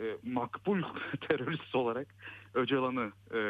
e, 0.00 0.04
makbul 0.22 0.82
terörist 1.28 1.74
olarak 1.74 2.06
Öcalan'ı 2.54 3.12
e, 3.34 3.40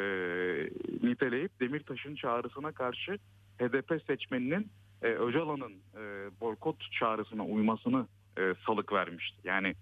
niteleyip 1.03 1.61
Demirtaş'ın 1.61 2.15
çağrısına 2.15 2.73
karşı 2.73 3.19
HDP 3.59 4.03
seçmeninin 4.07 4.69
e, 5.03 5.07
Öcalan'ın 5.07 5.73
e, 5.73 6.31
boykot 6.41 6.93
çağrısına 6.93 7.45
uymasını 7.45 8.07
e, 8.39 8.55
salık 8.67 8.93
vermişti. 8.93 9.37
Yani 9.45 9.75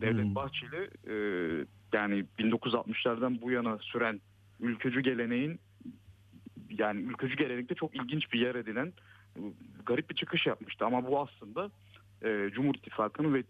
Devlet 0.00 0.34
Bahçeli 0.34 0.90
e, 1.06 1.14
yani 1.92 2.24
1960'lardan 2.38 3.40
bu 3.42 3.50
yana 3.50 3.78
süren 3.78 4.20
ülkücü 4.60 5.00
geleneğin 5.00 5.60
yani 6.78 7.00
ülkücü 7.00 7.36
gelenekte 7.36 7.74
çok 7.74 7.96
ilginç 7.96 8.32
bir 8.32 8.40
yer 8.40 8.54
edilen 8.54 8.92
e, 9.36 9.40
garip 9.86 10.10
bir 10.10 10.14
çıkış 10.14 10.46
yapmıştı. 10.46 10.84
Ama 10.86 11.06
bu 11.06 11.20
aslında 11.20 11.70
e, 12.24 12.50
Cumhur 12.54 12.74
İttifakı'nın 12.74 13.34
ve 13.34 13.42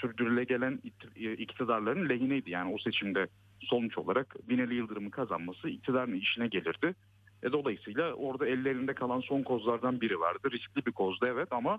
sürdürüle 0.00 0.44
gelen 0.44 0.80
it- 0.84 1.40
iktidarların 1.40 2.08
lehineydi. 2.08 2.50
Yani 2.50 2.74
o 2.74 2.78
seçimde 2.78 3.28
sonuç 3.60 3.98
olarak 3.98 4.48
Binali 4.48 4.74
Yıldırım'ın 4.74 5.10
kazanması 5.10 5.68
iktidarın 5.68 6.14
işine 6.14 6.48
gelirdi. 6.48 6.94
E, 7.42 7.52
dolayısıyla 7.52 8.12
orada 8.12 8.46
ellerinde 8.46 8.94
kalan 8.94 9.20
son 9.20 9.42
kozlardan 9.42 10.00
biri 10.00 10.20
vardı. 10.20 10.50
Riskli 10.50 10.86
bir 10.86 10.92
kozdu 10.92 11.26
evet 11.26 11.52
ama 11.52 11.78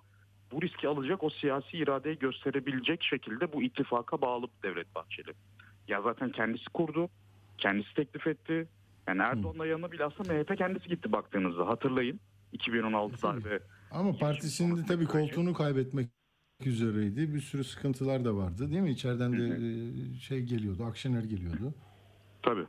bu 0.52 0.62
riski 0.62 0.88
alacak 0.88 1.24
o 1.24 1.30
siyasi 1.30 1.78
iradeyi 1.78 2.20
gösterebilecek 2.20 3.04
şekilde 3.04 3.54
bu 3.54 3.64
ittifaka 3.64 4.22
bağlı 4.22 4.48
Devlet 4.64 4.96
Bahçeli. 4.96 5.34
Ya 5.88 6.02
zaten 6.02 6.30
kendisi 6.32 6.66
kurdu, 6.66 7.10
kendisi 7.58 7.94
teklif 7.94 8.28
etti. 8.28 8.68
Yani 9.08 9.22
Erdoğan'la 9.22 9.66
yanına 9.66 9.92
bile 9.92 10.06
aslında 10.06 10.34
MHP 10.34 10.58
kendisi 10.58 10.90
gitti 10.90 11.12
baktığınızda 11.12 11.68
hatırlayın. 11.68 12.20
2016 12.52 13.22
darbe 13.22 13.60
Ama 13.92 14.18
partisinde 14.18 14.86
tabii 14.86 15.06
koltuğunu 15.06 15.54
kaybetmek 15.54 16.10
üzereydi. 16.66 17.34
Bir 17.34 17.40
sürü 17.40 17.64
sıkıntılar 17.64 18.26
da 18.26 18.36
vardı 18.36 18.72
değil 18.72 18.82
mi? 18.82 18.92
İçeriden 18.92 19.34
de 19.34 19.46
e, 19.46 20.20
şey 20.20 20.42
geliyordu, 20.42 20.84
Akşener 20.84 21.24
geliyordu. 21.24 21.74
Tabii. 22.42 22.66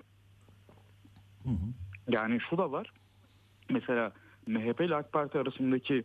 Yani 2.09 2.39
şu 2.51 2.59
da 2.59 2.73
var. 2.73 2.93
Mesela 3.71 4.13
MHP 4.47 4.81
ile 4.81 4.95
AK 4.95 5.13
Parti 5.13 5.39
arasındaki 5.39 6.05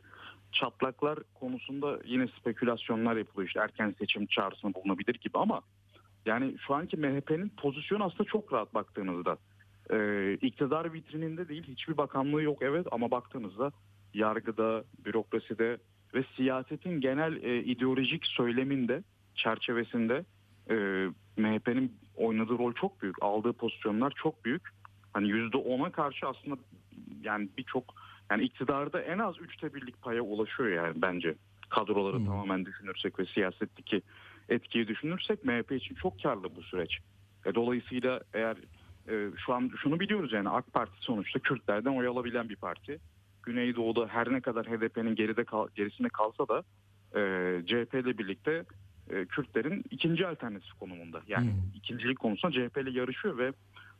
çatlaklar 0.51 1.19
konusunda 1.33 1.99
yine 2.05 2.27
spekülasyonlar 2.27 3.15
yapılıyor. 3.15 3.47
İşte 3.47 3.59
erken 3.59 3.95
seçim 3.99 4.25
çağrısında 4.25 4.73
bulunabilir 4.73 5.15
gibi 5.15 5.37
ama 5.37 5.61
yani 6.25 6.55
şu 6.67 6.75
anki 6.75 6.97
MHP'nin 6.97 7.49
pozisyonu 7.49 8.03
aslında 8.03 8.23
çok 8.23 8.53
rahat 8.53 8.73
baktığınızda. 8.73 9.37
Ee, 9.91 10.37
iktidar 10.41 10.93
vitrininde 10.93 11.47
değil 11.47 11.63
hiçbir 11.63 11.97
bakanlığı 11.97 12.43
yok 12.43 12.57
evet 12.61 12.87
ama 12.91 13.11
baktığınızda 13.11 13.71
yargıda, 14.13 14.83
bürokraside 15.05 15.77
ve 16.13 16.23
siyasetin 16.35 17.01
genel 17.01 17.43
e, 17.43 17.63
ideolojik 17.63 18.25
söyleminde, 18.25 19.03
çerçevesinde 19.35 20.25
e, 20.69 20.75
MHP'nin 21.37 21.93
oynadığı 22.15 22.57
rol 22.57 22.73
çok 22.73 23.01
büyük. 23.01 23.23
Aldığı 23.23 23.53
pozisyonlar 23.53 24.13
çok 24.23 24.45
büyük. 24.45 24.69
Hani 25.13 25.29
yüzde 25.29 25.57
ona 25.57 25.91
karşı 25.91 26.27
aslında 26.27 26.57
yani 27.21 27.49
birçok 27.57 27.95
yani 28.31 28.43
iktidarda 28.43 29.01
en 29.01 29.19
az 29.19 29.35
üçte 29.41 29.73
birlik 29.73 30.01
paya 30.01 30.21
ulaşıyor 30.21 30.69
yani 30.69 31.01
bence. 31.01 31.35
Kadroları 31.69 32.25
tamamen 32.25 32.65
düşünürsek 32.65 33.19
ve 33.19 33.25
siyasetteki 33.25 34.01
etkiyi 34.49 34.87
düşünürsek 34.87 35.45
MHP 35.45 35.71
için 35.71 35.95
çok 35.95 36.23
karlı 36.23 36.55
bu 36.55 36.61
süreç. 36.61 36.97
E, 37.45 37.55
dolayısıyla 37.55 38.21
eğer 38.33 38.57
e, 39.09 39.29
şu 39.45 39.53
an 39.53 39.71
şunu 39.81 39.99
biliyoruz 39.99 40.33
yani 40.33 40.49
AK 40.49 40.73
Parti 40.73 40.95
sonuçta 40.99 41.39
Kürtlerden 41.39 41.97
oy 41.97 42.07
alabilen 42.07 42.49
bir 42.49 42.55
parti. 42.55 42.99
Güneydoğu'da 43.43 44.07
her 44.07 44.33
ne 44.33 44.41
kadar 44.41 44.65
HDP'nin 44.65 45.15
geride 45.15 45.43
kal, 45.43 45.67
gerisinde 45.75 46.09
kalsa 46.09 46.47
da 46.47 46.63
e, 47.15 47.21
CHP 47.65 47.93
ile 47.93 48.17
birlikte 48.17 48.63
e, 49.09 49.25
Kürtlerin 49.25 49.83
ikinci 49.91 50.27
alternatif 50.27 50.73
konumunda. 50.73 51.21
Yani 51.27 51.53
ikincilik 51.75 52.19
konusunda 52.19 52.53
CHP 52.53 52.77
ile 52.77 52.99
yarışıyor 52.99 53.37
ve 53.37 53.53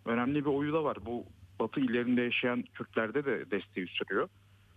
önemli 0.05 0.45
bir 0.45 0.49
oyu 0.49 0.73
da 0.73 0.83
var. 0.83 0.97
Bu 1.05 1.25
Batı 1.59 1.79
illerinde 1.79 2.21
yaşayan 2.21 2.61
Kürtlerde 2.61 3.25
de 3.25 3.51
desteği 3.51 3.87
sürüyor. 3.87 4.29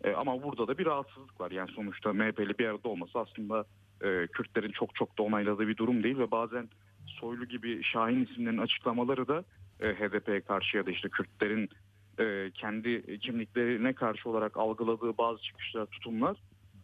E, 0.04 0.12
ama 0.12 0.42
burada 0.42 0.68
da 0.68 0.78
bir 0.78 0.86
rahatsızlık 0.86 1.40
var. 1.40 1.50
Yani 1.50 1.70
sonuçta 1.70 2.12
MHP'li 2.12 2.58
bir 2.58 2.66
arada 2.66 2.88
olması 2.88 3.18
aslında 3.18 3.64
e, 4.02 4.26
Kürtlerin 4.26 4.72
çok 4.72 4.94
çok 4.94 5.18
da 5.18 5.22
onayladığı 5.22 5.68
bir 5.68 5.76
durum 5.76 6.02
değil 6.02 6.18
ve 6.18 6.30
bazen 6.30 6.68
Soylu 7.06 7.44
gibi 7.44 7.82
Şahin 7.82 8.24
isimlerinin 8.24 8.62
açıklamaları 8.62 9.28
da 9.28 9.44
e, 9.80 9.94
HDP'ye 9.94 10.40
karşı 10.40 10.76
ya 10.76 10.86
da 10.86 10.90
işte 10.90 11.08
Kürtlerin 11.08 11.68
e, 12.18 12.50
kendi 12.54 13.18
kimliklerine 13.18 13.92
karşı 13.92 14.30
olarak 14.30 14.56
algıladığı 14.56 15.18
bazı 15.18 15.42
çıkışlar, 15.42 15.86
tutumlar 15.86 16.36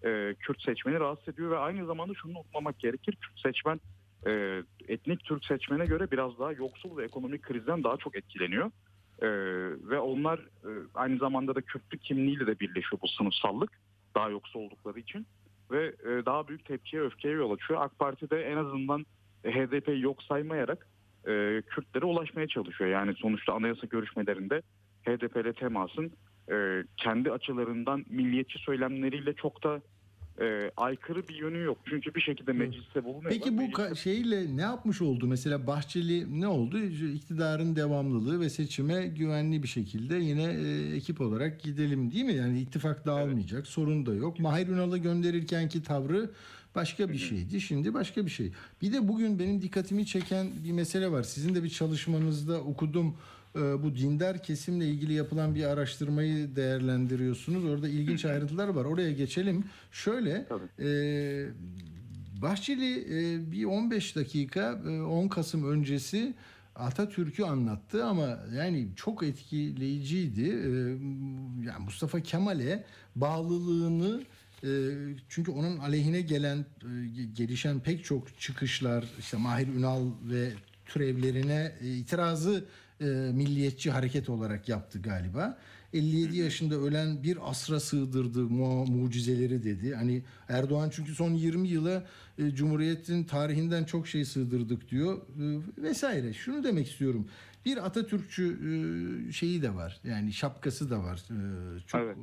e, 0.04 0.34
Kürt 0.40 0.62
seçmeni 0.62 1.00
rahatsız 1.00 1.34
ediyor 1.34 1.50
ve 1.50 1.58
aynı 1.58 1.86
zamanda 1.86 2.14
şunu 2.14 2.38
unutmamak 2.38 2.78
gerekir. 2.78 3.16
Kürt 3.20 3.40
seçmen 3.40 3.80
e, 4.26 4.62
etnik 4.88 5.24
Türk 5.24 5.44
seçmene 5.44 5.84
göre 5.84 6.10
biraz 6.10 6.38
daha 6.38 6.52
yoksul 6.52 6.96
ve 6.96 7.04
ekonomik 7.04 7.42
krizden 7.42 7.84
daha 7.84 7.96
çok 7.96 8.16
etkileniyor. 8.16 8.70
E, 9.22 9.28
ve 9.88 9.98
onlar 9.98 10.40
aynı 10.94 11.18
zamanda 11.18 11.54
da 11.54 11.60
Kürtlük 11.60 12.02
kimliğiyle 12.02 12.46
de 12.46 12.60
birleşiyor 12.60 13.02
bu 13.02 13.08
sınıfsallık 13.08 13.70
daha 14.14 14.30
yoksul 14.30 14.60
oldukları 14.60 14.98
için 14.98 15.26
ve 15.70 15.94
daha 16.26 16.48
büyük 16.48 16.64
tepkiye 16.64 17.02
öfkeye 17.02 17.34
yol 17.34 17.50
açıyor. 17.50 17.80
AK 17.82 17.98
Parti 17.98 18.30
de 18.30 18.42
en 18.42 18.56
azından 18.56 19.06
HDP'yi 19.44 20.02
yok 20.02 20.22
saymayarak 20.22 20.88
e, 21.26 21.62
Kürtlere 21.62 22.04
ulaşmaya 22.04 22.46
çalışıyor. 22.46 22.90
Yani 22.90 23.14
sonuçta 23.14 23.52
anayasa 23.52 23.86
görüşmelerinde 23.86 24.62
HDP 25.06 25.36
ile 25.36 25.52
temasın 25.52 26.12
e, 26.52 26.84
kendi 26.96 27.30
açılarından 27.30 28.04
milliyetçi 28.10 28.58
söylemleriyle 28.58 29.34
çok 29.34 29.64
da 29.64 29.80
e, 30.40 30.70
aykırı 30.76 31.28
bir 31.28 31.34
yönü 31.34 31.62
yok. 31.62 31.78
Çünkü 31.88 32.14
bir 32.14 32.20
şekilde 32.20 32.52
mecliste 32.52 33.04
bulunuyorlar. 33.04 33.30
Peki 33.32 33.58
bu 33.58 33.62
ka- 33.62 33.96
şeyle 33.96 34.56
ne 34.56 34.62
yapmış 34.62 35.02
oldu? 35.02 35.26
Mesela 35.26 35.66
Bahçeli 35.66 36.40
ne 36.40 36.46
oldu? 36.48 36.78
İktidarın 37.14 37.76
devamlılığı 37.76 38.40
ve 38.40 38.50
seçime 38.50 39.06
güvenli 39.06 39.62
bir 39.62 39.68
şekilde 39.68 40.16
yine 40.16 40.44
e, 40.44 40.96
ekip 40.96 41.20
olarak 41.20 41.60
gidelim 41.60 42.10
değil 42.12 42.24
mi? 42.24 42.34
Yani 42.34 42.60
ittifak 42.60 43.06
dağılmayacak, 43.06 43.66
sorun 43.66 44.06
da 44.06 44.14
yok. 44.14 44.38
Mahir 44.40 44.68
Ünal'ı 44.68 44.98
gönderirken 44.98 45.68
ki 45.68 45.82
tavrı 45.82 46.30
başka 46.76 47.08
bir 47.08 47.18
şeydi. 47.18 47.60
Şimdi 47.60 47.94
başka 47.94 48.26
bir 48.26 48.30
şey. 48.30 48.52
Bir 48.82 48.92
de 48.92 49.08
bugün 49.08 49.38
benim 49.38 49.62
dikkatimi 49.62 50.06
çeken 50.06 50.46
bir 50.64 50.72
mesele 50.72 51.10
var. 51.12 51.22
Sizin 51.22 51.54
de 51.54 51.62
bir 51.64 51.68
çalışmanızda 51.70 52.60
okudum. 52.60 53.14
E, 53.56 53.58
Bu 53.82 53.96
dindar 53.96 54.42
kesimle 54.42 54.86
ilgili 54.88 55.12
yapılan 55.12 55.54
bir 55.54 55.64
araştırmayı 55.64 56.56
değerlendiriyorsunuz. 56.56 57.64
Orada 57.64 57.88
ilginç 57.88 58.24
ayrıntılar 58.24 58.68
var. 58.68 58.84
Oraya 58.84 59.12
geçelim. 59.12 59.64
Şöyle 59.92 60.46
e, 60.80 60.88
Bahçeli 62.42 63.00
e, 63.00 63.52
bir 63.52 63.64
15 63.64 64.16
dakika 64.16 64.80
e, 64.88 65.00
10 65.00 65.28
Kasım 65.28 65.70
öncesi 65.70 66.34
Atatürk'ü 66.74 67.44
anlattı 67.44 68.04
ama 68.04 68.38
yani 68.56 68.88
çok 68.96 69.22
etkileyiciydi. 69.22 70.42
E, 70.48 70.68
Yani 71.68 71.84
Mustafa 71.84 72.20
Kemal'e 72.20 72.84
bağlılığını 73.16 74.22
çünkü 75.28 75.50
onun 75.50 75.78
aleyhine 75.78 76.20
gelen 76.20 76.58
e, 76.58 77.24
gelişen 77.34 77.80
pek 77.80 78.04
çok 78.04 78.40
çıkışlar 78.40 79.04
işte 79.18 79.36
Mahir 79.36 79.68
Ünal 79.68 80.06
ve 80.30 80.52
türevlerine 80.86 81.72
e, 81.80 81.94
itirazı 81.94 82.64
e, 83.00 83.04
milliyetçi 83.34 83.90
hareket 83.90 84.28
olarak 84.28 84.68
yaptı 84.68 85.02
galiba. 85.02 85.58
57 85.92 86.36
yaşında 86.38 86.74
ölen 86.74 87.22
bir 87.22 87.50
asra 87.50 87.80
sığdırdı 87.80 88.42
mu- 88.42 88.86
mucizeleri 88.86 89.64
dedi. 89.64 89.94
Hani 89.94 90.22
Erdoğan 90.48 90.90
çünkü 90.92 91.14
son 91.14 91.30
20 91.34 91.68
yıla 91.68 92.06
e, 92.38 92.50
Cumhuriyet'in 92.50 93.24
tarihinden 93.24 93.84
çok 93.84 94.08
şey 94.08 94.24
sığdırdık 94.24 94.90
diyor 94.90 95.16
e, 95.18 95.82
vesaire. 95.82 96.32
Şunu 96.32 96.64
demek 96.64 96.90
istiyorum. 96.90 97.28
Bir 97.66 97.86
Atatürkçü 97.86 98.58
e, 99.28 99.32
şeyi 99.32 99.62
de 99.62 99.74
var. 99.74 100.00
Yani 100.04 100.32
şapkası 100.32 100.90
da 100.90 101.02
var. 101.02 101.22
E, 101.30 101.38
çok 101.86 102.00
e, 102.00 102.14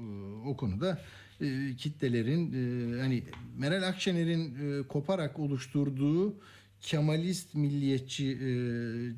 o 0.46 0.58
konuda 0.58 1.02
e, 1.44 1.76
kitlelerin 1.76 2.54
e, 2.54 3.02
hani 3.02 3.24
Meral 3.58 3.88
Akşener'in 3.88 4.56
e, 4.56 4.88
koparak 4.88 5.39
oluşturduğu 5.39 6.36
Kemalist 6.82 7.56
milliyetçi 7.56 8.32
e, 8.32 8.50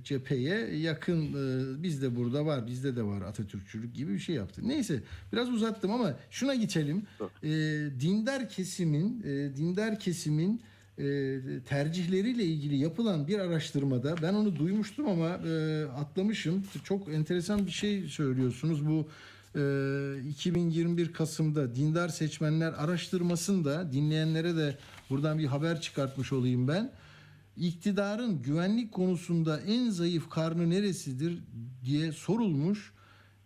cepheye 0.04 0.76
yakın 0.78 1.26
e, 1.26 1.84
bizde 1.84 2.16
burada 2.16 2.46
var 2.46 2.68
bizde 2.68 2.96
de 2.96 3.04
var 3.04 3.22
Atatürkçülük 3.22 3.96
gibi 3.96 4.14
bir 4.14 4.20
şey 4.20 4.36
yaptı. 4.36 4.62
Neyse 4.64 5.04
biraz 5.34 5.50
uzattım 5.50 5.92
ama 5.92 6.18
şuna 6.32 6.56
geçelim. 6.56 7.04
E, 7.44 7.50
dindar 8.00 8.50
kesimin 8.50 9.24
e, 9.24 9.58
dindar 9.58 10.00
kesimin 10.00 10.62
e, 11.00 11.38
tercihleriyle 11.66 12.44
ilgili 12.44 12.76
yapılan 12.76 13.28
bir 13.28 13.40
araştırmada 13.40 14.16
ben 14.22 14.34
onu 14.34 14.56
duymuştum 14.56 15.08
ama 15.08 15.30
e, 15.30 15.86
atlamışım. 15.86 16.64
Çok 16.84 17.14
enteresan 17.14 17.66
bir 17.66 17.72
şey 17.72 18.08
söylüyorsunuz 18.08 18.88
bu 18.88 19.08
2021 19.56 21.14
Kasım'da 21.14 21.76
dindar 21.76 22.10
seçmenler 22.10 22.74
araştırmasında 22.74 23.92
dinleyenlere 23.92 24.56
de 24.56 24.78
buradan 25.10 25.40
bir 25.40 25.46
haber 25.46 25.82
çıkartmış 25.82 26.34
olayım 26.34 26.68
ben 26.68 26.92
iktidarın 27.58 28.42
güvenlik 28.42 28.92
konusunda 28.92 29.60
en 29.60 29.90
zayıf 29.90 30.30
karnı 30.30 30.70
neresidir 30.70 31.44
diye 31.86 32.12
sorulmuş. 32.12 32.94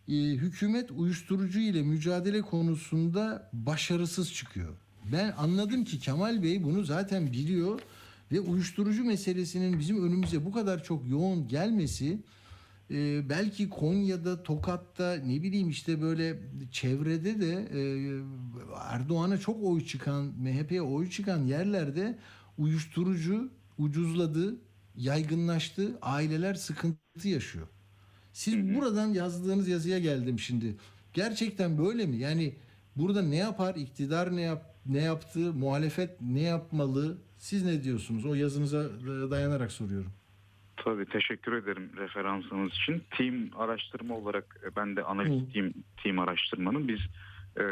Ee, 0.08 0.14
hükümet 0.14 0.92
uyuşturucu 0.92 1.60
ile 1.60 1.82
mücadele 1.82 2.42
konusunda 2.42 3.50
başarısız 3.54 4.34
çıkıyor. 4.34 4.76
Ben 5.12 5.34
anladım 5.38 5.84
ki 5.84 6.00
Kemal 6.00 6.44
Bey 6.44 6.64
bunu 6.64 6.84
zaten 6.84 7.32
biliyor 7.32 7.80
ve 8.32 8.40
uyuşturucu 8.40 9.04
meselesinin 9.04 9.80
bizim 9.80 10.06
önümüze 10.06 10.46
bu 10.46 10.52
kadar 10.52 10.84
çok 10.84 11.10
yoğun 11.10 11.48
gelmesi 11.48 12.20
e, 12.92 13.30
belki 13.30 13.70
Konya'da, 13.70 14.44
Tokat'ta 14.44 15.16
ne 15.16 15.44
bileyim 15.44 15.70
işte 15.70 16.02
böyle 16.02 16.40
çevrede 16.72 17.42
de 17.42 17.68
e, 17.74 17.82
Erdoğan'a 18.90 19.38
çok 19.38 19.64
oy 19.64 19.86
çıkan, 19.86 20.26
MHP'ye 20.26 20.82
oy 20.82 21.10
çıkan 21.10 21.46
yerlerde 21.46 22.20
uyuşturucu 22.58 23.52
ucuzladı, 23.78 24.56
yaygınlaştı, 24.96 25.98
aileler 26.02 26.54
sıkıntı 26.54 27.28
yaşıyor. 27.28 27.68
Siz 28.34 28.76
buradan 28.76 29.08
yazdığınız 29.08 29.68
yazıya 29.68 30.00
geldim 30.00 30.40
şimdi. 30.40 30.76
Gerçekten 31.14 31.78
böyle 31.78 32.06
mi? 32.06 32.18
Yani 32.18 32.56
burada 32.96 33.22
ne 33.22 33.36
yapar, 33.36 33.76
iktidar 33.76 34.36
ne 34.36 34.42
yap 34.42 34.76
ne 34.86 35.02
yaptı, 35.02 35.54
muhalefet 35.54 36.22
ne 36.22 36.42
yapmalı? 36.42 37.18
Siz 37.38 37.64
ne 37.64 37.84
diyorsunuz? 37.84 38.26
O 38.26 38.34
yazınıza 38.34 38.90
dayanarak 39.32 39.72
soruyorum. 39.72 40.19
Tabii 40.84 41.06
teşekkür 41.06 41.54
ederim 41.54 41.92
referansınız 41.98 42.72
için. 42.72 43.04
Team 43.18 43.34
araştırma 43.58 44.16
olarak 44.16 44.60
e, 44.64 44.76
ben 44.76 44.96
de 44.96 45.04
analist 45.04 45.54
team, 45.54 45.74
team 46.04 46.20
araştırmanın 46.20 46.88
biz 46.88 47.00
e, 47.58 47.64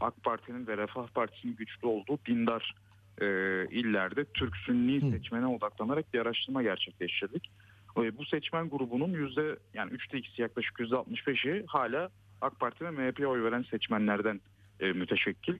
AK 0.00 0.24
Parti'nin 0.24 0.66
ve 0.66 0.76
Refah 0.76 1.06
Partisi'nin 1.06 1.56
güçlü 1.56 1.86
olduğu 1.86 2.18
dindar 2.26 2.74
e, 3.20 3.26
illerde 3.70 4.24
Türk 4.24 4.56
Sünni 4.56 5.10
seçmene 5.10 5.46
odaklanarak 5.46 6.14
bir 6.14 6.18
araştırma 6.18 6.62
gerçekleştirdik. 6.62 7.50
E, 7.98 8.18
bu 8.18 8.24
seçmen 8.24 8.68
grubunun 8.68 9.12
yüzde 9.12 9.58
yani 9.74 9.92
üçte 9.92 10.18
ikisi 10.18 10.42
yaklaşık 10.42 10.80
yüzde 10.80 10.94
65'i 10.94 11.64
hala 11.66 12.10
AK 12.40 12.60
Parti 12.60 12.84
ve 12.84 12.90
MHP'ye 12.90 13.26
oy 13.26 13.42
veren 13.42 13.62
seçmenlerden 13.70 14.40
e, 14.80 14.92
müteşekkil. 14.92 15.58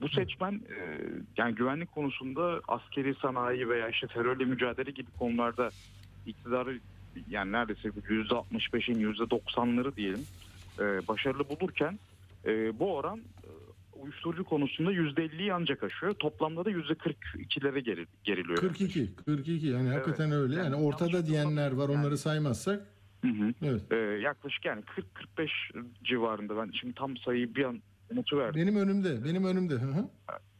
Bu 0.00 0.08
seçmen 0.08 0.52
e, 0.52 1.00
yani 1.36 1.54
güvenlik 1.54 1.92
konusunda 1.92 2.60
askeri 2.68 3.14
sanayi 3.14 3.68
veya 3.68 3.88
işte 3.88 4.06
terörle 4.06 4.44
mücadele 4.44 4.90
gibi 4.90 5.10
konularda 5.18 5.70
iktidarı 6.26 6.80
yani 7.28 7.52
neredeyse 7.52 7.90
yüzde 8.08 8.34
65'in 8.34 8.98
yüzde 8.98 9.22
90'ları 9.22 9.96
diyelim 9.96 10.26
e, 10.78 10.82
başarılı 11.08 11.48
bulurken 11.48 11.98
e, 12.46 12.78
bu 12.78 12.94
oran 12.94 13.18
e, 13.18 13.48
uyuşturucu 13.98 14.44
konusunda 14.44 14.92
yüzde 14.92 15.26
50'yi 15.26 15.52
ancak 15.52 15.82
aşıyor. 15.82 16.14
Toplamda 16.14 16.64
da 16.64 16.70
yüzde 16.70 16.92
42'lere 16.92 17.78
geri, 17.78 18.06
geriliyor. 18.24 18.58
42, 18.58 19.14
42 19.26 19.66
yani 19.66 19.88
hakikaten 19.88 20.32
öyle. 20.32 20.56
Yani 20.56 20.74
ortada 20.74 21.26
diyenler 21.26 21.72
var 21.72 21.88
onları 21.88 22.18
saymazsak. 22.18 22.86
Hı 23.22 23.28
hı. 23.28 23.54
Evet. 23.62 23.92
E, 23.92 23.96
yaklaşık 23.96 24.64
yani 24.64 24.82
40-45 25.36 25.48
civarında 26.04 26.56
ben 26.56 26.70
şimdi 26.80 26.94
tam 26.94 27.16
sayıyı 27.16 27.54
bir 27.54 27.64
an 27.64 27.82
unutuverdim. 28.12 28.62
Benim 28.62 28.76
önümde, 28.76 29.24
benim 29.24 29.44
önümde. 29.44 29.74
Hı 29.74 29.86
hı. 29.86 30.08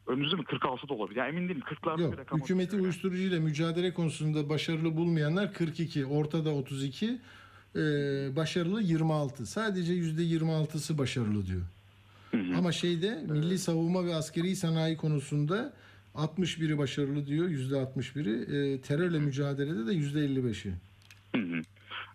Önümüzde 0.06 0.36
mi 0.36 0.44
46 0.44 0.88
da 0.88 0.94
olabilir. 0.94 1.16
Yani 1.16 1.28
emin 1.28 1.48
değilim 1.48 1.62
40'larda 1.62 1.98
bir 1.98 2.02
Yok, 2.02 2.18
rakam. 2.18 2.40
hükümeti 2.40 2.76
uyuşturucuyla 2.76 3.40
mücadele 3.40 3.94
konusunda 3.94 4.48
başarılı 4.48 4.96
bulmayanlar 4.96 5.52
42, 5.52 6.06
ortada 6.06 6.50
32, 6.50 7.06
e, 7.76 7.80
başarılı 8.36 8.82
26. 8.82 9.46
Sadece 9.46 9.92
%26'sı 9.92 10.98
başarılı 10.98 11.46
diyor. 11.46 11.62
Ama 12.56 12.72
şeyde 12.72 13.24
milli 13.28 13.58
savunma 13.58 14.04
ve 14.04 14.14
askeri 14.14 14.56
sanayi 14.56 14.96
konusunda 14.96 15.72
61'i 16.14 16.78
başarılı 16.78 17.26
diyor, 17.26 17.48
%61'i. 17.48 18.74
E, 18.74 18.80
terörle 18.80 19.18
mücadelede 19.18 19.86
de 19.86 19.92
%55'i. 19.92 20.72
Hı 21.34 21.40
hı. 21.42 21.62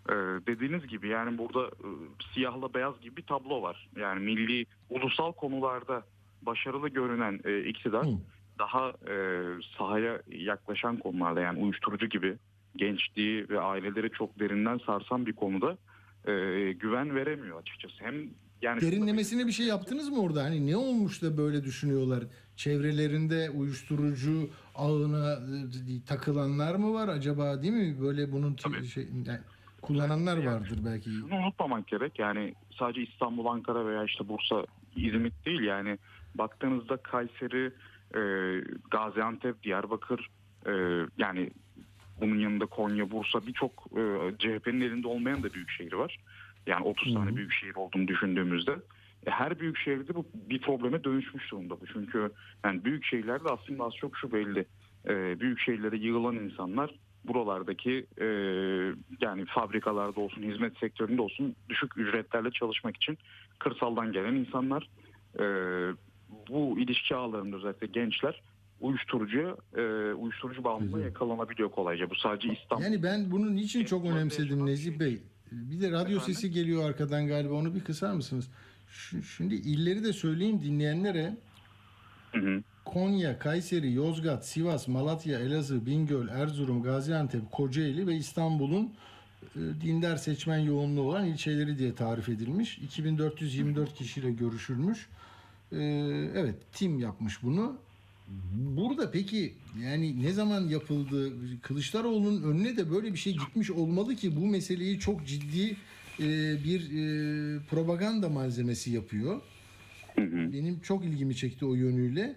Ee, 0.08 0.14
dediğiniz 0.46 0.86
gibi 0.86 1.08
yani 1.08 1.38
burada 1.38 1.66
e, 1.66 1.88
siyahla 2.34 2.74
beyaz 2.74 3.00
gibi 3.00 3.16
bir 3.16 3.22
tablo 3.22 3.62
var. 3.62 3.88
Yani 3.96 4.20
milli 4.20 4.66
ulusal 4.90 5.32
konularda 5.32 6.02
başarılı 6.42 6.88
görünen 6.88 7.40
e, 7.44 7.64
iktidar 7.64 8.06
daha 8.58 8.88
e, 8.88 9.14
sahaya 9.78 10.22
yaklaşan 10.28 10.96
konularda 10.96 11.40
yani 11.40 11.58
uyuşturucu 11.58 12.06
gibi 12.06 12.36
gençliği 12.76 13.48
ve 13.48 13.60
aileleri 13.60 14.10
çok 14.10 14.38
derinden 14.38 14.80
sarsan 14.86 15.26
bir 15.26 15.32
konuda 15.32 15.78
e, 16.24 16.32
güven 16.72 17.14
veremiyor 17.14 17.60
açıkçası. 17.60 17.94
Hem 17.98 18.14
yani 18.62 18.80
Derinlemesine 18.80 19.46
bir 19.46 19.52
şey 19.52 19.66
yaptınız 19.66 20.08
mı 20.08 20.22
orada? 20.22 20.44
Hani 20.44 20.66
ne 20.66 20.76
olmuş 20.76 21.22
da 21.22 21.36
böyle 21.38 21.64
düşünüyorlar? 21.64 22.24
Çevrelerinde 22.56 23.50
uyuşturucu 23.50 24.50
ağına 24.74 25.32
e, 25.32 26.04
takılanlar 26.08 26.74
mı 26.74 26.94
var 26.94 27.08
acaba 27.08 27.62
değil 27.62 27.72
mi? 27.74 28.00
Böyle 28.00 28.32
bunun 28.32 28.54
t- 28.54 28.84
şey 28.84 29.08
yani 29.26 29.40
kullananlar 29.82 30.44
vardır 30.44 30.78
belki. 30.84 31.10
Şunu 31.10 31.34
unutmamak 31.34 31.86
gerek 31.86 32.18
yani 32.18 32.54
sadece 32.78 33.02
İstanbul, 33.02 33.46
Ankara 33.46 33.86
veya 33.86 34.04
işte 34.04 34.28
Bursa, 34.28 34.66
İzmit 34.96 35.46
değil 35.46 35.60
yani 35.60 35.98
baktığınızda 36.34 36.96
Kayseri, 36.96 37.72
e, 38.14 38.20
Gaziantep, 38.90 39.62
Diyarbakır 39.62 40.30
e, 40.66 40.72
yani 41.18 41.50
bunun 42.20 42.38
yanında 42.38 42.66
Konya, 42.66 43.10
Bursa 43.10 43.46
birçok 43.46 43.86
e, 43.92 44.02
CHP'nin 44.38 44.80
elinde 44.80 45.08
olmayan 45.08 45.42
da 45.42 45.54
büyük 45.54 45.70
şehir 45.70 45.92
var. 45.92 46.18
Yani 46.66 46.84
30 46.84 47.14
tane 47.14 47.36
büyük 47.36 47.52
şehir 47.52 47.74
olduğunu 47.74 48.08
düşündüğümüzde 48.08 48.72
e, 49.26 49.30
her 49.30 49.60
büyük 49.60 49.78
şehirde 49.78 50.14
bu 50.14 50.26
bir 50.34 50.60
probleme 50.60 51.04
dönüşmüş 51.04 51.50
durumda 51.50 51.80
bu. 51.80 51.86
Çünkü 51.92 52.30
yani 52.64 52.84
büyük 52.84 53.04
şehirlerde 53.04 53.48
aslında 53.48 53.84
az 53.84 53.92
çok 53.94 54.16
şu 54.16 54.32
belli. 54.32 54.66
E, 55.08 55.40
büyük 55.40 55.60
şehirlere 55.60 55.96
yığılan 55.96 56.36
insanlar 56.36 56.90
buralardaki 57.24 58.06
e, 58.20 58.26
yani 59.20 59.44
fabrikalarda 59.46 60.20
olsun, 60.20 60.42
hizmet 60.42 60.78
sektöründe 60.78 61.22
olsun 61.22 61.56
düşük 61.68 61.98
ücretlerle 61.98 62.50
çalışmak 62.50 62.96
için 62.96 63.18
kırsaldan 63.58 64.12
gelen 64.12 64.34
insanlar. 64.34 64.88
E, 65.38 65.44
bu 66.48 66.78
ilişki 66.78 67.14
ağlarında 67.14 67.56
özellikle 67.56 67.86
gençler 67.86 68.42
uyuşturucuya, 68.80 69.56
e, 69.76 69.82
uyuşturucu 70.12 70.64
bağımlılığı 70.64 71.02
yakalanabiliyor 71.02 71.70
kolayca. 71.70 72.10
Bu 72.10 72.14
sadece 72.14 72.52
İstanbul. 72.52 72.84
Yani 72.84 73.02
ben 73.02 73.30
bunu 73.30 73.56
niçin 73.56 73.84
çok 73.84 74.04
önemsedim 74.04 74.66
Nezih 74.66 74.98
Bey? 74.98 75.22
Bir 75.52 75.80
de 75.80 75.90
radyo 75.90 76.20
sesi 76.20 76.50
geliyor 76.50 76.88
arkadan 76.88 77.26
galiba 77.26 77.54
onu 77.54 77.74
bir 77.74 77.84
kısar 77.84 78.14
mısınız? 78.14 78.50
Şimdi 79.36 79.54
illeri 79.54 80.04
de 80.04 80.12
söyleyeyim 80.12 80.60
dinleyenlere. 80.62 81.36
Konya, 82.84 83.38
Kayseri, 83.38 83.92
Yozgat, 83.92 84.46
Sivas, 84.46 84.88
Malatya, 84.88 85.38
Elazığ, 85.38 85.86
Bingöl, 85.86 86.28
Erzurum, 86.28 86.82
Gaziantep, 86.82 87.50
Kocaeli 87.52 88.06
ve 88.06 88.14
İstanbul'un 88.14 88.92
e, 89.56 89.60
dindar 89.80 90.16
seçmen 90.16 90.58
yoğunluğu 90.58 91.02
olan 91.02 91.26
ilçeleri 91.26 91.78
diye 91.78 91.94
tarif 91.94 92.28
edilmiş. 92.28 92.78
2424 92.78 93.94
kişiyle 93.94 94.30
görüşülmüş. 94.30 95.08
E, 95.72 95.78
Evet, 96.34 96.54
tim 96.72 96.98
yapmış 96.98 97.42
bunu. 97.42 97.76
Burada 98.54 99.10
peki 99.10 99.54
yani 99.82 100.22
ne 100.22 100.32
zaman 100.32 100.68
yapıldı? 100.68 101.32
Kılıçdaroğlu'nun 101.62 102.42
önüne 102.42 102.76
de 102.76 102.90
böyle 102.90 103.12
bir 103.12 103.18
şey 103.18 103.32
gitmiş 103.32 103.70
olmalı 103.70 104.16
ki 104.16 104.36
bu 104.36 104.46
meseleyi 104.46 104.98
çok 104.98 105.26
ciddi 105.26 105.76
e, 106.20 106.24
bir 106.64 106.80
e, 106.80 107.60
propaganda 107.70 108.28
malzemesi 108.28 108.90
yapıyor. 108.90 109.40
Benim 110.18 110.80
çok 110.80 111.04
ilgimi 111.04 111.36
çekti 111.36 111.64
o 111.64 111.74
yönüyle. 111.74 112.36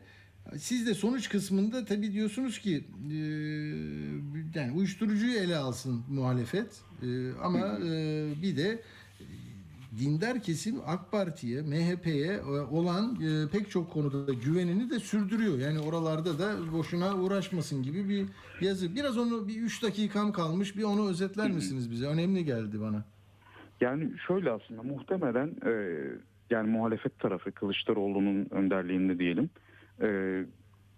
Siz 0.58 0.88
de 0.88 0.94
sonuç 0.94 1.30
kısmında 1.30 1.86
tabii 1.86 2.12
diyorsunuz 2.14 2.60
ki 2.60 2.84
e, 3.12 3.16
yani 4.60 4.72
uyuşturucuyu 4.76 5.38
ele 5.38 5.58
alsın 5.58 6.04
muhalefet 6.10 6.68
E, 7.04 7.08
ama 7.42 7.80
e, 7.86 8.26
bir 8.42 8.58
de 8.58 8.82
dindar 10.00 10.42
kesim 10.42 10.76
AK 10.86 11.12
Parti'ye, 11.12 11.62
MHP'ye 11.62 12.34
e, 12.34 12.60
olan 12.72 13.16
e, 13.16 13.50
pek 13.52 13.72
çok 13.72 13.92
konuda 13.92 14.28
da 14.28 14.34
güvenini 14.34 14.90
de 14.90 15.00
sürdürüyor. 15.00 15.58
Yani 15.58 15.80
oralarda 15.80 16.40
da 16.40 16.74
boşuna 16.74 17.16
uğraşmasın 17.16 17.84
gibi 17.84 18.10
bir 18.10 18.26
yazı. 18.66 18.96
Biraz 18.96 19.18
onu 19.18 19.48
bir 19.48 19.62
3 19.62 19.84
dakikam 19.84 20.32
kalmış. 20.32 20.78
Bir 20.78 20.84
onu 20.84 21.10
özetler 21.10 21.52
misiniz 21.52 21.92
bize? 21.92 22.08
Önemli 22.08 22.46
geldi 22.46 22.82
bana. 22.82 23.04
Yani 23.82 24.12
şöyle 24.28 24.52
aslında 24.52 24.84
muhtemelen 24.84 25.48
e, 25.66 26.00
yani 26.50 26.70
muhalefet 26.70 27.20
tarafı 27.20 27.52
Kılıçdaroğlu'nun 27.52 28.48
önderliğinde 28.52 29.20
diyelim. 29.20 29.50
e, 30.02 30.46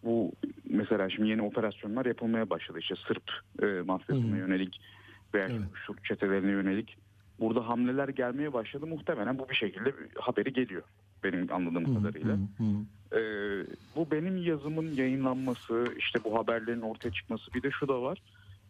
bu 0.03 0.31
mesela 0.69 1.09
şimdi 1.09 1.29
yeni 1.29 1.41
operasyonlar 1.41 2.05
yapılmaya 2.05 2.49
başladı. 2.49 2.79
İşte 2.79 2.95
Sırp 3.07 3.23
e, 3.61 3.81
mafyasına 3.81 4.37
yönelik 4.37 4.81
veya 5.33 5.49
şu 5.85 5.95
çetelerine 6.03 6.51
yönelik 6.51 6.97
burada 7.39 7.67
hamleler 7.67 8.07
gelmeye 8.09 8.53
başladı. 8.53 8.87
Muhtemelen 8.87 9.39
bu 9.39 9.49
bir 9.49 9.55
şekilde 9.55 9.93
haberi 10.19 10.53
geliyor 10.53 10.83
benim 11.23 11.53
anladığım 11.53 11.95
kadarıyla. 11.95 12.37
E, 13.11 13.19
bu 13.95 14.11
benim 14.11 14.37
yazımın 14.37 14.91
yayınlanması, 14.91 15.85
işte 15.97 16.19
bu 16.23 16.39
haberlerin 16.39 16.81
ortaya 16.81 17.11
çıkması 17.11 17.53
bir 17.53 17.63
de 17.63 17.71
şu 17.71 17.87
da 17.87 18.01
var. 18.01 18.21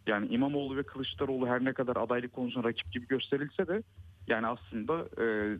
Yani 0.08 0.28
İmamoğlu 0.28 0.78
ve 0.78 0.84
Kılıçdaroğlu 0.84 1.48
her 1.48 1.66
ne 1.66 1.74
kadar 1.74 1.96
adaylık 1.96 2.34
konusunda 2.34 2.68
rakip 2.68 2.92
gibi 2.92 3.08
gösterilse 3.08 3.68
de 3.68 3.84
yani 4.28 4.48
aslında 4.48 5.06
e, 5.24 5.58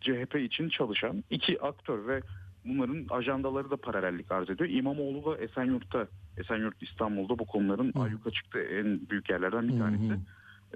CHP 0.00 0.36
için 0.36 0.68
çalışan 0.68 1.24
iki 1.30 1.62
aktör 1.62 2.08
ve 2.08 2.20
bunların 2.64 3.06
ajandaları 3.10 3.70
da 3.70 3.76
paralellik 3.76 4.32
arz 4.32 4.50
ediyor. 4.50 4.70
İmamoğlu 4.70 5.24
da 5.24 5.38
Esenyurt'ta, 5.38 6.06
Esenyurt 6.36 6.82
İstanbul'da 6.82 7.38
bu 7.38 7.46
konuların 7.46 7.92
ayyuka 8.00 8.30
çıktığı 8.30 8.62
en 8.62 9.00
büyük 9.10 9.30
yerlerden 9.30 9.68
bir 9.68 9.78
tanesi. 9.78 10.20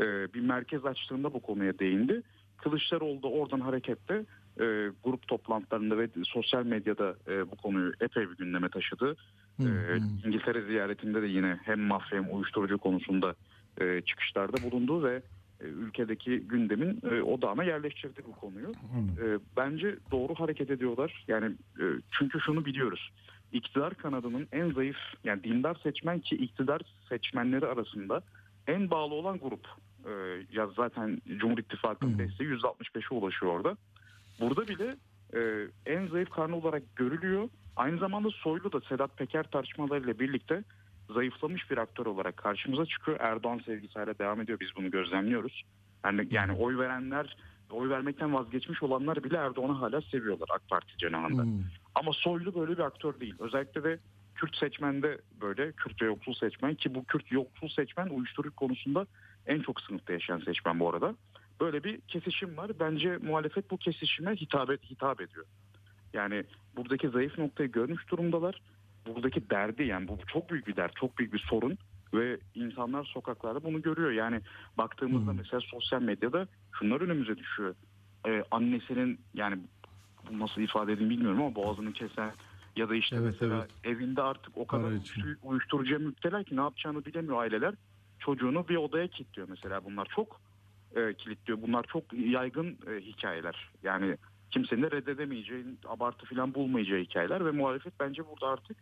E, 0.01 0.35
bir 0.35 0.41
merkez 0.41 0.87
açtığında 0.87 1.35
bu 1.35 1.41
konuya 1.41 1.79
değindi. 1.79 2.23
Kılıçdaroğlu 2.57 3.23
da 3.23 3.29
oradan 3.29 3.61
hareketle 3.61 4.25
e, 4.61 4.65
grup 5.05 5.29
toplantılarında 5.29 5.99
ve 5.99 6.09
sosyal 6.25 6.65
medyada 6.65 7.17
e, 7.29 7.51
bu 7.51 7.57
konuyu 7.57 7.93
epey 8.01 8.31
bir 8.31 8.37
gündeme 8.37 8.69
taşıdı. 8.69 9.17
E, 9.61 9.67
İngiltere 10.27 10.63
ziyaretinde 10.63 11.23
de 11.23 11.27
yine 11.27 11.59
hem 11.63 11.81
mafya 11.81 12.19
hem 12.19 12.37
uyuşturucu 12.37 12.79
konusunda 12.79 13.35
e, 13.81 14.01
çıkışlarda 14.01 14.71
bulundu 14.71 15.05
ve 15.05 15.23
e, 15.61 15.65
ülkedeki 15.65 16.41
gündemin 16.41 17.01
e, 17.11 17.23
odağına 17.23 17.65
yerleştirdi 17.65 18.23
bu 18.27 18.33
konuyu. 18.33 18.73
E, 19.23 19.39
bence 19.57 19.97
doğru 20.11 20.35
hareket 20.35 20.71
ediyorlar. 20.71 21.25
Yani 21.29 21.55
e, 21.81 21.85
çünkü 22.19 22.41
şunu 22.41 22.65
biliyoruz. 22.65 23.11
İktidar 23.53 23.95
kanadının 23.95 24.49
en 24.53 24.71
zayıf 24.71 24.97
yani 25.25 25.45
dindar 25.45 25.75
seçmen 25.83 26.19
ki 26.19 26.37
iktidar 26.37 26.81
seçmenleri 27.09 27.67
arasında 27.67 28.23
en 28.67 28.91
bağlı 28.91 29.15
olan 29.15 29.39
grup. 29.39 29.69
E, 30.07 30.13
ya 30.53 30.67
zaten 30.67 31.23
Cumhur 31.37 31.59
İttifakı'nın 31.59 32.19
desteği 32.19 32.49
%65'e 32.49 33.15
ulaşıyor 33.15 33.53
orada. 33.53 33.77
Burada 34.41 34.69
bile 34.69 34.97
e, 35.35 35.69
en 35.87 36.07
zayıf 36.07 36.31
karnı 36.31 36.57
olarak 36.57 36.97
görülüyor. 36.97 37.49
Aynı 37.77 37.99
zamanda 37.99 38.31
Soylu 38.31 38.73
da 38.73 38.81
Sedat 38.81 39.19
Peker 39.19 39.43
tartışmalarıyla 39.43 40.19
birlikte 40.19 40.65
zayıflamış 41.15 41.71
bir 41.71 41.79
aktör 41.79 42.07
olarak 42.07 42.37
karşımıza 42.37 42.87
çıkıyor. 42.87 43.21
Erdoğan 43.21 43.61
sevgisi 43.67 43.99
hala 43.99 44.19
devam 44.19 44.41
ediyor. 44.41 44.61
Biz 44.61 44.69
bunu 44.77 44.91
gözlemliyoruz. 44.91 45.63
Yani, 46.05 46.29
yani 46.31 46.53
oy 46.53 46.79
verenler, 46.79 47.37
oy 47.71 47.89
vermekten 47.89 48.35
vazgeçmiş 48.35 48.83
olanlar 48.83 49.25
bile 49.25 49.37
Erdoğan'ı 49.37 49.73
hala 49.73 50.01
seviyorlar 50.01 50.49
AK 50.55 50.69
Parti 50.69 50.99
cenahında. 50.99 51.45
Ama 51.95 52.13
Soylu 52.13 52.55
böyle 52.55 52.73
bir 52.73 52.83
aktör 52.83 53.21
değil. 53.21 53.35
Özellikle 53.39 53.85
de 53.85 53.99
Kürt 54.35 54.57
seçmende 54.57 55.21
böyle 55.41 55.73
Kürt 55.73 56.03
ve 56.03 56.07
yoksul 56.07 56.35
seçmen 56.35 56.75
ki 56.75 56.95
bu 56.95 57.05
Kürt 57.05 57.33
yoksul 57.33 57.69
seçmen 57.69 58.07
uyuşturucu 58.07 58.57
konusunda 58.57 59.07
en 59.47 59.61
çok 59.61 59.81
sınıfta 59.81 60.13
yaşayan 60.13 60.39
seçmen 60.39 60.81
bu 60.81 60.91
arada. 60.91 61.15
Böyle 61.61 61.85
bir 61.85 62.01
kesişim 62.01 62.57
var. 62.57 62.71
Bence 62.81 63.17
muhalefet 63.17 63.71
bu 63.71 63.77
kesişime 63.77 64.37
hitap, 64.37 64.71
et, 64.71 64.91
hitap 64.91 65.21
ediyor. 65.21 65.47
Yani 66.13 66.45
buradaki 66.77 67.09
zayıf 67.09 67.39
noktayı 67.39 67.73
görmüş 67.73 68.09
durumdalar. 68.11 68.63
Buradaki 69.07 69.51
derdi 69.51 69.83
yani 69.83 70.09
bu 70.09 70.19
çok 70.27 70.51
büyük 70.51 70.67
bir 70.67 70.77
dert, 70.77 70.97
çok 70.97 71.19
büyük 71.19 71.33
bir 71.33 71.39
sorun 71.39 71.79
ve 72.15 72.39
insanlar 72.55 73.05
sokaklarda 73.05 73.65
bunu 73.65 73.83
görüyor. 73.83 74.11
Yani 74.11 74.41
baktığımızda 74.79 75.33
mesela 75.33 75.61
sosyal 75.61 76.03
medyada 76.03 76.49
şunlar 76.73 77.01
önümüze 77.01 77.39
düşüyor. 77.39 77.75
Ee, 78.29 78.45
annesinin 78.51 79.21
yani 79.35 79.59
nasıl 80.31 80.61
ifade 80.61 80.93
edeyim 80.93 81.11
bilmiyorum 81.11 81.43
ama 81.43 81.55
boğazını 81.55 81.93
kesen 81.93 82.33
ya 82.77 82.89
da 82.89 82.95
işte 82.95 83.17
Evet, 83.17 83.25
mesela 83.33 83.67
evinde 83.85 84.23
artık 84.23 84.57
o 84.57 84.67
kadar 84.67 84.93
uyuşturucuya 85.43 85.99
müptela 85.99 86.45
ki 86.45 86.57
ne 86.57 86.61
yapacağını 86.61 87.05
bilemiyor 87.05 87.43
aileler. 87.43 87.75
Çocuğunu 88.21 88.69
bir 88.69 88.77
odaya 88.77 89.09
kilitliyor 89.09 89.49
mesela 89.49 89.85
bunlar 89.85 90.09
çok 90.17 90.41
e, 90.97 91.15
kilitliyor. 91.15 91.63
Bunlar 91.63 91.85
çok 91.93 92.13
yaygın 92.13 92.79
e, 92.91 93.01
hikayeler. 93.01 93.71
Yani 93.83 94.17
kimsenin 94.51 94.83
de 94.83 94.91
reddedemeyeceği, 94.91 95.65
abartı 95.89 96.27
falan 96.27 96.55
bulmayacağı 96.55 96.99
hikayeler 96.99 97.47
ve 97.47 97.51
muhalefet 97.51 97.93
bence 98.01 98.23
burada 98.27 98.49
artık 98.49 98.77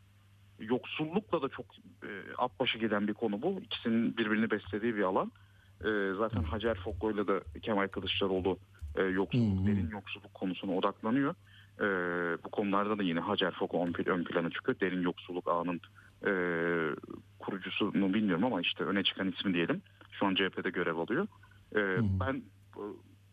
yoksullukla 0.58 1.42
da 1.42 1.48
çok 1.48 1.66
e, 2.02 2.10
at 2.38 2.60
başı 2.60 2.78
giden 2.78 3.08
bir 3.08 3.14
konu 3.14 3.42
bu. 3.42 3.60
İkisinin 3.64 4.16
birbirini 4.16 4.50
beslediği 4.50 4.96
bir 4.96 5.02
alan. 5.02 5.32
E, 5.80 5.88
zaten 6.18 6.42
Hacer 6.42 6.74
Fokko'yla 6.74 7.26
da 7.26 7.40
Kemal 7.62 7.88
Kılıçdaroğlu 7.88 8.58
e, 8.96 9.02
yoksulluk, 9.02 9.66
derin 9.66 9.90
yoksulluk 9.90 10.34
konusuna 10.34 10.72
odaklanıyor. 10.72 11.34
E, 11.80 11.86
bu 12.44 12.50
konularda 12.50 12.98
da 12.98 13.02
yine 13.02 13.20
Hacer 13.20 13.50
Fokko 13.50 13.86
ön, 13.86 13.94
ön 14.06 14.24
plana 14.24 14.50
çıkıyor. 14.50 14.80
Derin 14.80 15.02
yoksulluk 15.02 15.48
ağının 15.48 15.80
e, 16.26 16.32
kurucusunu 17.38 18.14
bilmiyorum 18.14 18.44
ama 18.44 18.60
işte 18.60 18.84
öne 18.84 19.02
çıkan 19.04 19.28
ismi 19.28 19.54
diyelim. 19.54 19.82
Şu 20.10 20.26
an 20.26 20.34
CHP'de 20.34 20.70
görev 20.70 20.96
alıyor. 20.96 21.26
E, 21.76 21.80
ben 22.20 22.42
e, 22.76 22.82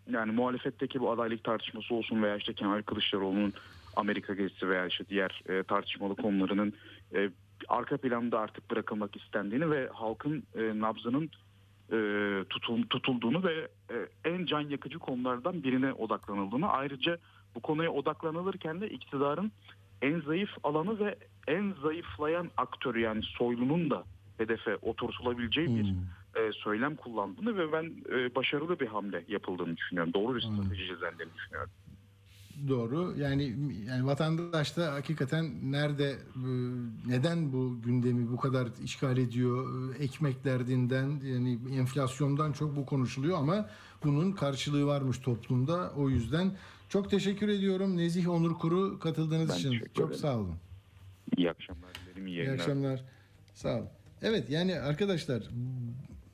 yani 0.10 0.32
muhalefetteki 0.32 1.00
bu 1.00 1.12
adaylık 1.12 1.44
tartışması 1.44 1.96
olsun 1.96 2.24
veya 2.24 2.36
işte 2.38 2.54
Kemal 2.54 2.82
Kılıçdaroğlu'nun 2.82 3.54
Amerika 3.96 4.34
gezisi 4.34 4.70
veya 4.70 4.86
işte 4.86 5.04
diğer 5.10 5.44
e, 5.50 5.64
tartışmalı 5.64 6.16
konularının 6.16 6.74
e, 7.16 7.30
arka 7.68 7.98
planda 7.98 8.40
artık 8.40 8.72
bırakılmak 8.72 9.16
istendiğini 9.16 9.72
ve 9.72 9.90
halkın 9.94 10.44
e, 10.56 10.80
nabzının 10.80 11.30
e, 11.92 11.98
tutul, 12.50 12.84
tutulduğunu 12.84 13.44
ve 13.44 13.68
e, 13.90 13.96
en 14.30 14.46
can 14.46 14.62
yakıcı 14.62 15.00
konulardan 15.00 15.64
birine 15.64 15.94
odaklanıldığını 15.94 16.70
ayrıca 16.70 17.18
bu 17.56 17.60
konuya 17.60 17.92
odaklanılırken 17.92 18.82
de 18.82 18.90
iktidarın 18.90 19.52
en 20.02 20.22
zayıf 20.22 20.50
alanı 20.64 21.00
ve 21.00 21.16
en 21.48 21.74
zayıflayan 21.82 22.52
aktörü 22.58 23.00
yani 23.00 23.24
soylunun 23.24 23.90
da 23.90 24.04
hedefe 24.38 24.76
oturtulabileceği 24.76 25.68
bir 25.68 25.94
e, 26.40 26.52
söylem 26.52 26.96
kullandığını 26.96 27.58
ve 27.58 27.72
ben 27.72 27.84
e, 28.18 28.36
başarılı 28.36 28.80
bir 28.80 28.88
hamle 28.88 29.24
yapıldığını 29.28 29.78
düşünüyorum. 29.78 30.14
Doğru 30.14 30.36
bir 30.36 30.42
strateji 30.42 30.84
izlendiğini 30.84 31.34
düşünüyorum. 31.34 31.72
Doğru. 32.68 33.14
Yani 33.18 33.56
yani 33.88 34.06
vatandaş 34.06 34.78
da 34.78 34.94
hakikaten 34.94 35.72
nerede 35.72 36.10
e, 36.36 36.50
neden 37.08 37.54
bu 37.54 37.82
gündemi 37.86 38.32
bu 38.32 38.38
kadar 38.38 38.68
işgal 38.84 39.18
ediyor? 39.18 39.94
E, 39.96 40.04
Ekmek 40.04 40.44
derdinden 40.44 41.20
yani 41.24 41.60
enflasyondan 41.80 42.52
çok 42.52 42.76
bu 42.76 42.86
konuşuluyor 42.86 43.38
ama 43.38 43.70
bunun 44.04 44.32
karşılığı 44.32 44.86
varmış 44.86 45.18
toplumda. 45.18 45.92
O 45.98 46.10
yüzden 46.10 46.52
çok 46.90 47.10
teşekkür 47.12 47.50
ediyorum 47.50 47.98
Nezih 47.98 48.30
Onur 48.30 48.54
Kuru 48.54 49.00
katıldığınız 49.00 49.50
Ben 49.50 49.56
için. 49.56 49.72
Çok 49.94 50.08
ederim. 50.08 50.22
sağ 50.22 50.38
olun. 50.38 50.56
İyi 51.38 51.52
akşamlar 51.52 51.90
dilerim. 51.96 52.28
iyi 52.28 52.42
İyi 52.42 52.52
akşamlar. 52.52 53.04
Sağ 53.54 53.76
olun. 53.76 53.90
Evet 54.22 54.50
yani 54.50 54.80
arkadaşlar 54.80 55.44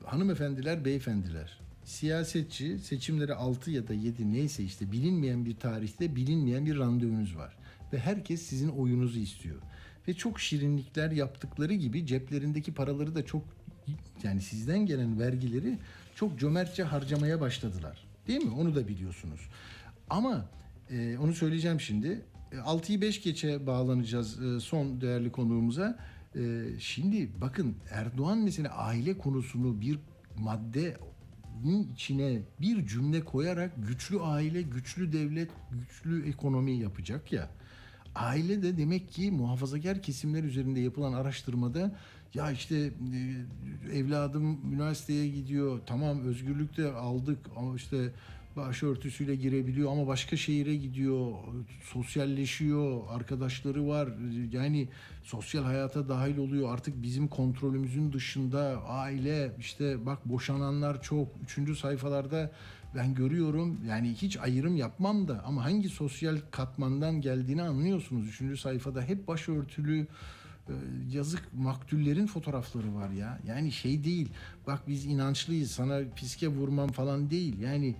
hanımefendiler, 0.04 0.84
beyefendiler 0.84 1.62
siyasetçi 1.84 2.78
seçimleri 2.78 3.34
6 3.34 3.70
ya 3.70 3.88
da 3.88 3.94
7 3.94 4.32
neyse 4.32 4.64
işte 4.64 4.92
bilinmeyen 4.92 5.44
bir 5.44 5.56
tarihte 5.56 6.16
bilinmeyen 6.16 6.66
bir 6.66 6.78
randevunuz 6.78 7.36
var. 7.36 7.56
Ve 7.92 7.98
herkes 7.98 8.42
sizin 8.42 8.68
oyunuzu 8.68 9.18
istiyor. 9.18 9.56
Ve 10.08 10.14
çok 10.14 10.40
şirinlikler 10.40 11.10
yaptıkları 11.10 11.74
gibi 11.74 12.06
ceplerindeki 12.06 12.74
paraları 12.74 13.14
da 13.14 13.26
çok 13.26 13.42
yani 14.22 14.40
sizden 14.40 14.86
gelen 14.86 15.20
vergileri 15.20 15.78
çok 16.14 16.38
cömertçe 16.38 16.82
harcamaya 16.82 17.40
başladılar. 17.40 18.04
Değil 18.28 18.44
mi? 18.44 18.54
Onu 18.54 18.74
da 18.74 18.88
biliyorsunuz. 18.88 19.40
Ama 20.12 20.44
e, 20.90 21.18
onu 21.18 21.34
söyleyeceğim 21.34 21.80
şimdi. 21.80 22.22
E, 22.52 22.56
6'yı 22.56 23.00
5 23.00 23.22
geçe 23.22 23.66
bağlanacağız 23.66 24.42
e, 24.42 24.60
son 24.60 25.00
değerli 25.00 25.32
konuğumuza. 25.32 25.98
E, 26.36 26.64
şimdi 26.78 27.30
bakın 27.40 27.76
Erdoğan 27.90 28.38
mesela 28.38 28.74
aile 28.74 29.18
konusunu 29.18 29.80
bir 29.80 29.98
maddenin 30.38 31.92
içine 31.92 32.42
bir 32.60 32.86
cümle 32.86 33.24
koyarak 33.24 33.72
güçlü 33.88 34.20
aile, 34.20 34.62
güçlü 34.62 35.12
devlet, 35.12 35.50
güçlü 35.70 36.28
ekonomi 36.28 36.72
yapacak 36.72 37.32
ya. 37.32 37.48
Aile 38.14 38.62
de 38.62 38.76
demek 38.76 39.10
ki 39.10 39.30
muhafazakar 39.30 40.02
kesimler 40.02 40.44
üzerinde 40.44 40.80
yapılan 40.80 41.12
araştırmada 41.12 41.96
ya 42.34 42.50
işte 42.50 42.76
e, 42.76 43.98
evladım 43.98 44.72
üniversiteye 44.72 45.28
gidiyor 45.28 45.80
tamam 45.86 46.20
özgürlük 46.20 46.76
de 46.76 46.92
aldık 46.92 47.38
ama 47.56 47.76
işte 47.76 48.12
başörtüsüyle 48.56 49.34
girebiliyor 49.34 49.92
ama 49.92 50.06
başka 50.06 50.36
şehire 50.36 50.76
gidiyor 50.76 51.32
sosyalleşiyor 51.82 53.02
arkadaşları 53.10 53.88
var 53.88 54.08
yani 54.52 54.88
sosyal 55.22 55.64
hayata 55.64 56.08
dahil 56.08 56.38
oluyor 56.38 56.74
artık 56.74 57.02
bizim 57.02 57.28
kontrolümüzün 57.28 58.12
dışında 58.12 58.82
aile 58.86 59.52
işte 59.58 60.06
bak 60.06 60.28
boşananlar 60.28 61.02
çok 61.02 61.28
üçüncü 61.44 61.76
sayfalarda 61.76 62.52
ben 62.94 63.14
görüyorum 63.14 63.80
yani 63.88 64.14
hiç 64.14 64.36
ayrım 64.36 64.76
yapmam 64.76 65.28
da 65.28 65.42
ama 65.44 65.64
hangi 65.64 65.88
sosyal 65.88 66.38
katmandan 66.50 67.20
geldiğini 67.20 67.62
anlıyorsunuz. 67.62 68.28
Üçüncü 68.28 68.56
sayfada 68.56 69.02
hep 69.02 69.28
başörtülü 69.28 70.06
e, 70.68 70.72
yazık 71.12 71.54
maktullerin 71.54 72.26
fotoğrafları 72.26 72.94
var 72.94 73.10
ya. 73.10 73.38
Yani 73.46 73.72
şey 73.72 74.04
değil 74.04 74.28
bak 74.66 74.88
biz 74.88 75.04
inançlıyız 75.04 75.70
sana 75.70 76.00
piske 76.16 76.48
vurmam 76.48 76.88
falan 76.88 77.30
değil. 77.30 77.58
Yani 77.58 77.94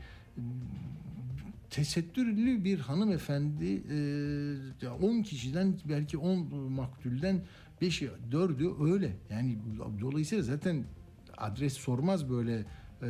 tesettürlü 1.70 2.64
bir 2.64 2.78
hanımefendi 2.78 3.82
10 5.02 5.22
kişiden 5.22 5.74
belki 5.88 6.18
10 6.18 6.38
maktulden 6.72 7.42
5'i 7.82 8.10
4'ü 8.30 8.92
öyle. 8.92 9.16
Yani 9.30 9.58
dolayısıyla 10.00 10.44
zaten 10.44 10.84
adres 11.36 11.72
sormaz 11.72 12.30
böyle 12.30 12.64
e, 13.02 13.08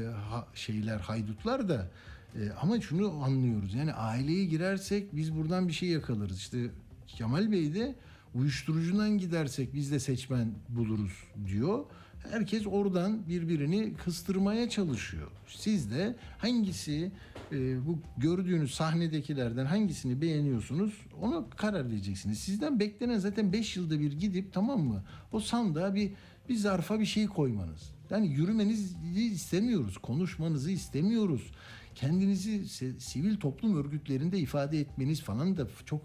şeyler 0.54 0.98
haydutlar 0.98 1.68
da 1.68 1.90
E, 2.34 2.50
ama 2.50 2.80
şunu 2.80 3.22
anlıyoruz 3.24 3.74
yani 3.74 3.92
aileye 3.92 4.44
girersek 4.44 5.16
biz 5.16 5.36
buradan 5.36 5.68
bir 5.68 5.72
şey 5.72 5.88
yakalarız 5.88 6.38
işte 6.38 6.70
Kemal 7.06 7.52
Bey 7.52 7.74
de 7.74 7.94
uyuşturucundan 8.34 9.18
gidersek 9.18 9.74
biz 9.74 9.92
de 9.92 10.00
seçmen 10.00 10.52
buluruz 10.68 11.12
diyor. 11.46 11.84
Herkes 12.30 12.66
oradan 12.66 13.28
birbirini 13.28 13.94
kıstırmaya 13.94 14.68
çalışıyor. 14.68 15.30
Siz 15.46 15.90
de 15.90 16.16
hangisi 16.38 17.12
e, 17.52 17.86
bu 17.86 17.98
gördüğünüz 18.16 18.74
sahnedekilerden 18.74 19.64
hangisini 19.64 20.20
beğeniyorsunuz 20.20 20.92
ona 21.20 21.50
karar 21.50 21.90
vereceksiniz. 21.90 22.38
Sizden 22.38 22.80
beklenen 22.80 23.18
zaten 23.18 23.52
5 23.52 23.76
yılda 23.76 24.00
bir 24.00 24.12
gidip 24.12 24.52
tamam 24.52 24.80
mı 24.80 25.04
o 25.32 25.40
sandığa 25.40 25.94
bir 25.94 26.12
bir 26.48 26.54
zarfa 26.56 27.00
bir 27.00 27.06
şey 27.06 27.26
koymanız. 27.26 27.92
Yani 28.10 28.28
yürümenizi 28.28 29.24
istemiyoruz, 29.24 29.98
konuşmanızı 29.98 30.70
istemiyoruz. 30.70 31.50
Kendinizi 31.94 32.68
sivil 33.00 33.36
toplum 33.36 33.76
örgütlerinde 33.76 34.38
ifade 34.38 34.80
etmeniz 34.80 35.20
falan 35.20 35.56
da 35.56 35.68
çok 35.86 36.02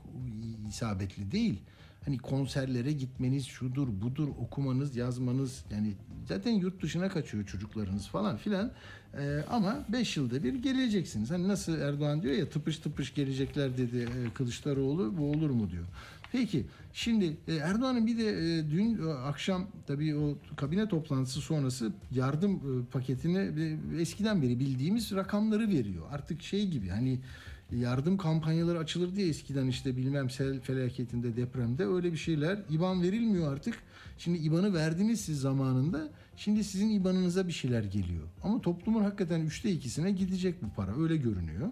isabetli 0.70 1.32
değil. 1.32 1.62
Hani 2.08 2.18
konserlere 2.18 2.92
gitmeniz 2.92 3.46
şudur 3.46 3.88
budur 4.02 4.28
okumanız 4.28 4.96
yazmanız 4.96 5.64
yani 5.72 5.94
zaten 6.26 6.52
yurt 6.52 6.82
dışına 6.84 7.10
kaçıyor 7.10 7.46
çocuklarınız 7.46 8.08
falan 8.08 8.38
filan 8.38 8.72
Ee, 9.20 9.44
ama 9.50 9.86
5 9.90 10.18
yılda 10.18 10.44
bir 10.44 10.54
geleceksiniz. 10.54 11.32
Hani 11.32 11.48
nasıl 11.48 11.80
Erdoğan 11.80 12.22
diyor 12.22 12.36
ya 12.36 12.50
tıpış 12.50 12.78
tıpış 12.78 13.14
gelecekler 13.14 13.78
dedi 13.78 13.98
e, 13.98 14.34
Kılıçdaroğlu 14.34 15.18
bu 15.18 15.32
olur 15.32 15.50
mu 15.50 15.70
diyor. 15.72 15.86
Peki 16.32 16.66
şimdi 16.94 17.38
e, 17.48 17.56
Erdoğan'ın 17.56 18.08
bir 18.08 18.18
de 18.18 18.30
e, 18.30 18.72
dün 18.72 19.08
e, 19.08 19.14
akşam 19.14 19.68
tabii 19.88 20.16
o 20.16 20.38
kabine 20.56 20.88
toplantısı 20.88 21.42
sonrası 21.42 21.92
yardım 22.12 22.56
e, 22.56 22.86
paketini 22.92 23.38
e, 23.38 24.02
eskiden 24.02 24.42
beri 24.42 24.60
bildiğimiz 24.60 25.12
rakamları 25.16 25.68
veriyor. 25.68 26.04
Artık 26.12 26.42
şey 26.42 26.68
gibi 26.68 26.90
hani 26.90 27.20
yardım 27.72 28.18
kampanyaları 28.18 28.80
açılır 28.80 29.16
diye 29.16 29.28
eskiden 29.28 29.68
işte 29.68 29.98
bilmem 29.98 30.30
sel 30.30 30.60
felaketinde 30.60 31.38
depremde 31.38 31.86
öyle 31.86 32.12
bir 32.12 32.18
şeyler 32.18 32.60
IBAN 32.70 33.02
verilmiyor 33.02 33.54
artık. 33.54 33.76
Şimdi 34.18 34.38
IBAN'ı 34.38 34.74
verdiniz 34.74 35.22
siz 35.22 35.40
zamanında. 35.40 36.10
Şimdi 36.38 36.64
sizin 36.64 36.90
IBAN'ınıza 36.90 37.48
bir 37.48 37.54
şeyler 37.54 37.84
geliyor. 37.84 38.24
Ama 38.44 38.62
toplumun 38.62 39.04
hakikaten 39.04 39.42
üçte 39.42 39.72
ikisine 39.72 40.12
gidecek 40.12 40.64
bu 40.64 40.74
para. 40.76 41.02
Öyle 41.02 41.18
görünüyor. 41.18 41.70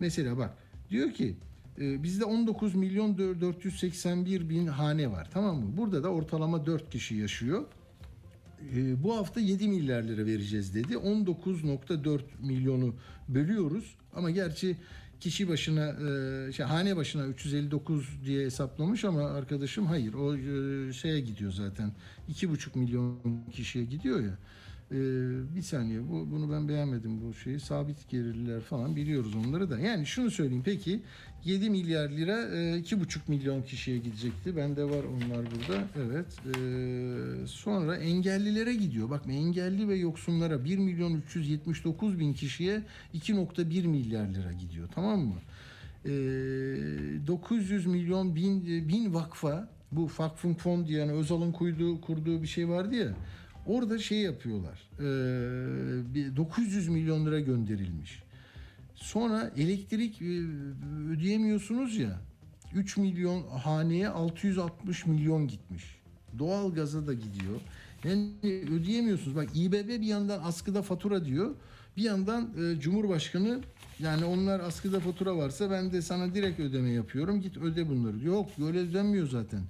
Mesela 0.00 0.38
bak 0.38 0.54
diyor 0.90 1.12
ki 1.12 1.36
Ee, 1.80 2.02
bizde 2.02 2.24
19 2.24 2.74
milyon 2.74 3.18
481 3.18 4.48
bin 4.48 4.66
hane 4.66 5.10
var 5.10 5.28
tamam 5.32 5.56
mı? 5.56 5.76
Burada 5.76 6.02
da 6.02 6.08
ortalama 6.08 6.66
4 6.66 6.90
kişi 6.90 7.14
yaşıyor. 7.14 7.64
Ee, 8.76 9.02
bu 9.02 9.16
hafta 9.16 9.40
7 9.40 9.68
milyar 9.68 10.02
lira 10.02 10.26
vereceğiz 10.26 10.74
dedi. 10.74 10.94
19.4 10.94 12.20
milyonu 12.40 12.94
bölüyoruz 13.28 13.94
ama 14.14 14.30
gerçi 14.30 14.76
kişi 15.20 15.48
başına 15.48 15.88
e, 16.48 16.52
şey, 16.52 16.66
hane 16.66 16.96
başına 16.96 17.26
359 17.26 18.08
diye 18.24 18.46
hesaplamış 18.46 19.04
ama 19.04 19.30
arkadaşım 19.30 19.86
hayır 19.86 20.14
o 20.14 20.36
e, 20.36 20.92
şeye 20.92 21.20
gidiyor 21.20 21.52
zaten 21.52 21.92
2,5 22.28 22.78
milyon 22.78 23.18
kişiye 23.52 23.84
gidiyor 23.84 24.20
ya. 24.20 24.38
Ee, 24.92 24.96
bir 25.56 25.62
saniye 25.62 26.08
bu 26.08 26.30
bunu 26.30 26.52
ben 26.52 26.68
beğenmedim 26.68 27.20
bu 27.20 27.34
şeyi. 27.34 27.60
Sabit 27.60 28.08
gelirliler 28.08 28.60
falan 28.60 28.96
biliyoruz 28.96 29.34
onları 29.46 29.70
da. 29.70 29.78
Yani 29.78 30.06
şunu 30.06 30.30
söyleyeyim 30.30 30.62
peki 30.64 31.00
7 31.44 31.70
milyar 31.70 32.10
lira 32.10 32.32
e, 32.32 32.80
2,5 32.80 33.18
milyon 33.28 33.62
kişiye 33.62 33.98
gidecekti. 33.98 34.56
Bende 34.56 34.84
var 34.84 35.04
onlar 35.04 35.46
burada. 35.46 35.84
Evet 35.96 36.26
Ee, 36.46 37.46
sonra 37.46 37.96
engellilere 37.96 38.74
gidiyor. 38.74 39.10
Bak 39.10 39.22
engelli 39.30 39.88
ve 39.88 39.94
yoksunlara 39.96 40.64
1 40.64 40.78
milyon 40.78 41.14
379 41.14 42.18
bin 42.18 42.34
kişiye 42.34 42.82
2.1 43.14 43.86
milyar 43.86 44.28
lira 44.28 44.52
gidiyor 44.52 44.88
tamam 44.94 45.20
mı? 45.20 45.36
Ee, 46.04 46.10
900 47.26 47.86
milyon 47.86 48.36
bin, 48.36 48.88
bin 48.88 49.14
vakfa 49.14 49.68
bu 49.92 50.10
Vakfın 50.18 50.86
diye 50.86 50.98
yani 50.98 51.12
Özal'ın 51.12 51.52
kurduğu, 51.52 52.00
kurduğu 52.00 52.42
bir 52.42 52.46
şey 52.46 52.68
vardı 52.68 52.94
ya 52.94 53.14
Orada 53.66 53.98
şey 53.98 54.18
yapıyorlar. 54.18 54.90
E, 54.98 56.14
bir 56.14 56.36
900 56.36 56.88
milyon 56.88 57.26
lira 57.26 57.40
gönderilmiş. 57.40 58.22
Sonra 58.94 59.52
elektrik 59.56 60.22
e, 60.22 60.42
ödeyemiyorsunuz 61.10 61.96
ya. 61.96 62.20
3 62.74 62.96
milyon 62.96 63.42
haneye 63.42 64.08
660 64.08 65.06
milyon 65.06 65.48
gitmiş. 65.48 65.84
Doğal 66.38 66.74
gaza 66.74 67.06
da 67.06 67.14
gidiyor. 67.14 67.60
Yani 68.04 68.32
ödeyemiyorsunuz. 68.72 69.36
Bak 69.36 69.48
İBB 69.54 69.88
bir 69.88 70.06
yandan 70.06 70.40
askıda 70.44 70.82
fatura 70.82 71.24
diyor. 71.24 71.54
Bir 71.96 72.02
yandan 72.02 72.50
e, 72.58 72.80
Cumhurbaşkanı 72.80 73.60
yani 73.98 74.24
onlar 74.24 74.60
askıda 74.60 75.00
fatura 75.00 75.36
varsa 75.36 75.70
ben 75.70 75.92
de 75.92 76.02
sana 76.02 76.34
direkt 76.34 76.60
ödeme 76.60 76.90
yapıyorum. 76.90 77.40
Git 77.40 77.56
öde 77.56 77.88
bunları. 77.88 78.24
Yok 78.24 78.48
öyle 78.66 78.78
ödenmiyor 78.78 79.28
zaten. 79.28 79.60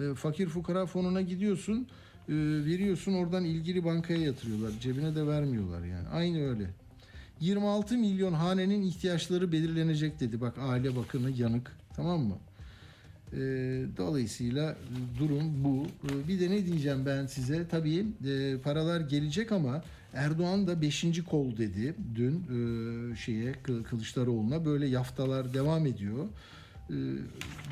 E, 0.00 0.14
fakir 0.14 0.46
fukara 0.46 0.86
fonuna 0.86 1.20
gidiyorsun 1.22 1.86
veriyorsun 2.28 3.14
oradan 3.14 3.44
ilgili 3.44 3.84
bankaya 3.84 4.20
yatırıyorlar. 4.20 4.72
Cebine 4.80 5.14
de 5.14 5.26
vermiyorlar 5.26 5.84
yani. 5.84 6.08
Aynı 6.08 6.48
öyle. 6.48 6.70
26 7.40 7.98
milyon 7.98 8.32
hanenin 8.32 8.82
ihtiyaçları 8.82 9.52
belirlenecek 9.52 10.20
dedi. 10.20 10.40
Bak 10.40 10.54
aile 10.58 10.96
bakımı 10.96 11.30
yanık. 11.30 11.72
Tamam 11.96 12.20
mı? 12.20 12.36
E, 13.32 13.38
dolayısıyla 13.96 14.76
durum 15.18 15.64
bu. 15.64 15.86
E, 16.08 16.28
bir 16.28 16.40
de 16.40 16.50
ne 16.50 16.66
diyeceğim 16.66 17.06
ben 17.06 17.26
size? 17.26 17.68
Tabii 17.68 18.06
e, 18.26 18.56
paralar 18.58 19.00
gelecek 19.00 19.52
ama 19.52 19.82
Erdoğan 20.14 20.66
da 20.66 20.82
5. 20.82 21.24
kol 21.30 21.56
dedi 21.56 21.94
dün 22.14 22.34
e, 22.34 23.16
şeye 23.16 23.52
Kılıçdaroğlu'na. 23.90 24.64
Böyle 24.64 24.86
yaftalar 24.86 25.54
devam 25.54 25.86
ediyor. 25.86 26.24
Ee, 26.90 26.94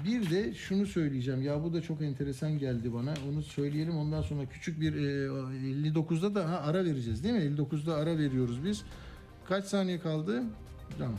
bir 0.05 0.31
de 0.31 0.55
şunu 0.55 0.87
söyleyeceğim. 0.87 1.43
Ya 1.43 1.63
bu 1.63 1.75
da 1.75 1.83
çok 1.83 2.03
enteresan 2.03 2.59
geldi 2.59 2.95
bana. 2.95 3.15
Onu 3.31 3.43
söyleyelim. 3.43 3.97
Ondan 3.97 4.23
sonra 4.23 4.47
küçük 4.47 4.81
bir 4.81 4.93
59'da 4.93 6.35
da 6.35 6.51
ha, 6.51 6.61
ara 6.61 6.85
vereceğiz 6.85 7.25
değil 7.25 7.35
mi? 7.35 7.63
59'da 7.63 7.95
ara 7.95 8.19
veriyoruz 8.19 8.65
biz. 8.65 8.85
Kaç 9.49 9.65
saniye 9.65 9.99
kaldı? 10.01 10.43
Tamam. 10.99 11.19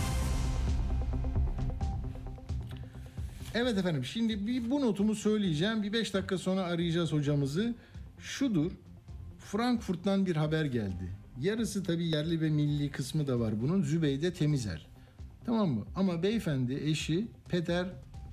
Evet 3.55 3.77
efendim 3.77 4.05
şimdi 4.05 4.47
bir 4.47 4.71
bu 4.71 4.81
notumu 4.81 5.15
söyleyeceğim. 5.15 5.83
Bir 5.83 5.93
beş 5.93 6.13
dakika 6.13 6.37
sonra 6.37 6.61
arayacağız 6.61 7.11
hocamızı. 7.11 7.75
Şudur. 8.19 8.71
Frankfurt'tan 9.39 10.25
bir 10.25 10.35
haber 10.35 10.65
geldi. 10.65 11.15
Yarısı 11.41 11.83
tabii 11.83 12.07
yerli 12.07 12.41
ve 12.41 12.49
milli 12.49 12.91
kısmı 12.91 13.27
da 13.27 13.39
var 13.39 13.61
bunun. 13.61 13.81
Zübeyde 13.81 14.33
Temizer. 14.33 14.87
Tamam 15.45 15.69
mı? 15.69 15.85
Ama 15.95 16.23
beyefendi 16.23 16.73
eşi 16.73 17.27
Peter 17.49 17.85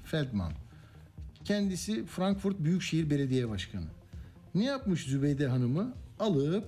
Feldman. 0.04 0.52
Kendisi 1.44 2.06
Frankfurt 2.06 2.58
Büyükşehir 2.58 3.10
Belediye 3.10 3.48
Başkanı. 3.48 3.86
Ne 4.54 4.64
yapmış 4.64 5.04
Zübeyde 5.04 5.46
Hanım'ı? 5.46 5.94
Alıp 6.18 6.64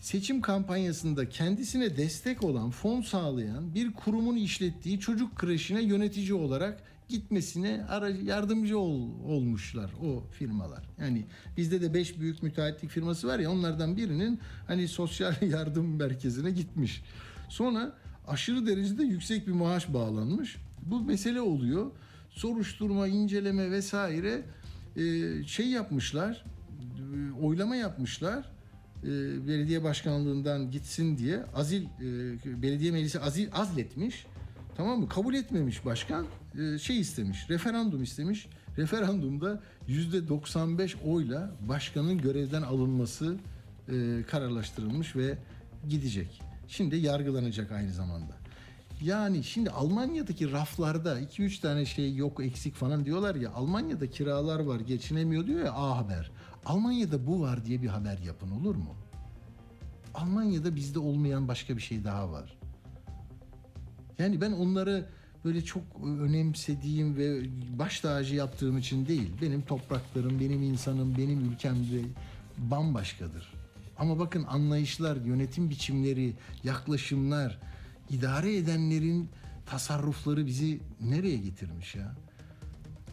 seçim 0.00 0.40
kampanyasında 0.40 1.28
kendisine 1.28 1.96
destek 1.96 2.44
olan, 2.44 2.70
fon 2.70 3.02
sağlayan 3.02 3.74
bir 3.74 3.92
kurumun 3.92 4.36
işlettiği 4.36 5.00
çocuk 5.00 5.36
kreşine 5.36 5.82
yönetici 5.82 6.34
olarak 6.34 6.87
gitmesine 7.08 7.86
yardımcı 8.24 8.78
ol, 8.78 9.08
olmuşlar 9.24 9.90
o 10.02 10.24
firmalar. 10.30 10.84
Yani 11.00 11.26
bizde 11.56 11.80
de 11.80 11.94
beş 11.94 12.20
büyük 12.20 12.42
müteahhitlik 12.42 12.90
firması 12.90 13.28
var 13.28 13.38
ya 13.38 13.50
onlardan 13.50 13.96
birinin 13.96 14.40
hani 14.66 14.88
sosyal 14.88 15.34
yardım 15.42 15.96
merkezine 15.96 16.50
gitmiş. 16.50 17.02
Sonra 17.48 17.92
aşırı 18.28 18.66
derecede 18.66 19.02
yüksek 19.02 19.46
bir 19.46 19.52
maaş 19.52 19.92
bağlanmış. 19.94 20.56
Bu 20.82 21.00
mesele 21.00 21.40
oluyor. 21.40 21.90
Soruşturma, 22.30 23.08
inceleme 23.08 23.70
vesaire 23.70 24.42
e, 24.96 25.44
şey 25.44 25.68
yapmışlar. 25.68 26.44
E, 26.80 27.32
oylama 27.42 27.76
yapmışlar 27.76 28.50
e, 29.02 29.08
belediye 29.48 29.84
başkanlığından 29.84 30.70
gitsin 30.70 31.18
diye 31.18 31.44
azil 31.54 31.86
belediye 32.44 32.92
meclisi 32.92 33.20
azil 33.20 33.48
azletmiş. 33.52 34.26
Tamam 34.78 35.00
mı? 35.00 35.08
Kabul 35.08 35.34
etmemiş 35.34 35.84
başkan. 35.84 36.26
E, 36.58 36.78
şey 36.78 37.00
istemiş, 37.00 37.50
referandum 37.50 38.02
istemiş. 38.02 38.48
Referandumda 38.76 39.60
yüzde 39.88 40.28
95 40.28 40.96
oyla 41.06 41.50
başkanın 41.68 42.18
görevden 42.18 42.62
alınması 42.62 43.36
e, 43.88 44.22
kararlaştırılmış 44.30 45.16
ve 45.16 45.38
gidecek. 45.88 46.42
Şimdi 46.68 46.96
yargılanacak 46.96 47.72
aynı 47.72 47.92
zamanda. 47.92 48.32
Yani 49.02 49.44
şimdi 49.44 49.70
Almanya'daki 49.70 50.52
raflarda 50.52 51.20
2-3 51.20 51.60
tane 51.60 51.86
şey 51.86 52.16
yok 52.16 52.44
eksik 52.44 52.74
falan 52.74 53.04
diyorlar 53.04 53.34
ya 53.34 53.50
Almanya'da 53.50 54.10
kiralar 54.10 54.60
var 54.60 54.80
geçinemiyor 54.80 55.46
diyor 55.46 55.64
ya 55.64 55.72
A 55.72 55.98
Haber. 55.98 56.30
Almanya'da 56.66 57.26
bu 57.26 57.40
var 57.40 57.64
diye 57.64 57.82
bir 57.82 57.88
haber 57.88 58.18
yapın 58.18 58.50
olur 58.50 58.74
mu? 58.74 58.94
Almanya'da 60.14 60.76
bizde 60.76 60.98
olmayan 60.98 61.48
başka 61.48 61.76
bir 61.76 61.82
şey 61.82 62.04
daha 62.04 62.32
var. 62.32 62.57
Yani 64.18 64.40
ben 64.40 64.52
onları 64.52 65.06
böyle 65.44 65.64
çok 65.64 65.82
önemsediğim 66.04 67.16
ve 67.16 67.40
baş 67.78 68.00
tacı 68.00 68.34
yaptığım 68.34 68.78
için 68.78 69.06
değil. 69.06 69.30
Benim 69.42 69.62
topraklarım, 69.62 70.40
benim 70.40 70.62
insanım, 70.62 71.14
benim 71.18 71.52
ülkemde 71.52 72.00
bambaşkadır. 72.58 73.52
Ama 73.98 74.18
bakın 74.18 74.44
anlayışlar, 74.44 75.16
yönetim 75.16 75.70
biçimleri, 75.70 76.32
yaklaşımlar, 76.64 77.58
idare 78.10 78.56
edenlerin 78.56 79.28
tasarrufları 79.66 80.46
bizi 80.46 80.80
nereye 81.00 81.36
getirmiş 81.36 81.94
ya? 81.94 82.14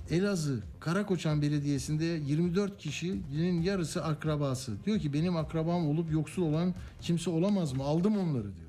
Elazığ 0.09 0.63
Karakoçan 0.79 1.41
Belediyesi'nde 1.41 2.05
24 2.05 2.77
kişinin 2.77 3.61
yarısı 3.61 4.03
akrabası. 4.03 4.85
Diyor 4.85 4.99
ki 4.99 5.13
benim 5.13 5.37
akrabam 5.37 5.87
olup 5.87 6.11
yoksul 6.11 6.43
olan 6.43 6.73
kimse 7.01 7.29
olamaz 7.29 7.73
mı? 7.73 7.83
Aldım 7.83 8.17
onları 8.17 8.43
diyor. 8.43 8.64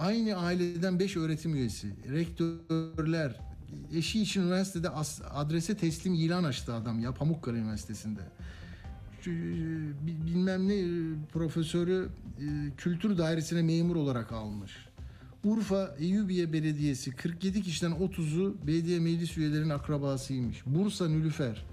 Aynı 0.00 0.34
aileden 0.36 0.98
5 0.98 1.16
öğretim 1.16 1.54
üyesi, 1.54 1.88
rektörler, 2.12 3.36
eşi 3.94 4.22
için 4.22 4.42
üniversitede 4.42 4.88
adrese 5.30 5.76
teslim 5.76 6.14
ilan 6.14 6.44
açtı 6.44 6.74
adam 6.74 7.00
ya 7.00 7.14
Pamukkale 7.14 7.58
Üniversitesi'nde. 7.58 8.20
bi- 9.26 10.26
bilmem 10.26 10.68
ne 10.68 10.74
profesörü 11.32 12.08
e, 12.38 12.44
kültür 12.76 13.18
dairesine 13.18 13.62
memur 13.62 13.96
olarak 13.96 14.32
almış. 14.32 14.72
Urfa 15.44 15.96
Eyyubiye 15.98 16.52
Belediyesi 16.52 17.10
47 17.10 17.62
kişiden 17.62 17.92
30'u 17.92 18.56
belediye 18.66 19.00
meclis 19.00 19.38
üyelerinin 19.38 19.70
akrabasıymış. 19.70 20.62
Bursa 20.66 21.08
Nülüfer 21.08 21.64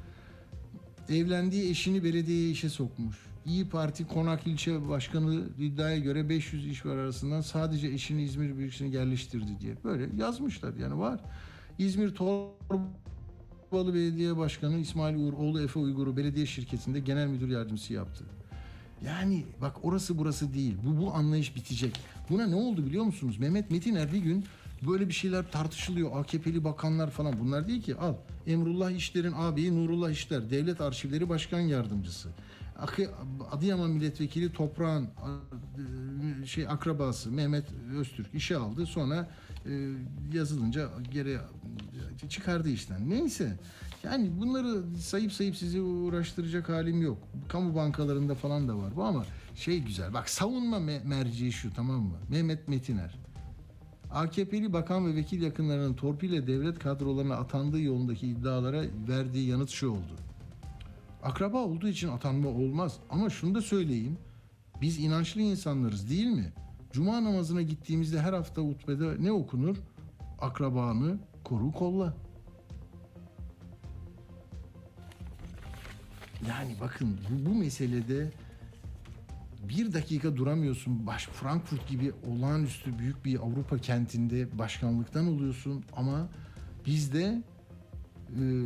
evlendiği 1.09 1.69
eşini 1.69 2.03
belediyeye 2.03 2.49
işe 2.51 2.69
sokmuş. 2.69 3.26
İyi 3.47 3.69
Parti 3.69 4.07
Konak 4.07 4.47
ilçe 4.47 4.89
başkanı 4.89 5.43
iddiaya 5.59 5.97
göre 5.97 6.29
500 6.29 6.67
işver 6.67 6.97
arasından 6.97 7.41
sadece 7.41 7.87
eşini 7.87 8.23
İzmir 8.23 8.57
Büyükşehir'e 8.57 8.97
yerleştirdi 8.97 9.59
diye. 9.61 9.75
Böyle 9.83 10.09
yazmışlar 10.17 10.73
yani 10.73 10.99
var. 10.99 11.19
İzmir 11.79 12.15
Torbalı 12.15 13.93
Belediye 13.93 14.37
Başkanı 14.37 14.77
İsmail 14.77 15.15
Uğur 15.15 15.33
oğlu 15.33 15.61
Efe 15.61 15.79
Uygur'u 15.79 16.17
belediye 16.17 16.45
şirketinde 16.45 16.99
genel 16.99 17.27
müdür 17.27 17.49
yardımcısı 17.49 17.93
yaptı. 17.93 18.23
Yani 19.05 19.45
bak 19.61 19.85
orası 19.85 20.17
burası 20.17 20.53
değil. 20.53 20.75
Bu 20.85 21.01
bu 21.01 21.13
anlayış 21.13 21.55
bitecek. 21.55 21.99
Buna 22.29 22.47
ne 22.47 22.55
oldu 22.55 22.85
biliyor 22.85 23.03
musunuz? 23.03 23.37
Mehmet 23.37 23.71
Metiner 23.71 24.13
bir 24.13 24.19
gün 24.19 24.45
böyle 24.87 25.07
bir 25.07 25.13
şeyler 25.13 25.51
tartışılıyor. 25.51 26.19
AKP'li 26.19 26.63
bakanlar 26.63 27.09
falan. 27.09 27.39
Bunlar 27.39 27.67
değil 27.67 27.81
ki. 27.81 27.95
Al. 27.95 28.13
Emrullah 28.47 28.91
İşler'in 28.91 29.33
ağabeyi 29.33 29.75
Nurullah 29.75 30.09
İşler. 30.09 30.49
Devlet 30.49 30.81
Arşivleri 30.81 31.29
Başkan 31.29 31.59
Yardımcısı. 31.59 32.29
Adıyaman 33.51 33.89
Milletvekili 33.89 34.53
Toprağın 34.53 35.05
a- 35.05 36.45
şey 36.45 36.67
akrabası 36.67 37.31
Mehmet 37.31 37.65
Öztürk 37.95 38.33
işe 38.33 38.57
aldı. 38.57 38.85
Sonra 38.85 39.29
e, 39.65 39.91
yazılınca 40.33 40.89
geri 41.11 41.37
çıkardı 42.29 42.69
işten. 42.69 43.09
Neyse. 43.09 43.59
Yani 44.03 44.31
bunları 44.39 44.97
sayıp 44.97 45.33
sayıp 45.33 45.55
sizi 45.55 45.81
uğraştıracak 45.81 46.69
halim 46.69 47.01
yok. 47.01 47.17
Kamu 47.47 47.75
bankalarında 47.75 48.35
falan 48.35 48.67
da 48.67 48.77
var 48.77 48.95
bu 48.95 49.03
ama 49.03 49.25
şey 49.55 49.79
güzel. 49.79 50.13
Bak 50.13 50.29
savunma 50.29 50.77
me- 50.77 51.03
merciği 51.07 51.51
şu 51.51 51.73
tamam 51.73 52.01
mı? 52.01 52.15
Mehmet 52.29 52.67
Metiner. 52.67 53.19
AKP'li 54.11 54.73
bakan 54.73 55.07
ve 55.07 55.15
vekil 55.15 55.41
yakınlarının 55.41 55.93
torpille 55.93 56.47
devlet 56.47 56.79
kadrolarına 56.79 57.35
atandığı 57.35 57.81
yolundaki 57.81 58.27
iddialara 58.27 58.83
verdiği 59.07 59.47
yanıt 59.47 59.69
şu 59.69 59.89
oldu. 59.89 60.15
Akraba 61.23 61.57
olduğu 61.57 61.87
için 61.87 62.07
atanma 62.07 62.49
olmaz 62.49 62.99
ama 63.09 63.29
şunu 63.29 63.55
da 63.55 63.61
söyleyeyim. 63.61 64.17
Biz 64.81 64.99
inançlı 64.99 65.41
insanlarız 65.41 66.09
değil 66.09 66.27
mi? 66.27 66.53
Cuma 66.91 67.23
namazına 67.23 67.61
gittiğimizde 67.61 68.21
her 68.21 68.33
hafta 68.33 68.61
hutbede 68.61 69.23
ne 69.23 69.31
okunur? 69.31 69.77
Akrabanı 70.39 71.17
koru 71.43 71.71
kolla. 71.71 72.13
Yani 76.47 76.75
bakın 76.81 77.17
bu, 77.29 77.49
bu 77.49 77.55
meselede 77.55 78.31
bir 79.69 79.93
dakika 79.93 80.35
duramıyorsun. 80.35 81.07
Baş 81.07 81.25
Frankfurt 81.25 81.87
gibi 81.87 82.11
olağanüstü 82.27 82.99
büyük 82.99 83.25
bir 83.25 83.39
Avrupa 83.39 83.77
kentinde 83.77 84.57
başkanlıktan 84.57 85.27
oluyorsun 85.27 85.83
ama 85.95 86.29
bizde 86.85 87.23
e, 87.23 87.43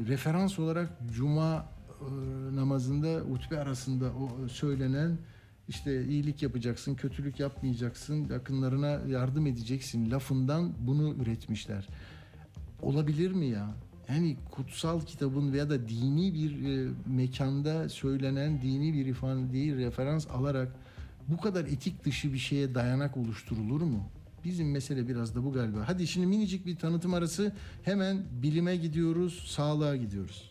referans 0.07 0.59
olarak 0.59 0.89
cuma 1.15 1.65
namazında 2.53 3.19
hutbe 3.19 3.59
arasında 3.59 4.05
o 4.05 4.47
söylenen 4.47 5.17
işte 5.67 6.05
iyilik 6.05 6.43
yapacaksın, 6.43 6.95
kötülük 6.95 7.39
yapmayacaksın, 7.39 8.27
yakınlarına 8.29 8.87
yardım 9.07 9.47
edeceksin 9.47 10.11
lafından 10.11 10.73
bunu 10.79 11.15
üretmişler. 11.23 11.87
Olabilir 12.81 13.31
mi 13.31 13.45
ya? 13.45 13.75
Yani 14.09 14.37
kutsal 14.51 15.01
kitabın 15.01 15.53
veya 15.53 15.69
da 15.69 15.89
dini 15.89 16.33
bir 16.33 16.65
e, 16.65 16.89
mekanda 17.05 17.89
söylenen 17.89 18.61
dini 18.61 18.93
bir 18.93 19.05
ifadeyi 19.05 19.77
referans 19.77 20.27
alarak 20.27 20.75
bu 21.27 21.37
kadar 21.37 21.65
etik 21.65 22.05
dışı 22.05 22.33
bir 22.33 22.37
şeye 22.37 22.75
dayanak 22.75 23.17
oluşturulur 23.17 23.81
mu? 23.81 24.03
Bizim 24.43 24.71
mesele 24.71 25.07
biraz 25.07 25.35
da 25.35 25.43
bu 25.43 25.53
galiba. 25.53 25.83
Hadi 25.85 26.07
şimdi 26.07 26.27
minicik 26.27 26.65
bir 26.65 26.75
tanıtım 26.75 27.13
arası 27.13 27.55
hemen 27.83 28.23
bilime 28.43 28.75
gidiyoruz, 28.75 29.43
sağlığa 29.47 29.95
gidiyoruz. 29.95 30.50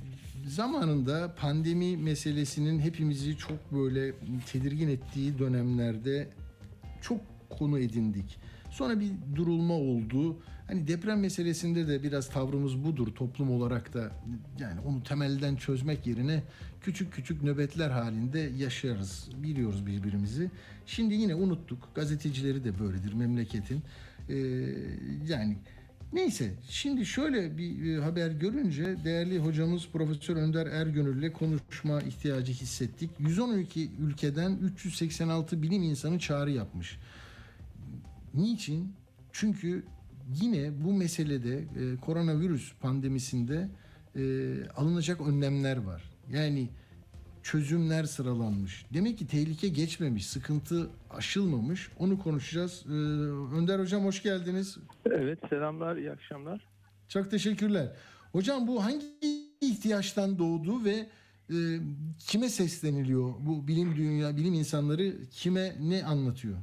Zamanında 0.45 1.35
pandemi 1.35 1.97
meselesinin 1.97 2.79
hepimizi 2.79 3.37
çok 3.37 3.71
böyle 3.73 4.13
tedirgin 4.51 4.89
ettiği 4.89 5.39
dönemlerde 5.39 6.29
çok 7.01 7.21
konu 7.49 7.79
edindik. 7.79 8.37
Sonra 8.69 8.99
bir 8.99 9.11
durulma 9.35 9.73
oldu. 9.73 10.37
Hani 10.67 10.87
deprem 10.87 11.19
meselesinde 11.19 11.87
de 11.87 12.03
biraz 12.03 12.29
tavrımız 12.29 12.83
budur 12.83 13.07
toplum 13.15 13.51
olarak 13.51 13.93
da. 13.93 14.11
Yani 14.59 14.79
onu 14.79 15.03
temelden 15.03 15.55
çözmek 15.55 16.07
yerine 16.07 16.43
küçük 16.81 17.13
küçük 17.13 17.43
nöbetler 17.43 17.89
halinde 17.89 18.39
yaşarız. 18.57 19.29
Biliyoruz 19.43 19.85
birbirimizi. 19.85 20.51
Şimdi 20.85 21.13
yine 21.13 21.35
unuttuk. 21.35 21.89
Gazetecileri 21.95 22.63
de 22.63 22.79
böyledir 22.79 23.13
memleketin. 23.13 23.81
Ee, 24.29 24.35
yani 25.27 25.57
Neyse 26.13 26.53
şimdi 26.69 27.05
şöyle 27.05 27.57
bir 27.57 27.95
e, 27.95 28.01
haber 28.01 28.31
görünce 28.31 28.95
değerli 29.05 29.39
hocamız 29.39 29.87
Profesör 29.93 30.35
Önder 30.35 30.65
Ergönül 30.65 31.17
ile 31.17 31.33
konuşma 31.33 32.01
ihtiyacı 32.01 32.53
hissettik. 32.53 33.09
112 33.19 33.91
ülkeden 33.99 34.57
386 34.63 35.61
bilim 35.61 35.83
insanı 35.83 36.19
çağrı 36.19 36.51
yapmış. 36.51 36.99
Niçin? 38.33 38.93
Çünkü 39.31 39.83
yine 40.41 40.83
bu 40.83 40.93
meselede 40.93 41.57
e, 41.57 41.95
koronavirüs 42.01 42.73
pandemisinde 42.81 43.69
e, 44.15 44.53
alınacak 44.75 45.21
önlemler 45.21 45.77
var. 45.77 46.03
Yani 46.31 46.69
çözümler 47.43 48.03
sıralanmış. 48.03 48.85
Demek 48.93 49.17
ki 49.17 49.27
tehlike 49.27 49.67
geçmemiş, 49.67 50.27
sıkıntı 50.27 50.89
aşılmamış. 51.09 51.89
Onu 51.99 52.19
konuşacağız. 52.19 52.85
Ee, 52.87 52.91
Önder 53.57 53.79
Hocam 53.79 54.05
hoş 54.05 54.23
geldiniz. 54.23 54.77
Evet 55.05 55.39
selamlar 55.49 55.95
iyi 55.95 56.11
akşamlar. 56.11 56.67
Çok 57.07 57.31
teşekkürler. 57.31 57.87
Hocam 58.31 58.67
bu 58.67 58.83
hangi 58.83 59.05
ihtiyaçtan 59.61 60.39
doğdu 60.39 60.85
ve 60.85 61.07
e, 61.49 61.57
kime 62.19 62.49
sesleniliyor? 62.49 63.33
Bu 63.39 63.67
bilim 63.67 63.95
dünya, 63.95 64.37
bilim 64.37 64.53
insanları 64.53 65.13
kime 65.31 65.71
ne 65.81 66.03
anlatıyor? 66.05 66.57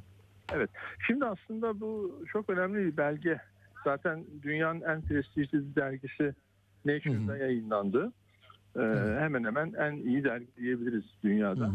Evet 0.53 0.70
şimdi 1.07 1.24
aslında 1.24 1.81
bu 1.81 2.22
çok 2.33 2.51
önemli 2.51 2.79
bir 2.79 2.97
belge. 2.97 3.41
Zaten 3.85 4.24
dünyanın 4.43 4.81
en 4.81 5.03
prestijli 5.03 5.74
dergisi 5.76 6.35
Nature'da 6.85 7.37
yayınlandı. 7.37 8.12
Ee, 8.79 9.20
hemen 9.20 9.45
hemen 9.45 9.72
en 9.72 9.97
iyi 9.97 10.24
dergi 10.24 10.57
diyebiliriz 10.57 11.05
dünyada. 11.22 11.70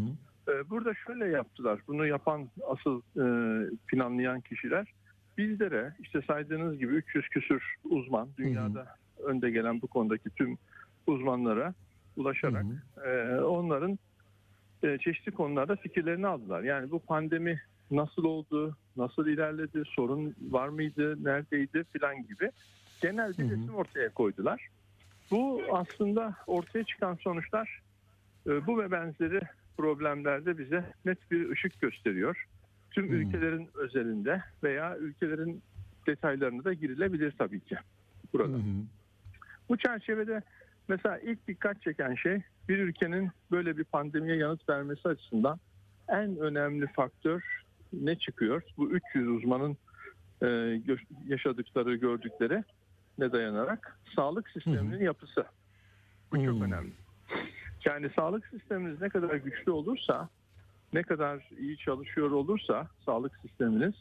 Ee, 0.48 0.70
burada 0.70 0.94
şöyle 0.94 1.26
yaptılar. 1.26 1.80
Bunu 1.88 2.08
yapan 2.08 2.50
asıl 2.70 3.02
e, 3.02 3.26
planlayan 3.88 4.42
kişiler 4.42 4.94
bizlere 5.38 5.94
işte 6.00 6.22
saydığınız 6.22 6.80
gibi 6.80 6.94
300 6.94 7.30
küsür 7.30 7.76
uzman 7.84 8.28
dünyada 8.38 8.96
önde 9.24 9.52
gelen 9.52 9.82
bu 9.82 9.88
konudaki 9.88 10.30
tüm 10.30 10.58
uzmanlara 11.08 11.74
ulaşarak 12.18 12.66
e, 13.06 13.36
onların 13.36 14.00
e, 14.84 14.98
çeşitli 14.98 15.32
konularda 15.32 15.76
fikirlerini 15.76 16.28
aldılar. 16.28 16.64
Yani 16.64 16.92
bu 16.92 17.00
pandemi 17.00 17.62
nasıl 17.92 18.24
oldu, 18.24 18.76
nasıl 18.98 19.28
ilerledi, 19.28 19.84
sorun 19.86 20.36
var 20.50 20.68
mıydı, 20.68 21.24
neredeydi 21.24 21.84
filan 21.84 22.24
gibi 22.28 22.52
genel 23.02 23.38
bir 23.38 23.44
resim 23.44 23.76
ortaya 23.76 24.10
koydular. 24.10 24.68
Bu 25.32 25.62
aslında 25.72 26.36
ortaya 26.48 26.84
çıkan 26.84 27.16
sonuçlar 27.16 27.82
e, 28.48 28.68
bu 28.68 28.80
ve 28.80 28.92
benzeri 28.92 29.40
problemlerde 29.78 30.58
bize 30.58 30.86
net 31.06 31.32
bir 31.32 31.50
ışık 31.50 31.82
gösteriyor. 31.82 32.48
Tüm 32.92 33.14
ülkelerin 33.14 33.70
özelinde 33.74 34.44
veya 34.64 34.98
ülkelerin 34.98 35.62
detaylarına 36.08 36.64
da 36.64 36.74
girilebilir 36.74 37.34
tabii 37.38 37.60
ki 37.60 37.76
burada. 38.34 38.58
Bu 39.70 39.78
çerçevede 39.78 40.42
mesela 40.88 41.20
ilk 41.20 41.48
dikkat 41.48 41.82
çeken 41.82 42.16
şey 42.16 42.42
bir 42.70 42.80
ülkenin 42.80 43.30
böyle 43.52 43.78
bir 43.78 43.84
pandemiye 43.84 44.36
yanıt 44.36 44.70
vermesi 44.70 45.08
açısından 45.08 45.60
en 46.10 46.38
önemli 46.38 46.88
faktör 46.88 47.64
ne 47.94 48.16
çıkıyor? 48.16 48.64
Bu 48.78 48.92
300 48.92 49.28
uzmanın 49.28 49.78
e, 50.44 50.48
yaşadıkları, 51.28 51.96
gördükleri 51.96 52.64
ne 53.18 53.32
dayanarak? 53.32 54.00
Sağlık 54.16 54.50
sisteminin 54.50 55.04
yapısı. 55.04 55.46
Bu 56.32 56.46
çok 56.46 56.62
önemli. 56.62 56.94
Yani 57.86 58.10
sağlık 58.16 58.48
sisteminiz 58.48 59.02
ne 59.02 59.10
kadar 59.10 59.36
güçlü 59.36 59.72
olursa, 59.72 60.30
ne 60.94 61.04
kadar 61.04 61.50
iyi 61.60 61.78
çalışıyor 61.78 62.32
olursa 62.32 62.88
sağlık 63.06 63.36
sisteminiz 63.42 63.94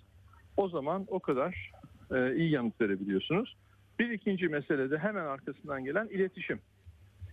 o 0.57 0.69
zaman 0.69 1.07
o 1.09 1.21
kadar 1.21 1.73
e, 2.15 2.35
iyi 2.37 2.51
yanıt 2.51 2.81
verebiliyorsunuz. 2.81 3.57
Bir 3.99 4.11
ikinci 4.11 4.49
mesele 4.49 4.91
de 4.91 4.99
hemen 4.99 5.25
arkasından 5.25 5.85
gelen 5.85 6.07
iletişim. 6.07 6.61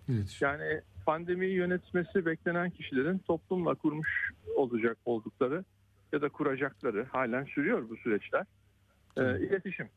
İletişim. 0.07 0.47
Yani 0.47 0.81
pandemiyi 1.05 1.53
yönetmesi 1.53 2.25
beklenen 2.25 2.69
kişilerin 2.69 3.17
toplumla 3.17 3.75
kurmuş 3.75 4.31
olacak 4.55 4.97
oldukları 5.05 5.63
ya 6.13 6.21
da 6.21 6.29
kuracakları 6.29 7.05
halen 7.05 7.43
sürüyor 7.43 7.89
bu 7.89 7.97
süreçler. 7.97 8.45
Ee, 9.17 9.39
iletişim. 9.39 9.89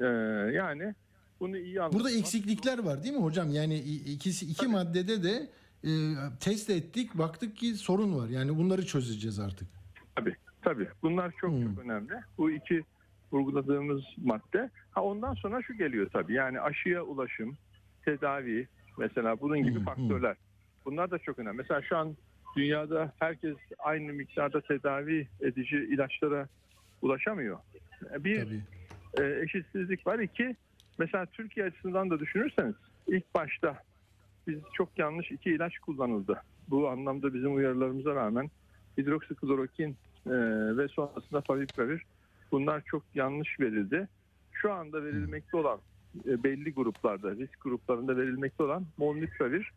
Ee, 0.00 0.06
yani 0.52 0.94
bunu 1.40 1.58
iyi 1.58 1.80
anlamak. 1.80 1.94
Burada 1.94 2.10
eksiklikler 2.10 2.78
var 2.78 3.02
değil 3.02 3.14
mi 3.14 3.22
hocam? 3.22 3.50
Yani 3.50 3.78
ikisi 4.14 4.46
iki 4.46 4.66
maddede 4.66 5.22
de 5.22 5.48
e, 5.84 5.90
test 6.40 6.70
ettik, 6.70 7.14
baktık 7.14 7.56
ki 7.56 7.74
sorun 7.74 8.18
var. 8.18 8.28
Yani 8.28 8.58
bunları 8.58 8.86
çözeceğiz 8.86 9.40
artık. 9.40 9.68
Tabii, 10.16 10.34
tabii. 10.62 10.88
Bunlar 11.02 11.30
çok 11.30 11.50
çok 11.62 11.84
önemli. 11.84 12.12
Bu 12.38 12.50
iki 12.50 12.82
vurguladığımız 13.32 14.02
madde. 14.16 14.70
Ha 14.90 15.02
ondan 15.02 15.34
sonra 15.34 15.62
şu 15.62 15.74
geliyor 15.74 16.10
tabii. 16.12 16.34
Yani 16.34 16.60
aşıya 16.60 17.02
ulaşım, 17.02 17.56
tedavi 18.04 18.68
mesela 18.98 19.40
bunun 19.40 19.62
gibi 19.62 19.84
faktörler. 19.84 20.36
Bunlar 20.84 21.10
da 21.10 21.18
çok 21.18 21.38
önemli. 21.38 21.56
Mesela 21.56 21.82
şu 21.82 21.96
an 21.96 22.16
dünyada 22.56 23.12
herkes 23.18 23.56
aynı 23.78 24.12
miktarda 24.12 24.60
tedavi 24.60 25.28
edici 25.40 25.76
ilaçlara 25.76 26.48
ulaşamıyor. 27.02 27.58
Bir 28.18 28.48
e, 29.20 29.42
eşitsizlik 29.42 30.06
var. 30.06 30.18
İki, 30.18 30.56
mesela 30.98 31.26
Türkiye 31.26 31.66
açısından 31.66 32.10
da 32.10 32.20
düşünürseniz 32.20 32.74
ilk 33.06 33.34
başta 33.34 33.82
biz 34.46 34.58
çok 34.72 34.98
yanlış 34.98 35.30
iki 35.30 35.50
ilaç 35.50 35.78
kullanıldı. 35.78 36.42
Bu 36.68 36.88
anlamda 36.88 37.34
bizim 37.34 37.56
uyarılarımıza 37.56 38.14
rağmen 38.14 38.50
hidroksiklorokin 38.98 39.96
e, 40.26 40.30
ve 40.76 40.88
sonrasında 40.88 41.40
favipiravir 41.40 42.02
bunlar 42.52 42.80
çok 42.80 43.02
yanlış 43.14 43.60
verildi. 43.60 44.08
Şu 44.52 44.72
anda 44.72 45.04
verilmekte 45.04 45.56
olan 45.56 45.78
e, 46.26 46.44
belli 46.44 46.74
gruplarda, 46.74 47.30
risk 47.30 47.60
gruplarında 47.60 48.16
verilmekte 48.16 48.62
olan 48.62 48.86
molnupiravir 48.96 49.72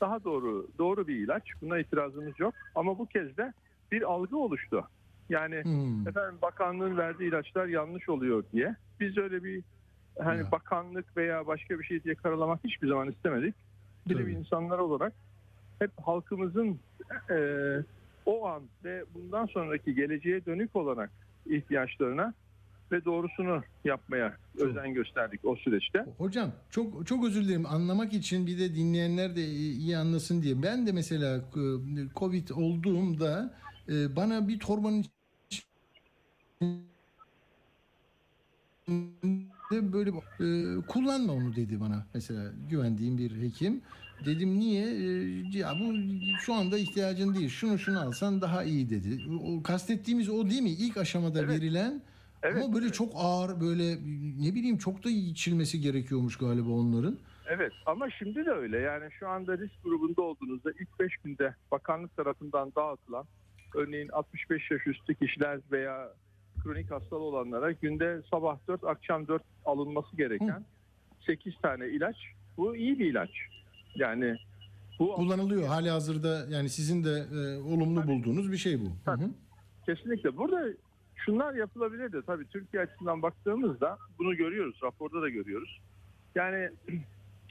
daha 0.00 0.24
doğru 0.24 0.66
doğru 0.78 1.08
bir 1.08 1.16
ilaç. 1.16 1.42
Buna 1.62 1.78
itirazımız 1.78 2.40
yok. 2.40 2.54
Ama 2.74 2.98
bu 2.98 3.06
kez 3.06 3.36
de 3.36 3.52
bir 3.92 4.02
algı 4.02 4.36
oluştu. 4.36 4.88
Yani 5.28 5.54
efendim 6.08 6.38
bakanlığın 6.42 6.96
verdiği 6.96 7.28
ilaçlar 7.28 7.66
yanlış 7.66 8.08
oluyor 8.08 8.44
diye. 8.52 8.76
Biz 9.00 9.18
öyle 9.18 9.44
bir 9.44 9.62
hani 10.18 10.52
bakanlık 10.52 11.16
veya 11.16 11.46
başka 11.46 11.78
bir 11.78 11.84
şey 11.84 12.04
diye 12.04 12.14
karalamak 12.14 12.60
hiçbir 12.64 12.88
zaman 12.88 13.10
istemedik. 13.10 13.54
Bilim 14.08 14.28
insanları 14.28 14.84
olarak 14.84 15.12
hep 15.78 15.90
halkımızın 16.02 16.78
e, 17.30 17.36
o 18.26 18.46
an 18.46 18.62
ve 18.84 19.04
bundan 19.14 19.46
sonraki 19.46 19.94
geleceğe 19.94 20.46
dönük 20.46 20.76
olarak 20.76 21.10
ihtiyaçlarına 21.46 22.34
ve 22.92 23.04
doğrusunu 23.04 23.62
yapmaya 23.84 24.36
özen 24.58 24.94
gösterdik 24.94 25.44
o 25.44 25.56
süreçte. 25.56 26.06
Hocam 26.18 26.52
çok 26.70 27.06
çok 27.06 27.24
özür 27.26 27.44
dilerim 27.44 27.66
anlamak 27.66 28.12
için 28.12 28.46
bir 28.46 28.58
de 28.58 28.74
dinleyenler 28.74 29.36
de 29.36 29.44
iyi 29.44 29.96
anlasın 29.96 30.42
diye. 30.42 30.62
Ben 30.62 30.86
de 30.86 30.92
mesela 30.92 31.36
e, 31.36 31.42
Covid 32.16 32.48
olduğumda 32.48 33.54
e, 33.88 34.16
bana 34.16 34.48
bir 34.48 34.58
torbanın 34.58 35.04
böyle 39.92 40.10
e, 40.10 40.46
kullanma 40.88 41.32
onu 41.32 41.56
dedi 41.56 41.80
bana 41.80 42.06
mesela 42.14 42.52
güvendiğim 42.70 43.18
bir 43.18 43.42
hekim. 43.42 43.80
Dedim 44.26 44.58
niye? 44.58 44.84
E, 44.84 45.58
ya 45.58 45.72
bu 45.80 45.94
şu 46.40 46.54
anda 46.54 46.78
ihtiyacın 46.78 47.34
değil. 47.34 47.48
Şunu 47.48 47.78
şunu 47.78 48.00
alsan 48.00 48.40
daha 48.40 48.64
iyi 48.64 48.90
dedi. 48.90 49.22
O 49.46 49.62
kastettiğimiz 49.62 50.28
o 50.28 50.50
değil 50.50 50.62
mi? 50.62 50.70
İlk 50.70 50.96
aşamada 50.96 51.48
verilen 51.48 52.02
ama 52.44 52.74
böyle 52.74 52.92
çok 52.92 53.12
ağır 53.14 53.60
böyle 53.60 53.96
ne 54.40 54.54
bileyim 54.54 54.78
çok 54.78 55.04
da 55.04 55.10
içilmesi 55.10 55.80
gerekiyormuş 55.80 56.36
galiba 56.36 56.70
onların. 56.70 57.18
Evet 57.46 57.72
ama 57.86 58.10
şimdi 58.10 58.46
de 58.46 58.50
öyle. 58.50 58.78
Yani 58.78 59.10
şu 59.18 59.28
anda 59.28 59.58
risk 59.58 59.82
grubunda 59.84 60.22
olduğunuzda 60.22 60.70
ilk 60.70 61.00
5 61.00 61.16
günde 61.16 61.54
bakanlık 61.70 62.16
tarafından 62.16 62.72
dağıtılan 62.76 63.24
örneğin 63.74 64.08
65 64.08 64.70
yaş 64.70 64.86
üstü 64.86 65.14
kişiler 65.14 65.60
veya 65.72 66.08
kronik 66.62 66.90
hastalığı 66.90 67.22
olanlara 67.22 67.72
günde 67.72 68.22
sabah 68.30 68.58
4 68.68 68.84
akşam 68.84 69.28
4 69.28 69.42
alınması 69.64 70.16
gereken 70.16 70.64
8 71.26 71.54
tane 71.62 71.88
ilaç. 71.88 72.16
Bu 72.56 72.76
iyi 72.76 72.98
bir 72.98 73.06
ilaç. 73.06 73.30
Yani 73.94 74.36
bu 74.98 75.14
Kullanılıyor 75.14 75.68
hali 75.68 75.90
hazırda 75.90 76.46
yani 76.50 76.68
sizin 76.68 77.04
de 77.04 77.10
e, 77.10 77.58
olumlu 77.58 78.06
bulduğunuz 78.06 78.52
bir 78.52 78.56
şey 78.56 78.80
bu. 78.80 79.10
Hı 79.10 79.16
hı. 79.16 79.30
Kesinlikle. 79.86 80.36
Burada 80.36 80.64
şunlar 81.16 81.54
yapılabilir 81.54 82.12
de 82.12 82.22
tabii 82.22 82.46
Türkiye 82.46 82.82
açısından 82.82 83.22
baktığımızda 83.22 83.98
bunu 84.18 84.36
görüyoruz. 84.36 84.80
Raporda 84.82 85.22
da 85.22 85.28
görüyoruz. 85.28 85.80
Yani 86.34 86.70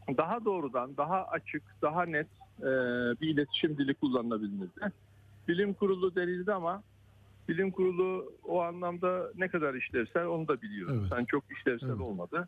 daha 0.17 0.45
doğrudan, 0.45 0.97
daha 0.97 1.25
açık, 1.25 1.63
daha 1.81 2.05
net 2.05 2.27
e, 2.59 2.65
bir 3.21 3.29
iletişim 3.29 3.77
dili 3.77 3.93
kullanılabilmesi. 3.93 4.79
Bilim 5.47 5.73
kurulu 5.73 6.15
denildi 6.15 6.53
ama 6.53 6.83
bilim 7.49 7.71
kurulu 7.71 8.33
o 8.43 8.61
anlamda 8.61 9.31
ne 9.35 9.47
kadar 9.47 9.73
işlevsel 9.73 10.25
onu 10.25 10.47
da 10.47 10.61
biliyoruz. 10.61 11.09
Yani 11.11 11.27
çok 11.27 11.43
işlevsel 11.51 11.99
olmadı. 11.99 12.47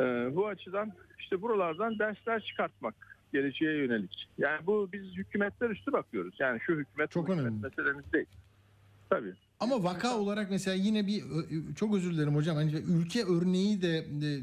E, 0.00 0.04
bu 0.36 0.46
açıdan 0.46 0.92
işte 1.18 1.42
buralardan 1.42 1.98
dersler 1.98 2.40
çıkartmak 2.40 2.94
geleceğe 3.32 3.76
yönelik. 3.76 4.28
Yani 4.38 4.66
bu 4.66 4.88
biz 4.92 5.02
hükümetler 5.02 5.70
üstü 5.70 5.92
bakıyoruz. 5.92 6.34
Yani 6.38 6.60
şu 6.60 6.72
hükümet, 6.72 7.16
bu 7.16 7.22
hükümet 7.22 7.62
meselemiz 7.62 8.12
değil. 8.12 8.26
Tabii. 9.10 9.34
Ama 9.60 9.84
vaka 9.84 10.18
olarak 10.18 10.50
mesela 10.50 10.74
yine 10.74 11.06
bir 11.06 11.22
çok 11.74 11.94
özür 11.94 12.12
dilerim 12.12 12.34
hocam. 12.34 12.56
Hani 12.56 12.72
ülke 12.72 13.24
örneği 13.24 13.82
de, 13.82 14.04
de 14.20 14.40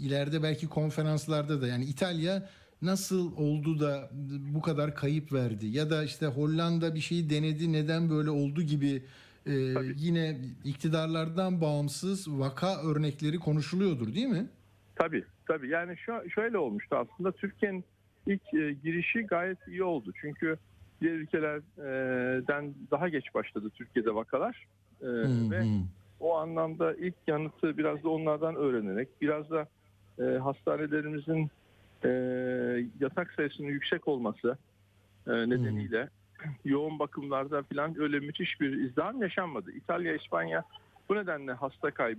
ileride 0.00 0.42
belki 0.42 0.68
konferanslarda 0.68 1.62
da 1.62 1.66
yani 1.66 1.84
İtalya 1.84 2.48
nasıl 2.82 3.36
oldu 3.36 3.80
da 3.80 4.10
bu 4.54 4.62
kadar 4.62 4.94
kayıp 4.94 5.32
verdi? 5.32 5.66
Ya 5.66 5.90
da 5.90 6.04
işte 6.04 6.26
Hollanda 6.26 6.94
bir 6.94 7.00
şeyi 7.00 7.30
denedi 7.30 7.72
neden 7.72 8.10
böyle 8.10 8.30
oldu 8.30 8.62
gibi 8.62 9.02
e, 9.46 9.52
yine 9.96 10.38
iktidarlardan 10.64 11.60
bağımsız 11.60 12.40
vaka 12.40 12.82
örnekleri 12.82 13.38
konuşuluyordur 13.38 14.14
değil 14.14 14.26
mi? 14.26 14.46
Tabii 14.96 15.24
tabii. 15.46 15.68
Yani 15.68 15.96
şu, 15.96 16.12
şöyle 16.34 16.58
olmuştu 16.58 16.96
aslında. 16.96 17.32
Türkiye'nin 17.32 17.84
ilk 18.26 18.54
e, 18.54 18.72
girişi 18.84 19.20
gayet 19.20 19.58
iyi 19.68 19.82
oldu. 19.82 20.12
Çünkü 20.20 20.58
diğer 21.00 21.14
ülkelerden 21.14 22.74
daha 22.90 23.08
geç 23.08 23.34
başladı 23.34 23.70
Türkiye'de 23.74 24.14
vakalar 24.14 24.66
E, 25.02 25.06
ve 25.50 25.64
o 26.20 26.36
anlamda 26.36 26.94
ilk 26.94 27.14
yanıtı 27.26 27.78
biraz 27.78 28.04
da 28.04 28.08
onlardan 28.08 28.54
öğrenerek 28.54 29.08
biraz 29.20 29.50
da 29.50 29.68
e, 30.18 30.22
hastanelerimizin 30.22 31.50
e, 32.04 32.08
yatak 33.00 33.32
sayısının 33.32 33.68
yüksek 33.68 34.08
olması 34.08 34.58
e, 35.26 35.32
nedeniyle 35.32 36.08
yoğun 36.64 36.98
bakımlarda 36.98 37.62
falan 37.62 38.00
öyle 38.00 38.20
müthiş 38.20 38.60
bir 38.60 38.72
izdiham 38.72 39.22
yaşanmadı. 39.22 39.72
İtalya, 39.72 40.14
İspanya 40.16 40.64
bu 41.08 41.14
nedenle 41.16 41.52
hasta 41.52 41.90
kay- 41.90 42.16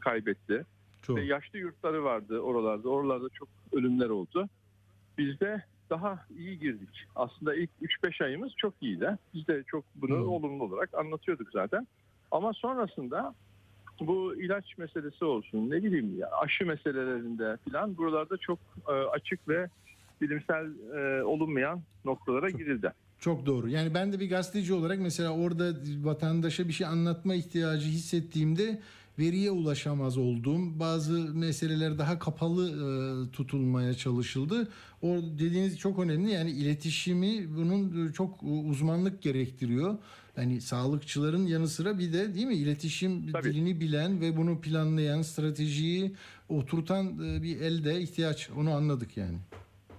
kaybetti. 0.00 0.66
Ve 1.16 1.24
yaşlı 1.24 1.58
yurtları 1.58 2.04
vardı 2.04 2.38
oralarda. 2.38 2.88
Oralarda 2.88 3.28
çok 3.28 3.48
ölümler 3.72 4.08
oldu. 4.08 4.48
Bizde 5.18 5.62
daha 5.90 6.26
iyi 6.38 6.58
girdik. 6.58 7.06
Aslında 7.16 7.54
ilk 7.54 7.70
3-5 7.82 8.24
ayımız 8.24 8.52
çok 8.56 8.74
iyiydi. 8.80 9.18
Biz 9.34 9.46
de 9.48 9.62
çok 9.66 9.84
bunu 9.94 10.14
olumlu 10.30 10.64
olarak 10.64 10.94
anlatıyorduk 10.94 11.48
zaten. 11.52 11.86
Ama 12.30 12.52
sonrasında 12.52 13.34
bu 14.00 14.34
ilaç 14.34 14.78
meselesi 14.78 15.24
olsun 15.24 15.70
ne 15.70 15.82
bileyim 15.82 16.18
ya 16.18 16.30
aşı 16.30 16.66
meselelerinde 16.66 17.56
falan 17.70 17.96
buralarda 17.96 18.36
çok 18.36 18.58
e, 18.88 18.92
açık 18.92 19.48
ve 19.48 19.68
bilimsel 20.20 20.66
e, 20.96 21.22
olunmayan 21.22 21.80
noktalara 22.04 22.50
girildi. 22.50 22.92
Çok 23.18 23.46
doğru. 23.46 23.68
Yani 23.68 23.94
ben 23.94 24.12
de 24.12 24.20
bir 24.20 24.30
gazeteci 24.30 24.74
olarak 24.74 24.98
mesela 24.98 25.30
orada 25.30 25.72
vatandaşa 26.02 26.68
bir 26.68 26.72
şey 26.72 26.86
anlatma 26.86 27.34
ihtiyacı 27.34 27.88
hissettiğimde 27.88 28.80
veriye 29.18 29.50
ulaşamaz 29.50 30.18
olduğum 30.18 30.80
bazı 30.80 31.34
meseleler 31.34 31.98
daha 31.98 32.18
kapalı 32.18 32.70
e, 32.70 32.86
tutulmaya 33.30 33.94
çalışıldı. 33.94 34.68
O 35.02 35.08
dediğiniz 35.38 35.78
çok 35.78 35.98
önemli. 35.98 36.30
Yani 36.30 36.50
iletişimi 36.50 37.56
bunun 37.56 38.12
çok 38.12 38.42
uzmanlık 38.42 39.22
gerektiriyor. 39.22 39.98
Yani 40.36 40.60
sağlıkçıların 40.60 41.46
yanı 41.46 41.68
sıra 41.68 41.98
bir 41.98 42.12
de 42.12 42.34
değil 42.34 42.46
mi 42.46 42.54
iletişim 42.54 43.28
dilini 43.42 43.80
bilen 43.80 44.20
ve 44.20 44.36
bunu 44.36 44.60
planlayan, 44.60 45.22
stratejiyi 45.22 46.14
oturtan 46.48 47.06
e, 47.06 47.42
bir 47.42 47.60
elde 47.60 48.00
ihtiyaç. 48.00 48.50
Onu 48.56 48.70
anladık 48.70 49.16
yani. 49.16 49.38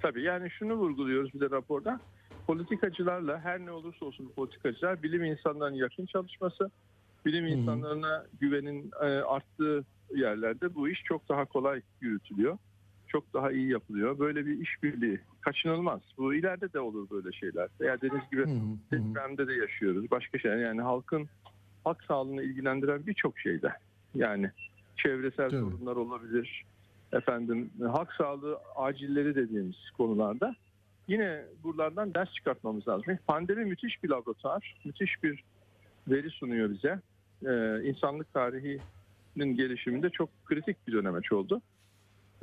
Tabii 0.01 0.23
yani 0.23 0.49
şunu 0.49 0.73
vurguluyoruz 0.73 1.33
bir 1.33 1.39
de 1.39 1.49
raporda. 1.49 1.99
Politikacılarla 2.47 3.39
her 3.39 3.59
ne 3.65 3.71
olursa 3.71 4.05
olsun 4.05 4.31
politikacılar 4.35 5.03
bilim 5.03 5.23
insanlarının 5.23 5.77
yakın 5.77 6.05
çalışması, 6.05 6.71
bilim 7.26 7.45
insanlarına 7.47 8.26
güvenin 8.39 8.91
e, 9.02 9.06
arttığı 9.06 9.85
yerlerde 10.15 10.76
bu 10.76 10.89
iş 10.89 11.03
çok 11.03 11.30
daha 11.30 11.45
kolay 11.45 11.81
yürütülüyor. 12.02 12.57
Çok 13.07 13.34
daha 13.34 13.52
iyi 13.52 13.69
yapılıyor. 13.69 14.19
Böyle 14.19 14.45
bir 14.45 14.60
işbirliği 14.60 15.19
kaçınılmaz. 15.41 16.02
Bu 16.18 16.34
ileride 16.34 16.73
de 16.73 16.80
olur 16.80 17.10
böyle 17.10 17.31
şeyler. 17.31 17.69
Veya 17.81 17.97
dediğiniz 18.02 18.30
gibi 18.31 18.45
depremde 18.91 19.47
de 19.47 19.53
yaşıyoruz. 19.53 20.11
Başka 20.11 20.39
şeyler 20.39 20.57
yani 20.57 20.81
halkın 20.81 21.27
halk 21.84 22.03
sağlığını 22.03 22.43
ilgilendiren 22.43 23.07
birçok 23.07 23.39
şeyde. 23.39 23.73
Yani 24.15 24.52
çevresel 24.97 25.49
Tabii. 25.49 25.61
sorunlar 25.61 25.95
olabilir. 25.95 26.65
Efendim 27.14 27.69
halk 27.91 28.14
sağlığı 28.14 28.57
acilleri 28.76 29.35
dediğimiz 29.35 29.91
konularda 29.97 30.56
yine 31.07 31.45
buralardan 31.64 32.14
ders 32.14 32.34
çıkartmamız 32.34 32.88
lazım. 32.88 33.18
Pandemi 33.27 33.65
müthiş 33.65 34.03
bir 34.03 34.10
laboratuvar, 34.10 34.76
müthiş 34.85 35.23
bir 35.23 35.43
veri 36.07 36.30
sunuyor 36.30 36.69
bize. 36.69 36.99
Ee, 37.44 37.82
insanlık 37.84 38.34
tarihinin 38.34 39.56
gelişiminde 39.56 40.10
çok 40.10 40.30
kritik 40.45 40.88
bir 40.88 40.94
dönemeç 40.94 41.32
oldu. 41.32 41.62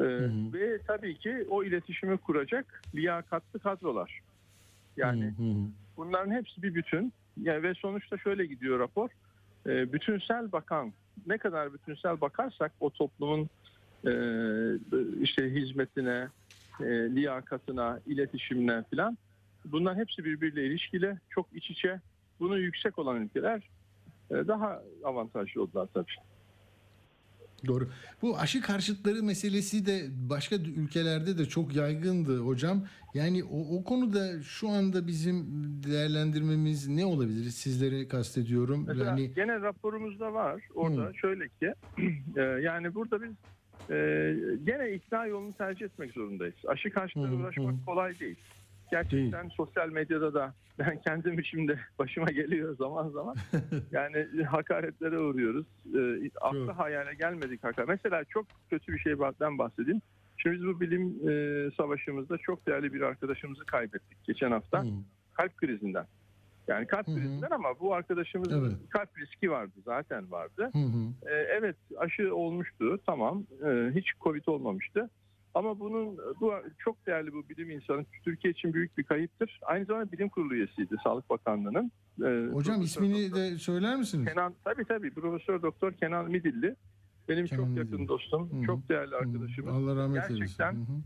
Ee, 0.01 0.05
Ve 0.53 0.79
tabii 0.87 1.19
ki 1.19 1.47
o 1.51 1.65
iletişimi 1.65 2.19
kuracak 2.19 2.83
liyakatlı 2.95 3.61
kadrolar. 3.61 4.21
Yani 4.97 5.25
Hı 5.25 5.43
hı. 5.43 5.55
bunların 5.97 6.31
hepsi 6.31 6.63
bir 6.63 6.75
bütün. 6.75 7.13
Yani 7.43 7.63
ve 7.63 7.75
sonuçta 7.75 8.19
şöyle 8.19 8.47
gidiyor 8.47 8.79
rapor. 8.79 9.11
Ee, 9.67 9.93
bütünsel 9.93 10.53
bakan 10.53 10.93
ne 11.27 11.39
kadar 11.39 11.75
bütünsel 11.75 12.21
bakarsak 12.21 12.73
o 12.81 12.91
toplumun 12.91 13.49
e, 14.07 14.13
işte 15.21 15.55
hizmetine, 15.55 16.29
e, 16.81 16.85
liyakatına, 16.87 18.01
iletişimine 18.07 18.83
filan 18.91 19.19
bunlar 19.65 19.97
hepsi 19.97 20.25
birbiriyle 20.25 20.67
ilişkili, 20.67 21.19
çok 21.31 21.47
iç 21.53 21.71
içe. 21.71 22.01
Bunu 22.41 22.59
yüksek 22.59 22.99
olan 22.99 23.23
ülkeler 23.23 23.57
e, 23.59 23.63
daha 24.31 24.83
avantajlı 25.05 25.63
oldular 25.63 25.89
tabii. 25.95 26.13
Doğru. 27.67 27.89
Bu 28.23 28.39
aşı 28.39 28.63
karşıtları 28.63 29.23
meselesi 29.23 29.87
de 29.87 30.03
başka 30.31 30.57
ülkelerde 30.57 31.39
de 31.39 31.45
çok 31.45 31.77
yaygındı 31.77 32.39
hocam. 32.39 32.85
Yani 33.15 33.45
o, 33.45 33.79
o 33.79 33.85
konuda 33.85 34.43
şu 34.43 34.69
anda 34.69 35.07
bizim 35.07 35.47
değerlendirmemiz 35.87 36.89
ne 36.89 37.07
olabilir? 37.07 37.51
Sizleri 37.51 38.09
kastediyorum. 38.09 38.85
Mesela 38.89 39.05
yani 39.05 39.35
gene 39.35 39.61
raporumuzda 39.61 40.33
var. 40.33 40.63
Orada 40.75 41.03
Hı. 41.03 41.15
şöyle 41.15 41.49
ki 41.49 41.75
e, 42.37 42.41
yani 42.41 42.95
burada 42.95 43.23
biz 43.23 43.33
e, 43.91 43.97
gene 44.65 44.93
ikna 44.95 45.27
yolunu 45.27 45.53
tercih 45.53 45.87
etmek 45.87 46.13
zorundayız. 46.13 46.55
Aşı 46.67 46.91
karşıtına 46.91 47.29
Hı 47.29 47.33
hı, 47.33 47.37
uğraşmak 47.37 47.75
hı. 47.75 47.85
kolay 47.87 48.21
değil. 48.21 48.37
Gerçekten 48.93 49.49
sosyal 49.49 49.89
medyada 49.89 50.35
da 50.35 50.55
ben 50.79 51.01
kendim 51.01 51.39
işimde 51.39 51.79
başıma 51.99 52.27
geliyor 52.27 52.77
zaman 52.77 53.09
zaman. 53.09 53.37
yani 53.93 54.27
hakaretlere 54.45 55.19
uğruyoruz. 55.19 55.67
E, 55.95 56.31
aklı 56.41 56.71
hayale 56.71 57.15
gelmedik 57.15 57.65
hakaret. 57.65 57.89
Mesela 57.89 58.25
çok 58.25 58.47
kötü 58.71 58.93
bir 58.93 58.99
şeyden 58.99 59.59
bahsedeyim. 59.59 60.01
Şimdi 60.37 60.57
biz 60.57 60.67
bu 60.67 60.81
bilim 60.81 61.29
e, 61.29 61.71
savaşımızda 61.77 62.39
çok 62.39 62.67
değerli 62.67 62.93
bir 62.93 63.01
arkadaşımızı 63.01 63.65
kaybettik 63.65 64.25
geçen 64.25 64.51
hafta. 64.51 64.85
Kalp 65.35 65.57
krizinden. 65.57 66.07
Yani 66.69 66.87
kalp 66.87 67.07
krizinden 67.07 67.51
ama 67.51 67.69
bu 67.81 67.95
arkadaşımızın 67.95 68.65
Evet. 68.65 68.77
kalp 68.91 69.19
riski 69.19 69.51
vardı 69.51 69.73
zaten 69.85 70.31
vardı. 70.31 70.71
Hı 70.73 70.79
hı. 70.79 71.31
Ee, 71.31 71.35
evet 71.35 71.77
aşı 71.97 72.35
olmuştu 72.35 72.99
tamam 73.07 73.45
Ee, 73.67 73.91
hiç 73.95 74.13
covid 74.21 74.47
olmamıştı. 74.47 75.11
Ama 75.55 75.81
bunun 75.81 76.19
bu 76.41 76.53
çok 76.79 77.07
değerli 77.07 77.33
bu 77.33 77.49
bilim 77.49 77.71
insanı 77.71 78.05
Türkiye 78.25 78.53
için 78.53 78.73
büyük 78.75 78.99
bir 78.99 79.05
kayıptır. 79.05 79.61
Aynı 79.63 79.85
zamanda 79.85 80.13
bilim 80.13 80.29
kurulu 80.29 80.55
üyesiydi 80.55 80.97
Sağlık 81.05 81.31
Bakanlığı'nın. 81.31 81.93
Ee, 82.21 82.25
hocam 82.53 82.77
Profesör 82.77 82.83
ismini 82.83 83.25
Doktor 83.31 83.37
de 83.37 83.59
söyler 83.59 83.97
misiniz? 83.97 84.29
Kenan 84.29 84.55
tabii 84.65 84.85
tabii 84.85 85.11
Profesör 85.11 85.63
Doktor 85.63 85.93
Kenan 85.93 86.31
Midilli. 86.31 86.77
Benim 87.29 87.47
Kenan 87.47 87.61
çok 87.63 87.69
Midilli. 87.69 87.85
yakın 87.93 88.09
dostum, 88.09 88.51
Hı 88.53 88.57
hı. 88.57 88.67
çok 88.67 88.89
değerli 88.89 89.17
arkadaşımız. 89.17 89.75
Allah 89.75 89.97
rahmet 90.03 90.17
eylesin. 90.17 90.39
Gerçekten 90.39 90.73
Hı 90.73 90.79
hı. 90.79 91.01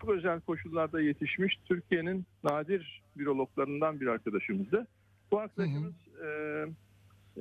çok 0.00 0.10
özel 0.10 0.40
koşullarda 0.40 1.00
yetişmiş 1.00 1.56
Türkiye'nin 1.64 2.26
nadir 2.44 3.02
virologlarından 3.16 4.00
bir 4.00 4.06
arkadaşımızdı. 4.06 4.86
Bu 5.32 5.38
arkadaşımız 5.38 5.94
e, 6.24 6.28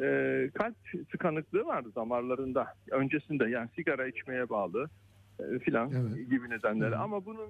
e, 0.06 0.50
kalp 0.54 0.76
tıkanıklığı 1.12 1.66
vardı 1.66 1.90
damarlarında 1.96 2.68
öncesinde 2.92 3.50
yani 3.50 3.70
sigara 3.76 4.08
içmeye 4.08 4.50
bağlı 4.50 4.90
e, 5.40 5.60
filan 5.60 5.90
gibi 6.30 6.50
nedenleri. 6.50 6.96
Ama 6.96 7.26
bunun 7.26 7.48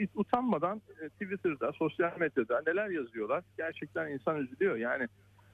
e, 0.00 0.08
utanmadan 0.14 0.82
e, 1.02 1.08
Twitter'da, 1.08 1.72
sosyal 1.72 2.18
medyada 2.20 2.62
neler 2.66 2.88
yazıyorlar 2.88 3.44
gerçekten 3.56 4.08
insan 4.12 4.36
üzülüyor. 4.36 4.76
Yani 4.76 5.08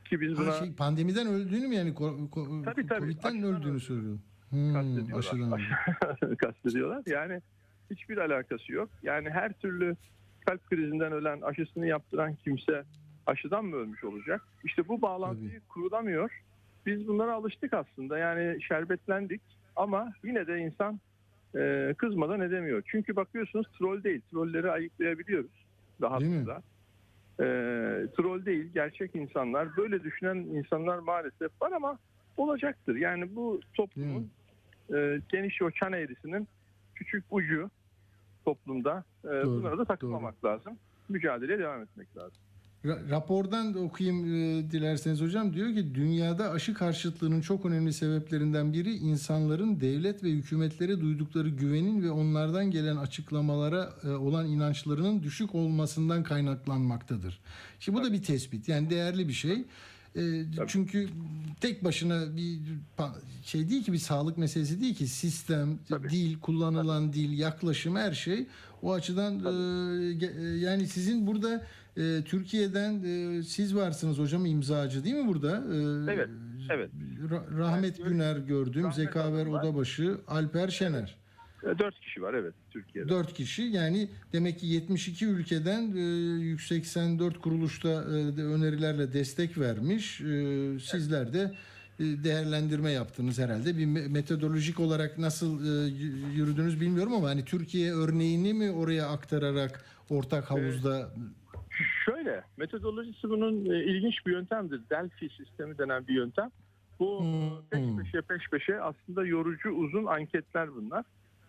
ki 0.05 0.21
biz 0.21 0.37
buna 0.37 0.47
Ha, 0.47 0.53
şey, 0.53 0.75
pandemiden 0.75 1.27
öldüğünü 1.27 1.69
mü 1.69 1.75
yani 1.75 1.91
ko- 1.91 2.29
ko- 2.31 2.65
Tabii, 2.65 2.87
tabii. 2.87 3.01
Covid'den 3.01 3.43
öldüğünü 3.43 3.81
söylüyor. 3.81 4.19
Hmm, 4.51 4.73
kastediyorlar. 4.73 5.19
aşıdan 5.19 5.61
kastediyorlar. 6.37 7.03
Yani 7.07 7.41
hiçbir 7.91 8.19
alakası 8.19 8.73
yok. 8.73 8.91
Yani 9.03 9.31
her 9.31 9.53
türlü 9.53 9.97
kalp 10.47 10.67
krizinden 10.67 11.13
ölen, 11.13 11.41
aşısını 11.41 11.87
yaptıran 11.87 12.35
kimse 12.35 12.85
aşıdan 13.27 13.65
mı 13.65 13.77
ölmüş 13.77 14.05
olacak? 14.05 14.43
İşte 14.65 14.89
bu 14.89 15.03
bağlantıyı 15.03 15.61
kurulamıyor. 15.69 16.43
Biz 16.87 17.09
bunlara 17.09 17.35
alıştık 17.35 17.75
aslında. 17.75 18.19
Yani 18.19 18.63
şerbetlendik 18.63 19.41
ama 19.77 20.13
yine 20.25 20.47
de 20.47 20.59
insan 20.59 21.01
e, 21.57 21.95
kızmadan 21.99 22.41
edemiyor. 22.41 22.83
Çünkü 22.87 23.17
bakıyorsunuz 23.17 23.67
troll 23.79 24.03
değil. 24.03 24.21
Trolleri 24.31 24.71
ayıklayabiliyoruz 24.71 25.67
rahatlıkla. 26.03 26.63
E, 27.41 27.45
troll 28.17 28.45
değil, 28.45 28.71
gerçek 28.75 29.17
insanlar. 29.17 29.77
Böyle 29.77 30.05
düşünen 30.05 30.37
insanlar 30.37 30.99
maalesef 30.99 31.63
var 31.63 31.73
ama 31.73 31.99
olacaktır. 32.37 32.97
Yani 32.97 33.37
bu 33.37 33.61
toplumun 33.75 34.31
e, 34.95 35.21
geniş 35.29 35.63
o 35.63 35.71
çan 35.71 35.93
eğrisinin 35.93 36.49
küçük 36.95 37.25
ucu 37.31 37.71
toplumda. 38.45 39.05
E, 39.25 39.29
bunlara 39.29 39.79
da 39.79 39.85
takılmamak 39.85 40.45
lazım. 40.45 40.79
Mücadeleye 41.09 41.59
devam 41.59 41.83
etmek 41.83 42.17
lazım. 42.17 42.39
Ra- 42.85 43.11
rapordan 43.11 43.75
da 43.75 43.79
okuyayım 43.79 44.25
e, 44.25 44.71
dilerseniz 44.71 45.21
hocam. 45.21 45.55
Diyor 45.55 45.75
ki 45.75 45.95
dünyada 45.95 46.51
aşı 46.51 46.75
karşıtlığının 46.75 47.41
çok 47.41 47.67
önemli 47.67 47.93
sebeplerinden 47.93 48.73
biri 48.73 48.95
insanların 48.95 49.81
devlet 49.81 50.25
ve 50.25 50.31
hükümetlere 50.31 51.01
duydukları 51.01 51.49
güvenin 51.49 52.03
ve 52.03 52.11
onlardan 52.11 52.71
gelen 52.71 52.97
açıklamalara 52.97 53.93
e, 54.05 54.09
olan 54.09 54.47
inançlarının 54.47 55.23
düşük 55.23 55.55
olmasından 55.55 56.23
kaynaklanmaktadır. 56.23 57.41
Şimdi 57.81 57.99
bu 57.99 58.05
da 58.05 58.13
bir 58.13 58.23
tespit. 58.23 58.69
Yani 58.69 58.91
değerli 58.91 59.29
bir 59.29 59.33
şey. 59.33 59.65
E, 60.17 60.45
çünkü 60.67 61.09
tek 61.61 61.85
başına 61.85 62.37
bir 62.37 62.59
şey 63.45 63.71
değil 63.71 63.85
ki 63.85 63.93
bir 63.93 63.99
sağlık 63.99 64.39
meselesi 64.39 64.81
değil 64.81 64.95
ki 64.95 65.09
sistem, 65.09 65.79
dil, 66.11 66.39
kullanılan 66.41 67.13
dil, 67.13 67.39
yaklaşım 67.39 67.97
her 67.97 68.13
şey 68.13 68.47
o 68.83 68.93
açıdan 68.93 69.45
e, 69.45 70.27
e, 70.27 70.59
yani 70.59 70.87
sizin 70.87 71.27
burada 71.27 71.67
e, 71.97 72.23
Türkiye'den 72.25 73.03
e, 73.05 73.43
siz 73.43 73.77
varsınız 73.77 74.19
hocam 74.19 74.47
imzacı 74.47 75.05
değil 75.05 75.15
mi 75.17 75.29
burada? 75.29 75.57
E, 75.57 76.13
Evet, 76.15 76.29
evet. 76.71 76.91
Ra- 77.31 77.59
Rahmet 77.59 78.05
Güner 78.05 78.37
gördüm, 78.37 78.93
Zekaver 78.93 79.47
Odabaşı, 79.47 80.19
Alper 80.29 80.69
Şener. 80.69 81.17
E, 81.63 81.79
Dört 81.79 82.01
kişi 82.01 82.23
var 82.23 82.35
evet 82.35 82.55
Türkiye'de. 82.71 83.09
Dört 83.09 83.33
kişi 83.35 83.63
yani 83.63 84.09
demek 84.33 84.59
ki 84.59 84.67
72 84.67 85.27
ülkeden 85.27 85.93
e, 85.97 86.01
184 86.41 87.41
kuruluşta 87.41 87.89
e, 87.89 88.41
önerilerle 88.43 89.13
destek 89.13 89.59
vermiş. 89.59 90.21
E, 90.21 90.25
sizler 90.81 91.33
de 91.33 91.55
e, 92.01 92.05
değerlendirme 92.05 92.91
yaptınız 92.91 93.39
herhalde. 93.39 93.77
Bir 93.79 93.87
me- 93.87 94.09
metodolojik 94.09 94.81
olarak 94.81 95.19
nasıl 95.19 95.65
e, 95.65 95.89
yürüdünüz 96.35 96.81
bilmiyorum 96.81 97.13
ama 97.15 97.29
hani 97.29 97.45
Türkiye 97.45 97.95
örneğini 97.95 98.55
mi 98.55 98.71
oraya 98.71 99.07
aktararak 99.09 99.85
ortak 100.11 100.51
havuzda 100.51 101.11
Şöyle, 102.05 102.43
metodolojisi 102.57 103.31
bunun 103.31 103.71
e, 103.71 103.85
ilginç 103.85 104.27
bir 104.27 104.33
yöntemdir. 104.33 104.81
Delphi 104.91 105.29
sistemi 105.29 105.79
denen 105.79 106.07
bir 106.07 106.15
yöntem. 106.15 106.51
Bu 106.99 107.25
peş 107.71 107.85
peşe 107.99 108.21
peş 108.21 108.51
peşe 108.51 108.81
aslında 108.81 109.27
yorucu 109.27 109.71
uzun 109.71 110.05
anketler 110.05 110.75
bunlar. 110.75 111.05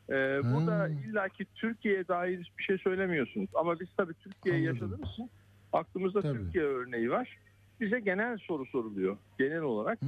E, 0.10 0.14
burada 0.54 0.88
illaki 0.88 1.46
Türkiye'ye 1.56 2.08
dair 2.08 2.52
bir 2.58 2.64
şey 2.64 2.78
söylemiyorsunuz. 2.78 3.50
Ama 3.54 3.80
biz 3.80 3.88
tabii 3.98 4.14
Türkiye'yi 4.14 4.64
yaşadığımız 4.66 5.10
için 5.10 5.30
aklımızda 5.74 6.22
Türkiye 6.22 6.64
örneği 6.64 7.12
var. 7.12 7.38
Bize 7.80 8.00
genel 8.00 8.38
soru 8.38 8.66
soruluyor 8.66 9.18
genel 9.40 9.62
olarak. 9.62 10.00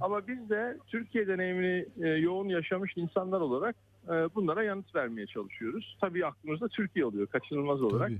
Ama 0.00 0.28
biz 0.28 0.50
de 0.50 0.78
Türkiye 0.86 1.26
deneyimini 1.26 1.86
e, 2.02 2.08
yoğun 2.08 2.48
yaşamış 2.48 2.92
insanlar 2.96 3.40
olarak 3.40 3.76
e, 4.06 4.10
bunlara 4.10 4.62
yanıt 4.62 4.94
vermeye 4.94 5.26
çalışıyoruz. 5.26 5.96
Tabii 6.00 6.26
aklımızda 6.26 6.68
Türkiye 6.68 7.04
oluyor 7.04 7.26
kaçınılmaz 7.26 7.82
olarak 7.82 8.10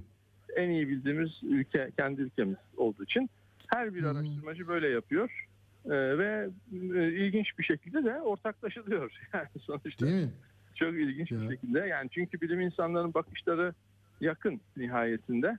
en 0.56 0.70
iyi 0.70 0.88
bildiğimiz 0.88 1.40
ülke 1.42 1.90
kendi 1.96 2.20
ülkemiz 2.20 2.56
olduğu 2.76 3.04
için 3.04 3.30
her 3.66 3.94
bir 3.94 4.02
araştırmacı 4.04 4.68
böyle 4.68 4.88
yapıyor. 4.88 5.46
Ee, 5.84 5.90
ve 6.18 6.48
e, 6.72 7.12
ilginç 7.12 7.58
bir 7.58 7.64
şekilde 7.64 8.04
de 8.04 8.20
ortaklaşılıyor. 8.20 9.12
Yani 9.34 9.48
sonuçta 9.60 10.06
Değil 10.06 10.24
mi? 10.24 10.32
çok 10.74 10.94
ilginç 10.94 11.30
bir 11.30 11.50
şekilde. 11.50 11.78
Yani 11.78 12.10
çünkü 12.10 12.40
bilim 12.40 12.60
insanlarının 12.60 13.14
bakışları 13.14 13.74
yakın 14.20 14.60
nihayetinde. 14.76 15.58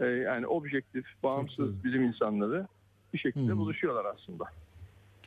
Ee, 0.00 0.06
yani 0.06 0.46
objektif 0.46 1.06
bağımsız 1.22 1.84
bilim 1.84 2.02
insanları 2.04 2.66
bir 3.14 3.18
şekilde 3.18 3.56
buluşuyorlar 3.56 4.04
aslında. 4.04 4.44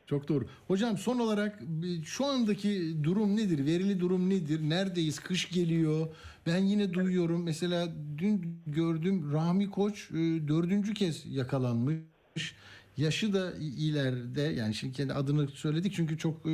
Çok 0.10 0.28
doğru. 0.30 0.46
Hocam 0.68 0.98
son 0.98 1.20
olarak 1.20 1.60
şu 2.04 2.26
andaki 2.26 2.98
durum 3.04 3.36
nedir? 3.38 3.66
Verili 3.66 4.00
durum 4.00 4.30
nedir? 4.30 4.62
Neredeyiz? 4.70 5.20
Kış 5.20 5.50
geliyor. 5.50 6.08
Ben 6.46 6.58
yine 6.64 6.94
duyuyorum. 6.94 7.44
Mesela 7.44 7.88
dün 8.18 8.62
gördüm 8.68 9.32
Rahmi 9.34 9.70
Koç 9.72 10.12
e, 10.12 10.16
dördüncü 10.48 10.94
kez 10.94 11.26
yakalanmış. 11.26 12.56
yaşı 12.98 13.34
da 13.34 13.54
ileride 13.60 14.42
yani 14.42 14.74
şimdi 14.74 14.94
kendi 14.94 15.14
adını 15.14 15.48
söyledik 15.48 15.94
çünkü 15.96 16.18
çok 16.18 16.46
e, 16.46 16.54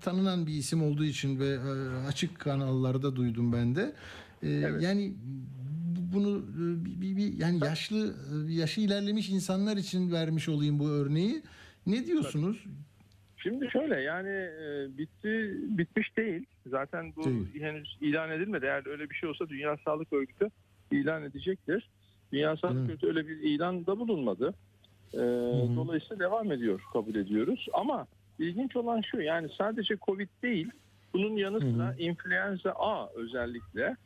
tanınan 0.00 0.46
bir 0.46 0.54
isim 0.54 0.82
olduğu 0.82 1.04
için 1.04 1.38
ve 1.40 1.48
e, 1.48 2.06
açık 2.06 2.38
kanallarda 2.38 3.16
duydum 3.16 3.52
ben 3.52 3.76
de. 3.76 3.94
E, 4.42 4.48
Yani 4.80 5.14
bu- 5.96 6.14
bunu 6.14 6.42
bir, 6.84 7.00
bir- 7.00 7.16
bir- 7.16 7.38
yani 7.38 7.64
yaşlı 7.64 8.14
yaşı 8.48 8.80
ilerlemiş 8.80 9.28
insanlar 9.30 9.76
için 9.76 10.12
vermiş 10.12 10.48
olayım 10.48 10.78
bu 10.78 10.88
örneği. 10.88 11.42
Ne 11.86 12.06
diyorsunuz? 12.06 12.64
Şimdi 13.36 13.70
şöyle 13.70 14.00
yani 14.00 14.28
e, 14.28 14.98
bitti 14.98 15.54
bitmiş 15.78 16.16
değil. 16.16 16.46
Zaten 16.66 17.12
bu 17.16 17.24
Değil. 17.24 17.60
henüz 17.60 17.98
ilan 18.00 18.30
edilmedi. 18.30 18.66
Eğer 18.66 18.86
öyle 18.86 19.10
bir 19.10 19.14
şey 19.14 19.28
olsa 19.28 19.48
Dünya 19.48 19.76
Sağlık 19.84 20.12
Örgütü 20.12 20.48
ilan 20.90 21.22
edecektir. 21.22 21.88
Dünya 22.32 22.56
Sağlık 22.56 22.90
Örgütü 22.90 23.06
öyle 23.06 23.28
bir 23.28 23.36
ilan 23.36 23.86
da 23.86 23.98
bulunmadı. 23.98 24.54
E, 25.14 25.18
Dolayısıyla 25.76 26.18
devam 26.18 26.52
ediyor 26.52 26.80
kabul 26.92 27.14
ediyoruz. 27.14 27.66
Ama 27.72 28.06
ilginç 28.38 28.76
olan 28.76 29.00
şu 29.00 29.20
yani 29.20 29.48
sadece 29.58 29.96
Covid 30.06 30.28
değil 30.42 30.70
bunun 31.14 31.36
yanı 31.36 31.60
sıra 31.60 31.94
influenza 31.98 32.70
A 32.70 33.08
özellikle 33.14 33.96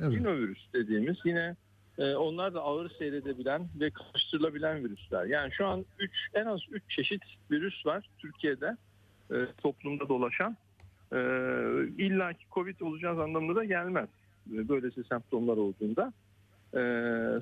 Evet. 0.00 0.12
rinovirüs 0.12 0.72
dediğimiz 0.72 1.16
yine 1.24 1.56
onlar 1.98 2.54
da 2.54 2.60
ağır 2.60 2.90
seyredebilen 2.90 3.68
ve 3.80 3.90
karıştırılabilen 3.90 4.84
virüsler. 4.84 5.24
Yani 5.24 5.52
şu 5.52 5.66
an 5.66 5.84
üç, 5.98 6.10
en 6.34 6.46
az 6.46 6.60
3 6.70 6.82
çeşit 6.88 7.22
virüs 7.50 7.86
var 7.86 8.08
Türkiye'de 8.18 8.76
e, 9.30 9.36
toplumda 9.62 10.08
dolaşan. 10.08 10.56
E, 11.12 11.18
İlla 11.98 12.32
ki 12.32 12.44
Covid 12.50 12.80
olacağız 12.80 13.18
anlamına 13.18 13.56
da 13.56 13.64
gelmez. 13.64 14.08
E, 14.54 14.68
Böylesi 14.68 15.04
semptomlar 15.04 15.56
olduğunda. 15.56 16.12
E, 16.74 16.80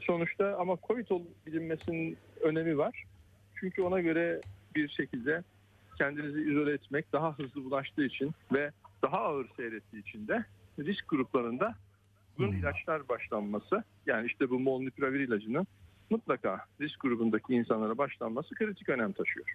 sonuçta 0.06 0.56
ama 0.58 0.76
Covid 0.88 1.10
olup 1.10 1.46
bilinmesinin 1.46 2.16
önemi 2.40 2.78
var. 2.78 3.04
Çünkü 3.54 3.82
ona 3.82 4.00
göre 4.00 4.40
bir 4.74 4.88
şekilde 4.88 5.42
kendinizi 5.98 6.40
izole 6.40 6.72
etmek 6.72 7.12
daha 7.12 7.38
hızlı 7.38 7.64
bulaştığı 7.64 8.04
için 8.04 8.30
ve 8.52 8.70
daha 9.02 9.18
ağır 9.18 9.46
seyrettiği 9.56 10.02
için 10.02 10.28
de 10.28 10.44
risk 10.78 11.08
gruplarında 11.08 11.74
bunun 12.40 12.52
ilaçlar 12.52 13.08
başlanması 13.08 13.84
yani 14.06 14.26
işte 14.26 14.50
bu 14.50 14.58
molnupiravir 14.58 15.20
ilacının 15.20 15.66
mutlaka 16.10 16.66
risk 16.80 17.00
grubundaki 17.00 17.54
insanlara 17.54 17.98
başlanması 17.98 18.54
kritik 18.54 18.88
önem 18.88 19.12
taşıyor. 19.12 19.46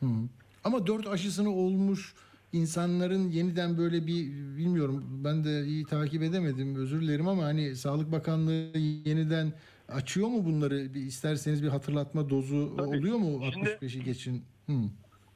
Hı. 0.00 0.06
Ama 0.64 0.86
dört 0.86 1.06
aşısını 1.06 1.50
olmuş 1.50 2.14
insanların 2.52 3.28
yeniden 3.28 3.78
böyle 3.78 4.06
bir 4.06 4.26
bilmiyorum 4.58 5.04
ben 5.24 5.44
de 5.44 5.64
iyi 5.64 5.84
takip 5.84 6.22
edemedim 6.22 6.76
özür 6.76 7.00
dilerim 7.00 7.28
ama 7.28 7.44
hani 7.44 7.76
Sağlık 7.76 8.12
Bakanlığı 8.12 8.78
yeniden 9.04 9.52
açıyor 9.88 10.28
mu 10.28 10.44
bunları 10.44 10.94
bir 10.94 11.00
isterseniz 11.00 11.62
bir 11.62 11.68
hatırlatma 11.68 12.30
dozu 12.30 12.76
oluyor 12.78 13.16
mu 13.16 13.50
Şimdi- 13.52 13.68
65'i 13.68 14.04
geçin? 14.04 14.44
Hı. 14.66 14.72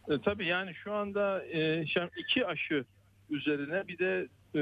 E, 0.08 0.20
tabii 0.20 0.46
yani 0.46 0.74
şu 0.74 0.92
anda 0.92 1.44
e, 1.44 1.84
iki 2.16 2.46
aşı 2.46 2.84
üzerine 3.30 3.88
bir 3.88 3.98
de 3.98 4.28
e, 4.54 4.60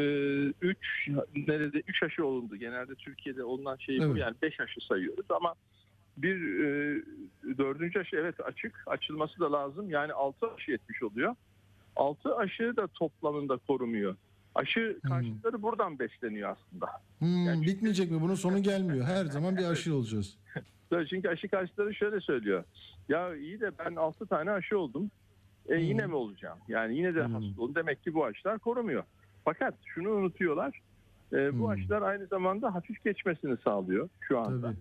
üç 0.63 1.09
nerede 1.49 1.83
üç 1.89 2.03
aşı 2.03 2.27
olundu. 2.27 2.57
Genelde 2.57 2.95
Türkiye'de 2.95 3.45
olunan 3.45 3.77
şey 3.77 3.99
bu 3.99 4.05
Evet. 4.05 4.17
yani 4.17 4.35
beş 4.43 4.61
aşı 4.61 4.81
sayıyoruz 4.87 5.27
ama 5.31 5.55
bir 6.17 6.37
e, 6.65 7.03
dördüncü 7.59 7.99
aşı 7.99 8.17
evet 8.17 8.41
açık 8.41 8.83
açılması 8.87 9.41
da 9.41 9.53
lazım 9.53 9.91
yani 9.91 10.13
altı 10.13 10.47
aşı 10.55 10.71
yetmiş 10.71 11.03
oluyor. 11.03 11.35
Altı 11.97 12.37
aşı 12.37 12.77
da 12.77 12.87
toplamında 12.87 13.57
korumuyor. 13.57 14.17
Aşı 14.55 14.99
karşıtları 15.09 15.63
buradan 15.63 15.99
besleniyor 15.99 16.51
aslında. 16.51 16.87
Hmm, 17.19 17.63
bitmeyecek 17.63 18.11
mi? 18.11 18.21
Bunun 18.21 18.35
sonu 18.35 18.63
gelmiyor. 18.63 19.07
Her 19.07 19.25
zaman 19.25 19.57
bir 19.57 19.65
aşı 19.65 19.95
olacağız. 19.97 20.39
Çünkü 21.11 21.29
aşı 21.29 21.49
karşıtları 21.49 21.95
şöyle 21.95 22.21
söylüyor. 22.21 22.65
Ya 23.09 23.37
iyi 23.37 23.61
de 23.61 23.71
ben 23.79 23.95
6 23.97 24.27
tane 24.27 24.51
aşı 24.51 24.79
oldum. 24.79 25.11
E 25.69 25.77
yine 25.77 26.07
mi 26.07 26.15
olacağım? 26.15 26.59
Yani 26.69 26.97
yine 26.97 27.15
de 27.15 27.23
hasta 27.23 27.61
oldum. 27.63 27.75
Demek 27.75 28.03
ki 28.05 28.15
bu 28.15 28.25
aşılar 28.25 28.59
korumuyor. 28.59 29.05
Fakat 29.45 29.75
şunu 29.85 30.11
unutuyorlar. 30.11 30.81
E, 31.33 31.59
bu 31.59 31.71
aşılar 31.71 32.03
aynı 32.03 32.27
zamanda 32.27 32.75
hafif 32.75 33.05
geçmesini 33.05 33.57
sağlıyor 33.65 34.09
şu 34.21 34.39
anda. 34.39 34.67
Tabii. 34.67 34.77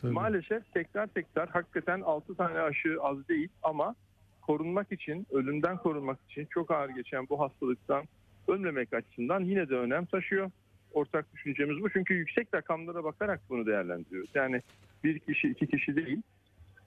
Tabii. 0.00 0.12
Maalesef 0.12 0.72
tekrar 0.72 1.06
tekrar 1.06 1.48
hakikaten 1.48 2.00
6 2.00 2.34
tane 2.34 2.58
aşı 2.60 2.96
az 3.02 3.28
değil 3.28 3.48
ama 3.62 3.94
korunmak 4.42 4.92
için, 4.92 5.26
ölümden 5.30 5.76
korunmak 5.76 6.18
için 6.30 6.46
çok 6.50 6.70
ağır 6.70 6.88
geçen 6.88 7.28
bu 7.28 7.40
hastalıktan 7.40 8.04
ölmemek 8.48 8.92
açısından 8.94 9.40
yine 9.40 9.68
de 9.68 9.74
önem 9.74 10.04
taşıyor. 10.04 10.50
Ortak 10.92 11.32
düşüncemiz 11.34 11.82
bu. 11.82 11.90
Çünkü 11.90 12.14
yüksek 12.14 12.54
rakamlara 12.54 13.04
bakarak 13.04 13.40
bunu 13.48 13.66
değerlendiriyoruz. 13.66 14.30
Yani 14.34 14.60
bir 15.04 15.18
kişi, 15.18 15.48
iki 15.48 15.66
kişi 15.66 15.96
değil. 15.96 16.22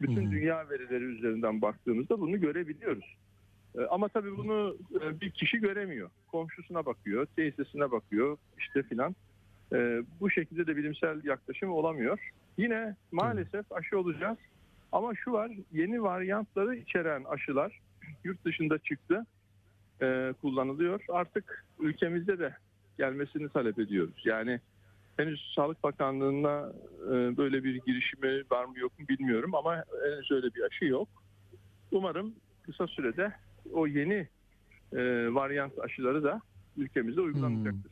Bütün 0.02 0.32
dünya 0.32 0.70
verileri 0.70 1.04
üzerinden 1.04 1.62
baktığımızda 1.62 2.20
bunu 2.20 2.42
görebiliyoruz. 2.42 3.16
E, 3.78 3.82
Ama 3.82 4.08
tabii 4.08 4.38
bunu 4.38 4.78
e, 5.02 5.22
bir 5.22 5.32
kişi 5.32 5.58
göremiyor. 5.60 6.10
Komşusuna 6.32 6.86
bakıyor, 6.86 7.28
teyzesine 7.36 7.92
bakıyor 7.92 8.38
işte 8.58 8.84
filan. 8.84 9.16
E, 9.74 10.02
Bu 10.20 10.30
şekilde 10.32 10.68
de 10.68 10.78
bilimsel 10.78 11.24
yaklaşım 11.24 11.72
olamıyor. 11.72 12.32
Yine 12.58 12.96
maalesef 13.12 13.72
aşı 13.72 14.00
olacağız. 14.00 14.38
Ama 14.92 15.16
şu 15.16 15.32
var 15.32 15.52
yeni 15.72 16.04
varyantları 16.04 16.76
içeren 16.76 17.24
aşılar 17.24 17.80
yurt 18.24 18.46
dışında 18.46 18.78
çıktı 18.78 19.26
kullanılıyor. 20.42 21.06
Artık 21.10 21.66
ülkemizde 21.80 22.40
de 22.40 22.56
gelmesini 22.98 23.50
talep 23.50 23.80
ediyoruz. 23.80 24.22
Yani 24.26 24.60
henüz 25.18 25.54
Sağlık 25.56 25.84
Bakanlığı'na 25.84 26.74
böyle 27.38 27.64
bir 27.64 27.76
girişimi 27.86 28.44
var 28.52 28.66
mı 28.66 28.80
yok 28.80 29.00
mu 29.00 29.06
bilmiyorum 29.10 29.56
ama 29.56 29.84
henüz 30.04 30.32
öyle 30.32 30.54
bir 30.56 30.62
aşı 30.64 30.86
yok. 30.86 31.08
Umarım 31.92 32.34
kısa 32.64 32.88
sürede 32.88 33.34
o 33.74 33.88
yeni 33.88 34.28
e, 34.94 35.00
varyant 35.34 35.80
aşıları 35.80 36.24
da 36.24 36.42
ülkemizde 36.78 37.22
uygulanacaktır. 37.22 37.92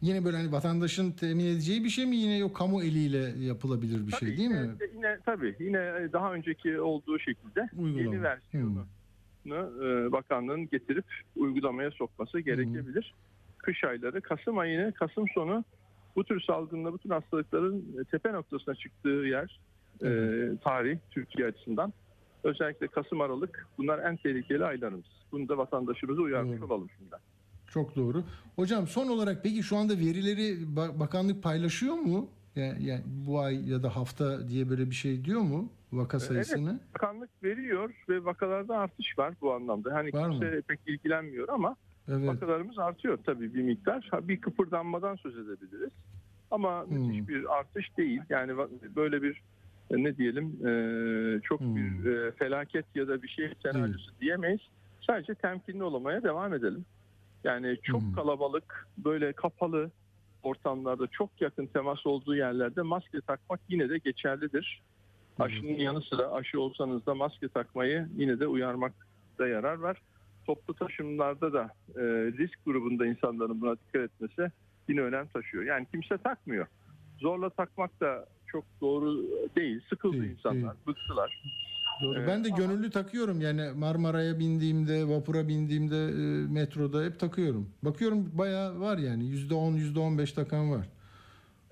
Yine 0.00 0.24
böyle 0.24 0.36
hani 0.36 0.52
vatandaşın 0.52 1.10
temin 1.10 1.44
edeceği 1.44 1.84
bir 1.84 1.88
şey 1.88 2.06
mi 2.06 2.16
yine 2.16 2.38
yok 2.38 2.56
kamu 2.56 2.82
eliyle 2.82 3.44
yapılabilir 3.46 4.06
bir 4.06 4.12
şey 4.12 4.36
değil 4.36 4.50
mi? 4.50 4.56
Yine, 4.56 4.92
yine 4.94 5.18
tabii 5.26 5.56
yine 5.58 6.12
daha 6.12 6.32
önceki 6.34 6.80
olduğu 6.80 7.18
şekilde 7.18 7.68
Uygulama. 7.76 8.14
yeni 8.14 8.22
versiyonu 8.22 8.86
e, 9.46 10.12
bakanlığın 10.12 10.68
getirip 10.68 11.04
uygulamaya 11.36 11.90
sokması 11.90 12.40
gerekebilir. 12.40 13.14
Kış 13.58 13.84
ayları, 13.84 14.20
Kasım 14.20 14.58
ayını, 14.58 14.92
Kasım 14.92 15.28
sonu 15.34 15.64
bu 16.16 16.24
tür 16.24 16.40
salgınla, 16.40 16.92
bu 16.92 16.98
tür 16.98 17.10
hastalıkların 17.10 18.04
tepe 18.10 18.32
noktasına 18.32 18.74
çıktığı 18.74 19.08
yer, 19.08 19.60
e, 20.02 20.08
tarih 20.64 20.98
Türkiye 21.10 21.46
açısından. 21.48 21.92
Özellikle 22.44 22.86
Kasım 22.88 23.20
Aralık 23.20 23.66
bunlar 23.78 23.98
en 23.98 24.16
tehlikeli 24.16 24.64
aylarımız. 24.64 25.04
Bunu 25.32 25.48
da 25.48 25.58
vatandaşımıza 25.58 26.22
uyarmış 26.22 26.62
olalım 26.62 26.88
şimdiden. 26.98 27.18
Çok 27.68 27.96
doğru. 27.96 28.24
Hocam 28.56 28.86
son 28.86 29.08
olarak 29.08 29.42
peki 29.42 29.62
şu 29.62 29.76
anda 29.76 29.92
verileri 29.98 30.58
ba- 30.76 31.00
bakanlık 31.00 31.42
paylaşıyor 31.42 31.94
mu? 31.94 32.28
Yani, 32.56 32.84
yani 32.84 33.02
bu 33.26 33.40
ay 33.40 33.70
ya 33.70 33.82
da 33.82 33.96
hafta 33.96 34.48
diye 34.48 34.70
böyle 34.70 34.86
bir 34.90 34.94
şey 34.94 35.24
diyor 35.24 35.40
mu 35.40 35.68
vaka 35.92 36.20
sayısını? 36.20 36.70
Evet, 36.70 36.94
bakanlık 36.94 37.30
veriyor 37.42 37.90
ve 38.08 38.24
vakalarda 38.24 38.76
artış 38.78 39.18
var 39.18 39.34
bu 39.40 39.52
anlamda. 39.54 39.94
Hani 39.94 40.12
Var 40.12 40.28
mı? 40.28 40.32
kimse 40.40 40.62
pek 40.62 40.80
ilgilenmiyor 40.86 41.48
ama 41.48 41.76
Evet. 42.08 42.28
vakalarımız 42.28 42.78
artıyor 42.78 43.18
tabii 43.26 43.54
bir 43.54 43.62
miktar. 43.62 44.10
Bir 44.22 44.40
kıpırdanmadan 44.40 45.16
söz 45.16 45.38
edebiliriz. 45.38 45.90
Ama 46.50 46.84
Hmm. 46.86 46.98
müthiş 46.98 47.28
bir 47.28 47.58
artış 47.58 47.96
değil. 47.98 48.20
Yani 48.28 48.52
böyle 48.96 49.22
bir 49.22 49.42
ne 49.90 50.16
diyelim 50.16 50.66
e, 50.66 51.40
çok 51.40 51.60
Hmm. 51.60 51.76
bir 51.76 52.10
e, 52.10 52.32
felaket 52.32 52.86
ya 52.94 53.08
da 53.08 53.22
bir 53.22 53.28
şey 53.28 53.50
senaryosu 53.62 54.10
diyemeyiz. 54.20 54.60
Sadece 55.06 55.34
temkinli 55.34 55.82
olmaya 55.82 56.22
devam 56.22 56.54
edelim. 56.54 56.84
Yani 57.44 57.76
çok 57.82 58.00
Hmm. 58.02 58.12
kalabalık, 58.14 58.86
böyle 58.98 59.32
kapalı 59.32 59.90
ortamlarda 60.42 61.06
çok 61.06 61.40
yakın 61.40 61.66
temas 61.66 62.06
olduğu 62.06 62.36
yerlerde 62.36 62.82
maske 62.82 63.20
takmak 63.20 63.60
yine 63.68 63.88
de 63.90 63.98
geçerlidir. 63.98 64.82
Aşının 65.38 65.68
yanı 65.78 66.02
sıra 66.02 66.32
aşı 66.32 66.60
olsanız 66.60 67.06
da 67.06 67.14
maske 67.14 67.48
takmayı 67.48 68.08
yine 68.16 68.40
de 68.40 68.46
uyarmakta 68.46 69.46
yarar 69.46 69.74
var. 69.74 70.02
Toplu 70.46 70.74
taşımlarda 70.74 71.52
da 71.52 71.70
e, 71.96 72.00
risk 72.38 72.64
grubunda 72.66 73.06
insanların 73.06 73.60
buna 73.60 73.76
dikkat 73.76 74.02
etmesi 74.02 74.52
yine 74.88 75.00
önem 75.00 75.26
taşıyor. 75.26 75.64
Yani 75.64 75.86
kimse 75.92 76.18
takmıyor. 76.18 76.66
Zorla 77.20 77.50
takmak 77.50 78.00
da 78.00 78.26
çok 78.52 78.64
doğru 78.80 79.24
değil. 79.56 79.80
Sıkıldı 79.90 80.26
insanlar, 80.26 80.76
bıktılar. 80.86 81.42
Doğru. 82.02 82.18
Evet, 82.18 82.28
ben 82.28 82.44
de 82.44 82.48
gönüllü 82.48 82.90
takıyorum 82.90 83.40
yani 83.40 83.70
Marmara'ya 83.76 84.38
bindiğimde, 84.38 85.08
vapura 85.08 85.48
bindiğimde, 85.48 85.96
e, 86.08 86.46
metroda 86.52 87.04
hep 87.04 87.20
takıyorum. 87.20 87.68
Bakıyorum 87.82 88.30
bayağı 88.38 88.80
var 88.80 88.98
yani 88.98 89.24
%10, 89.24 89.76
%15 89.76 90.32
takan 90.34 90.70
var. 90.70 90.88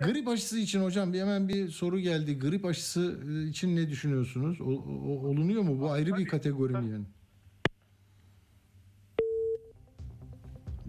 Grip 0.00 0.28
aşısı 0.28 0.58
için 0.58 0.80
hocam 0.82 1.12
bir 1.12 1.20
hemen 1.20 1.48
bir 1.48 1.68
soru 1.68 1.98
geldi. 1.98 2.38
Grip 2.38 2.64
aşısı 2.64 3.20
e, 3.30 3.48
için 3.48 3.76
ne 3.76 3.88
düşünüyorsunuz? 3.90 4.60
O, 4.60 4.64
o- 4.64 5.26
olunuyor 5.28 5.62
mu? 5.62 5.80
Bu 5.80 5.90
ayrı 5.90 6.16
bir 6.16 6.26
kategori 6.26 6.72
mi 6.72 6.90
yani? 6.90 7.04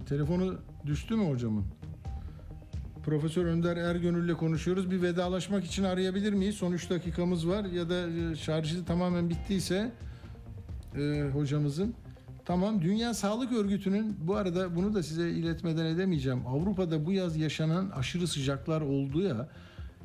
Telefonu 0.05 0.57
düştü 0.85 1.15
mü 1.15 1.30
hocamın? 1.30 1.65
Profesör 3.06 3.45
Önder 3.45 3.78
Ergönül'le 3.78 4.34
konuşuyoruz. 4.34 4.91
Bir 4.91 5.02
vedalaşmak 5.02 5.65
için 5.65 5.84
arayabilir 5.84 6.34
miyiz? 6.34 6.56
Son 6.56 6.72
3 6.72 6.90
dakikamız 6.90 7.48
var 7.48 7.65
ya 7.65 7.90
da 7.90 8.10
e, 8.10 8.36
şarjı 8.36 8.86
tamamen 8.86 9.30
bittiyse 9.30 9.91
e, 10.98 11.30
hocamızın. 11.34 11.94
Tamam 12.45 12.82
Dünya 12.82 13.14
Sağlık 13.14 13.52
Örgütü'nün 13.52 14.18
bu 14.22 14.36
arada 14.36 14.76
bunu 14.76 14.94
da 14.94 15.03
size 15.03 15.30
iletmeden 15.30 15.86
edemeyeceğim. 15.86 16.48
Avrupa'da 16.48 17.06
bu 17.06 17.11
yaz 17.11 17.38
yaşanan 17.38 17.90
aşırı 17.90 18.28
sıcaklar 18.28 18.82
oldu 18.82 19.22
ya 19.22 19.49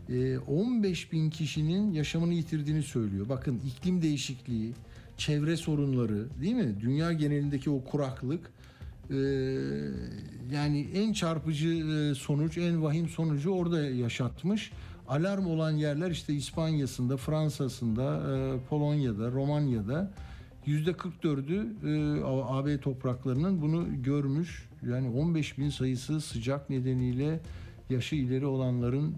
e, 0.09 0.39
15 0.39 1.13
bin 1.13 1.31
kişinin 1.31 1.93
yaşamını 1.93 2.35
yitirdiğini 2.35 2.83
söylüyor. 2.83 3.29
Bakın 3.29 3.61
iklim 3.67 4.03
değişikliği, 4.03 4.73
çevre 5.17 5.57
sorunları 5.57 6.41
değil 6.41 6.55
mi? 6.55 6.81
Dünya 6.81 7.13
genelindeki 7.13 7.71
o 7.71 7.85
kuraklık 7.85 8.41
e, 8.47 8.56
yani 10.53 10.89
en 10.95 11.13
çarpıcı 11.13 11.69
e, 11.69 12.15
sonuç, 12.15 12.59
en 12.59 12.83
vahim 12.83 13.09
sonucu 13.09 13.51
orada 13.51 13.85
yaşatmış. 13.85 14.73
Alarm 15.09 15.47
olan 15.47 15.71
yerler 15.71 16.11
işte 16.11 16.33
İspanya'sında, 16.33 17.17
Fransa'sında, 17.17 18.37
e, 18.37 18.59
Polonya'da, 18.69 19.31
Romanya'da 19.31 20.13
yüzde 20.67 20.91
44'ü 20.91 21.67
e, 21.85 22.23
AB 22.25 22.81
topraklarının 22.81 23.63
bunu 23.63 24.03
görmüş. 24.03 24.69
Yani 24.91 25.09
15 25.09 25.59
bin 25.59 25.71
sayısı 25.71 26.21
sıcak 26.21 26.71
nedeniyle 26.71 27.41
yaşı 27.91 28.17
ileri 28.17 28.47
olanların 28.47 29.15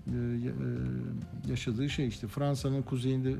yaşadığı 1.48 1.90
şey 1.90 2.08
işte 2.08 2.26
Fransa'nın 2.26 2.82
kuzeyinde 2.82 3.34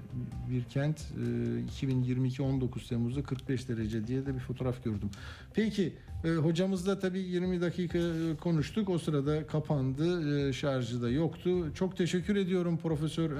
bir 0.50 0.64
kent 0.64 1.00
e, 1.00 1.60
2022 1.60 2.42
19 2.42 2.88
Temmuz'da 2.88 3.22
45 3.22 3.68
derece 3.68 4.06
diye 4.06 4.26
de 4.26 4.34
bir 4.34 4.40
fotoğraf 4.40 4.84
gördüm. 4.84 5.10
Peki 5.54 5.92
e, 6.24 6.28
hocamızla 6.28 6.98
tabii 6.98 7.20
20 7.20 7.60
dakika 7.60 7.98
e, 7.98 8.36
konuştuk. 8.40 8.88
O 8.88 8.98
sırada 8.98 9.46
kapandı. 9.46 10.48
E, 10.48 10.52
şarjı 10.52 11.02
da 11.02 11.10
yoktu. 11.10 11.74
Çok 11.74 11.96
teşekkür 11.96 12.36
ediyorum 12.36 12.76
Profesör 12.76 13.30
e, 13.30 13.36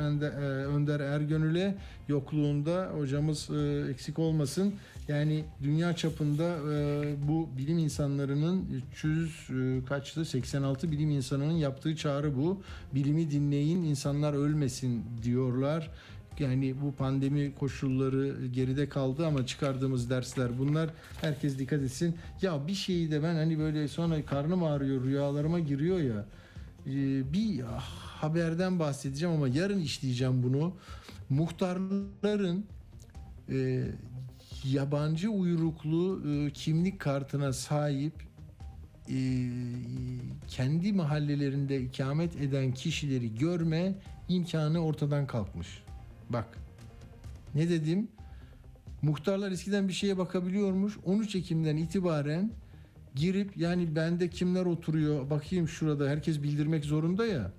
Önder 0.67 1.01
Ergönül'e 1.01 1.75
yokluğunda 2.09 2.91
hocamız 2.97 3.51
e, 3.51 3.91
eksik 3.91 4.19
olmasın. 4.19 4.75
Yani 5.09 5.45
dünya 5.63 5.97
çapında 5.97 6.57
e, 6.73 7.29
bu 7.29 7.49
bilim 7.59 7.79
insanlarının 7.79 8.83
300 8.93 9.51
e, 9.51 9.85
kaçtı 9.85 10.25
86 10.25 10.91
bilim 10.93 11.11
insanının 11.11 11.53
yaptığı 11.53 11.97
çağrı 11.97 12.37
bu. 12.37 12.63
Bilimi 12.95 13.31
dinleyin 13.31 13.85
insanlar 13.85 14.33
ölmesin 14.33 15.05
diyorlar. 15.23 15.91
Yani 16.39 16.75
bu 16.83 16.93
pandemi 16.93 17.55
koşulları 17.55 18.47
geride 18.47 18.89
kaldı 18.89 19.27
ama 19.27 19.47
çıkardığımız 19.47 20.11
dersler 20.11 20.59
bunlar. 20.59 20.91
Herkes 21.21 21.59
dikkat 21.59 21.83
etsin. 21.83 22.17
Ya 22.43 22.67
bir 22.67 22.75
şeyi 22.75 23.11
de 23.11 23.23
ben 23.23 23.35
hani 23.35 23.59
böyle 23.59 23.89
sonra 23.89 24.25
karnım 24.25 24.63
ağrıyor 24.63 25.05
rüyalarıma 25.05 25.59
giriyor 25.61 25.99
ya. 25.99 26.25
e, 26.87 27.33
bir 27.33 27.61
haberden 28.21 28.79
bahsedeceğim 28.79 29.35
ama 29.35 29.49
yarın 29.49 29.81
işleyeceğim 29.81 30.43
bunu. 30.43 30.73
Muhtarların 31.31 32.65
e, 33.51 33.85
yabancı 34.65 35.31
uyruklu 35.31 36.23
e, 36.31 36.51
kimlik 36.51 37.01
kartına 37.01 37.53
sahip 37.53 38.13
e, 39.11 39.49
kendi 40.49 40.93
mahallelerinde 40.93 41.81
ikamet 41.81 42.37
eden 42.37 42.73
kişileri 42.73 43.35
görme 43.35 43.95
imkanı 44.29 44.85
ortadan 44.85 45.27
kalkmış. 45.27 45.83
Bak 46.31 46.59
ne 47.55 47.69
dedim? 47.69 48.09
Muhtarlar 49.03 49.53
eskiden 49.53 49.89
bir 49.89 49.93
şeye 49.93 50.19
bakabiliyormuş. 50.19 50.99
13 51.05 51.35
Ekim'den 51.35 51.77
itibaren 51.77 52.51
girip 53.15 53.57
yani 53.57 53.97
bende 53.97 54.31
kimler 54.31 54.67
oturuyor 54.67 55.31
bakayım 55.31 55.69
şurada 55.69 56.09
herkes 56.09 56.43
bildirmek 56.43 56.85
zorunda 56.85 57.27
ya. 57.27 57.53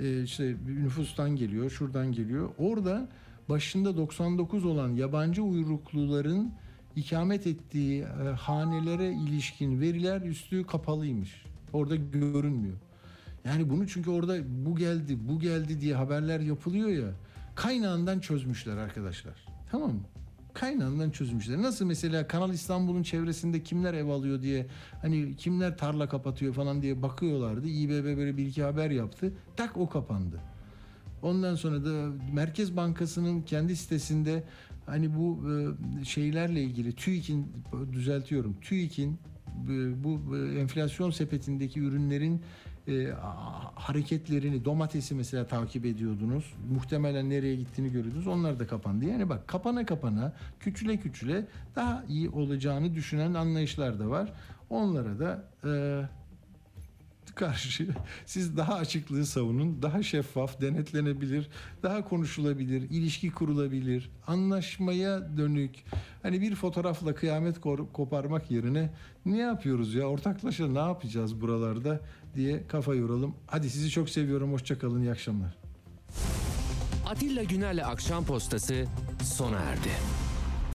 Ee, 0.00 0.22
işte 0.22 0.56
nüfustan 0.66 1.36
geliyor, 1.36 1.70
şuradan 1.70 2.12
geliyor. 2.12 2.50
Orada 2.58 3.08
başında 3.48 3.96
99 3.96 4.64
olan 4.64 4.88
yabancı 4.88 5.42
uyrukluların 5.42 6.52
ikamet 6.96 7.46
ettiği 7.46 8.02
e, 8.02 8.28
hanelere 8.28 9.12
ilişkin 9.12 9.80
veriler 9.80 10.20
üstü 10.20 10.66
kapalıymış. 10.66 11.44
Orada 11.72 11.96
görünmüyor. 11.96 12.76
Yani 13.44 13.70
bunu 13.70 13.88
çünkü 13.88 14.10
orada 14.10 14.36
bu 14.66 14.76
geldi, 14.76 15.18
bu 15.28 15.40
geldi 15.40 15.80
diye 15.80 15.94
haberler 15.94 16.40
yapılıyor 16.40 16.88
ya. 16.88 17.10
Kaynağından 17.54 18.20
çözmüşler 18.20 18.76
arkadaşlar. 18.76 19.34
Tamam 19.70 19.90
mı? 19.90 20.00
Kaynağından 20.54 21.10
çözmüşler. 21.10 21.62
Nasıl 21.62 21.84
mesela 21.84 22.28
Kanal 22.28 22.52
İstanbul'un 22.52 23.02
çevresinde 23.02 23.62
kimler 23.62 23.94
ev 23.94 24.08
alıyor 24.08 24.42
diye 24.42 24.66
hani 25.02 25.36
kimler 25.36 25.76
tarla 25.78 26.08
kapatıyor 26.08 26.54
falan 26.54 26.82
diye 26.82 27.02
bakıyorlardı. 27.02 27.68
İBB 27.68 28.04
böyle 28.16 28.36
bir 28.36 28.46
iki 28.46 28.62
haber 28.62 28.90
yaptı. 28.90 29.32
Tak 29.56 29.76
o 29.76 29.88
kapandı. 29.88 30.40
Ondan 31.22 31.54
sonra 31.54 31.84
da 31.84 32.12
Merkez 32.32 32.76
Bankası'nın 32.76 33.42
kendi 33.42 33.76
sitesinde 33.76 34.44
hani 34.86 35.16
bu 35.16 35.40
e, 35.50 36.04
şeylerle 36.04 36.62
ilgili 36.62 36.92
TÜİK'in 36.92 37.52
düzeltiyorum. 37.92 38.56
TÜİK'in 38.60 39.18
e, 39.68 40.04
bu 40.04 40.36
e, 40.36 40.60
enflasyon 40.60 41.10
sepetindeki 41.10 41.80
ürünlerin 41.80 42.42
hareketlerini 43.74 44.64
domatesi 44.64 45.14
mesela 45.14 45.46
takip 45.46 45.84
ediyordunuz. 45.84 46.54
Muhtemelen 46.70 47.30
nereye 47.30 47.56
gittiğini 47.56 47.92
görüyordunuz. 47.92 48.26
Onlar 48.26 48.58
da 48.58 48.66
kapandı. 48.66 49.04
Yani 49.04 49.28
bak 49.28 49.48
kapana 49.48 49.86
kapana 49.86 50.32
küçüle 50.60 50.96
küçüle 50.96 51.46
daha 51.76 52.04
iyi 52.08 52.30
olacağını 52.30 52.94
düşünen 52.94 53.34
anlayışlar 53.34 53.98
da 53.98 54.10
var. 54.10 54.32
Onlara 54.70 55.18
da 55.18 55.44
karşı 57.38 57.88
siz 58.26 58.56
daha 58.56 58.74
açıklığı 58.74 59.26
savunun, 59.26 59.82
daha 59.82 60.02
şeffaf, 60.02 60.60
denetlenebilir, 60.60 61.48
daha 61.82 62.04
konuşulabilir, 62.04 62.90
ilişki 62.90 63.30
kurulabilir, 63.30 64.10
anlaşmaya 64.26 65.36
dönük. 65.36 65.74
Hani 66.22 66.40
bir 66.40 66.54
fotoğrafla 66.54 67.14
kıyamet 67.14 67.60
koparmak 67.92 68.50
yerine 68.50 68.90
ne 69.26 69.38
yapıyoruz 69.38 69.94
ya 69.94 70.06
ortaklaşa 70.06 70.68
ne 70.68 70.78
yapacağız 70.78 71.40
buralarda 71.40 72.00
diye 72.34 72.66
kafa 72.66 72.94
yoralım. 72.94 73.34
Hadi 73.46 73.70
sizi 73.70 73.90
çok 73.90 74.10
seviyorum. 74.10 74.52
Hoşça 74.52 74.78
kalın. 74.78 75.02
İyi 75.02 75.10
akşamlar. 75.10 75.56
Atilla 77.06 77.42
Güner'le 77.42 77.84
Akşam 77.84 78.24
Postası 78.24 78.84
sona 79.22 79.56
erdi. 79.56 80.27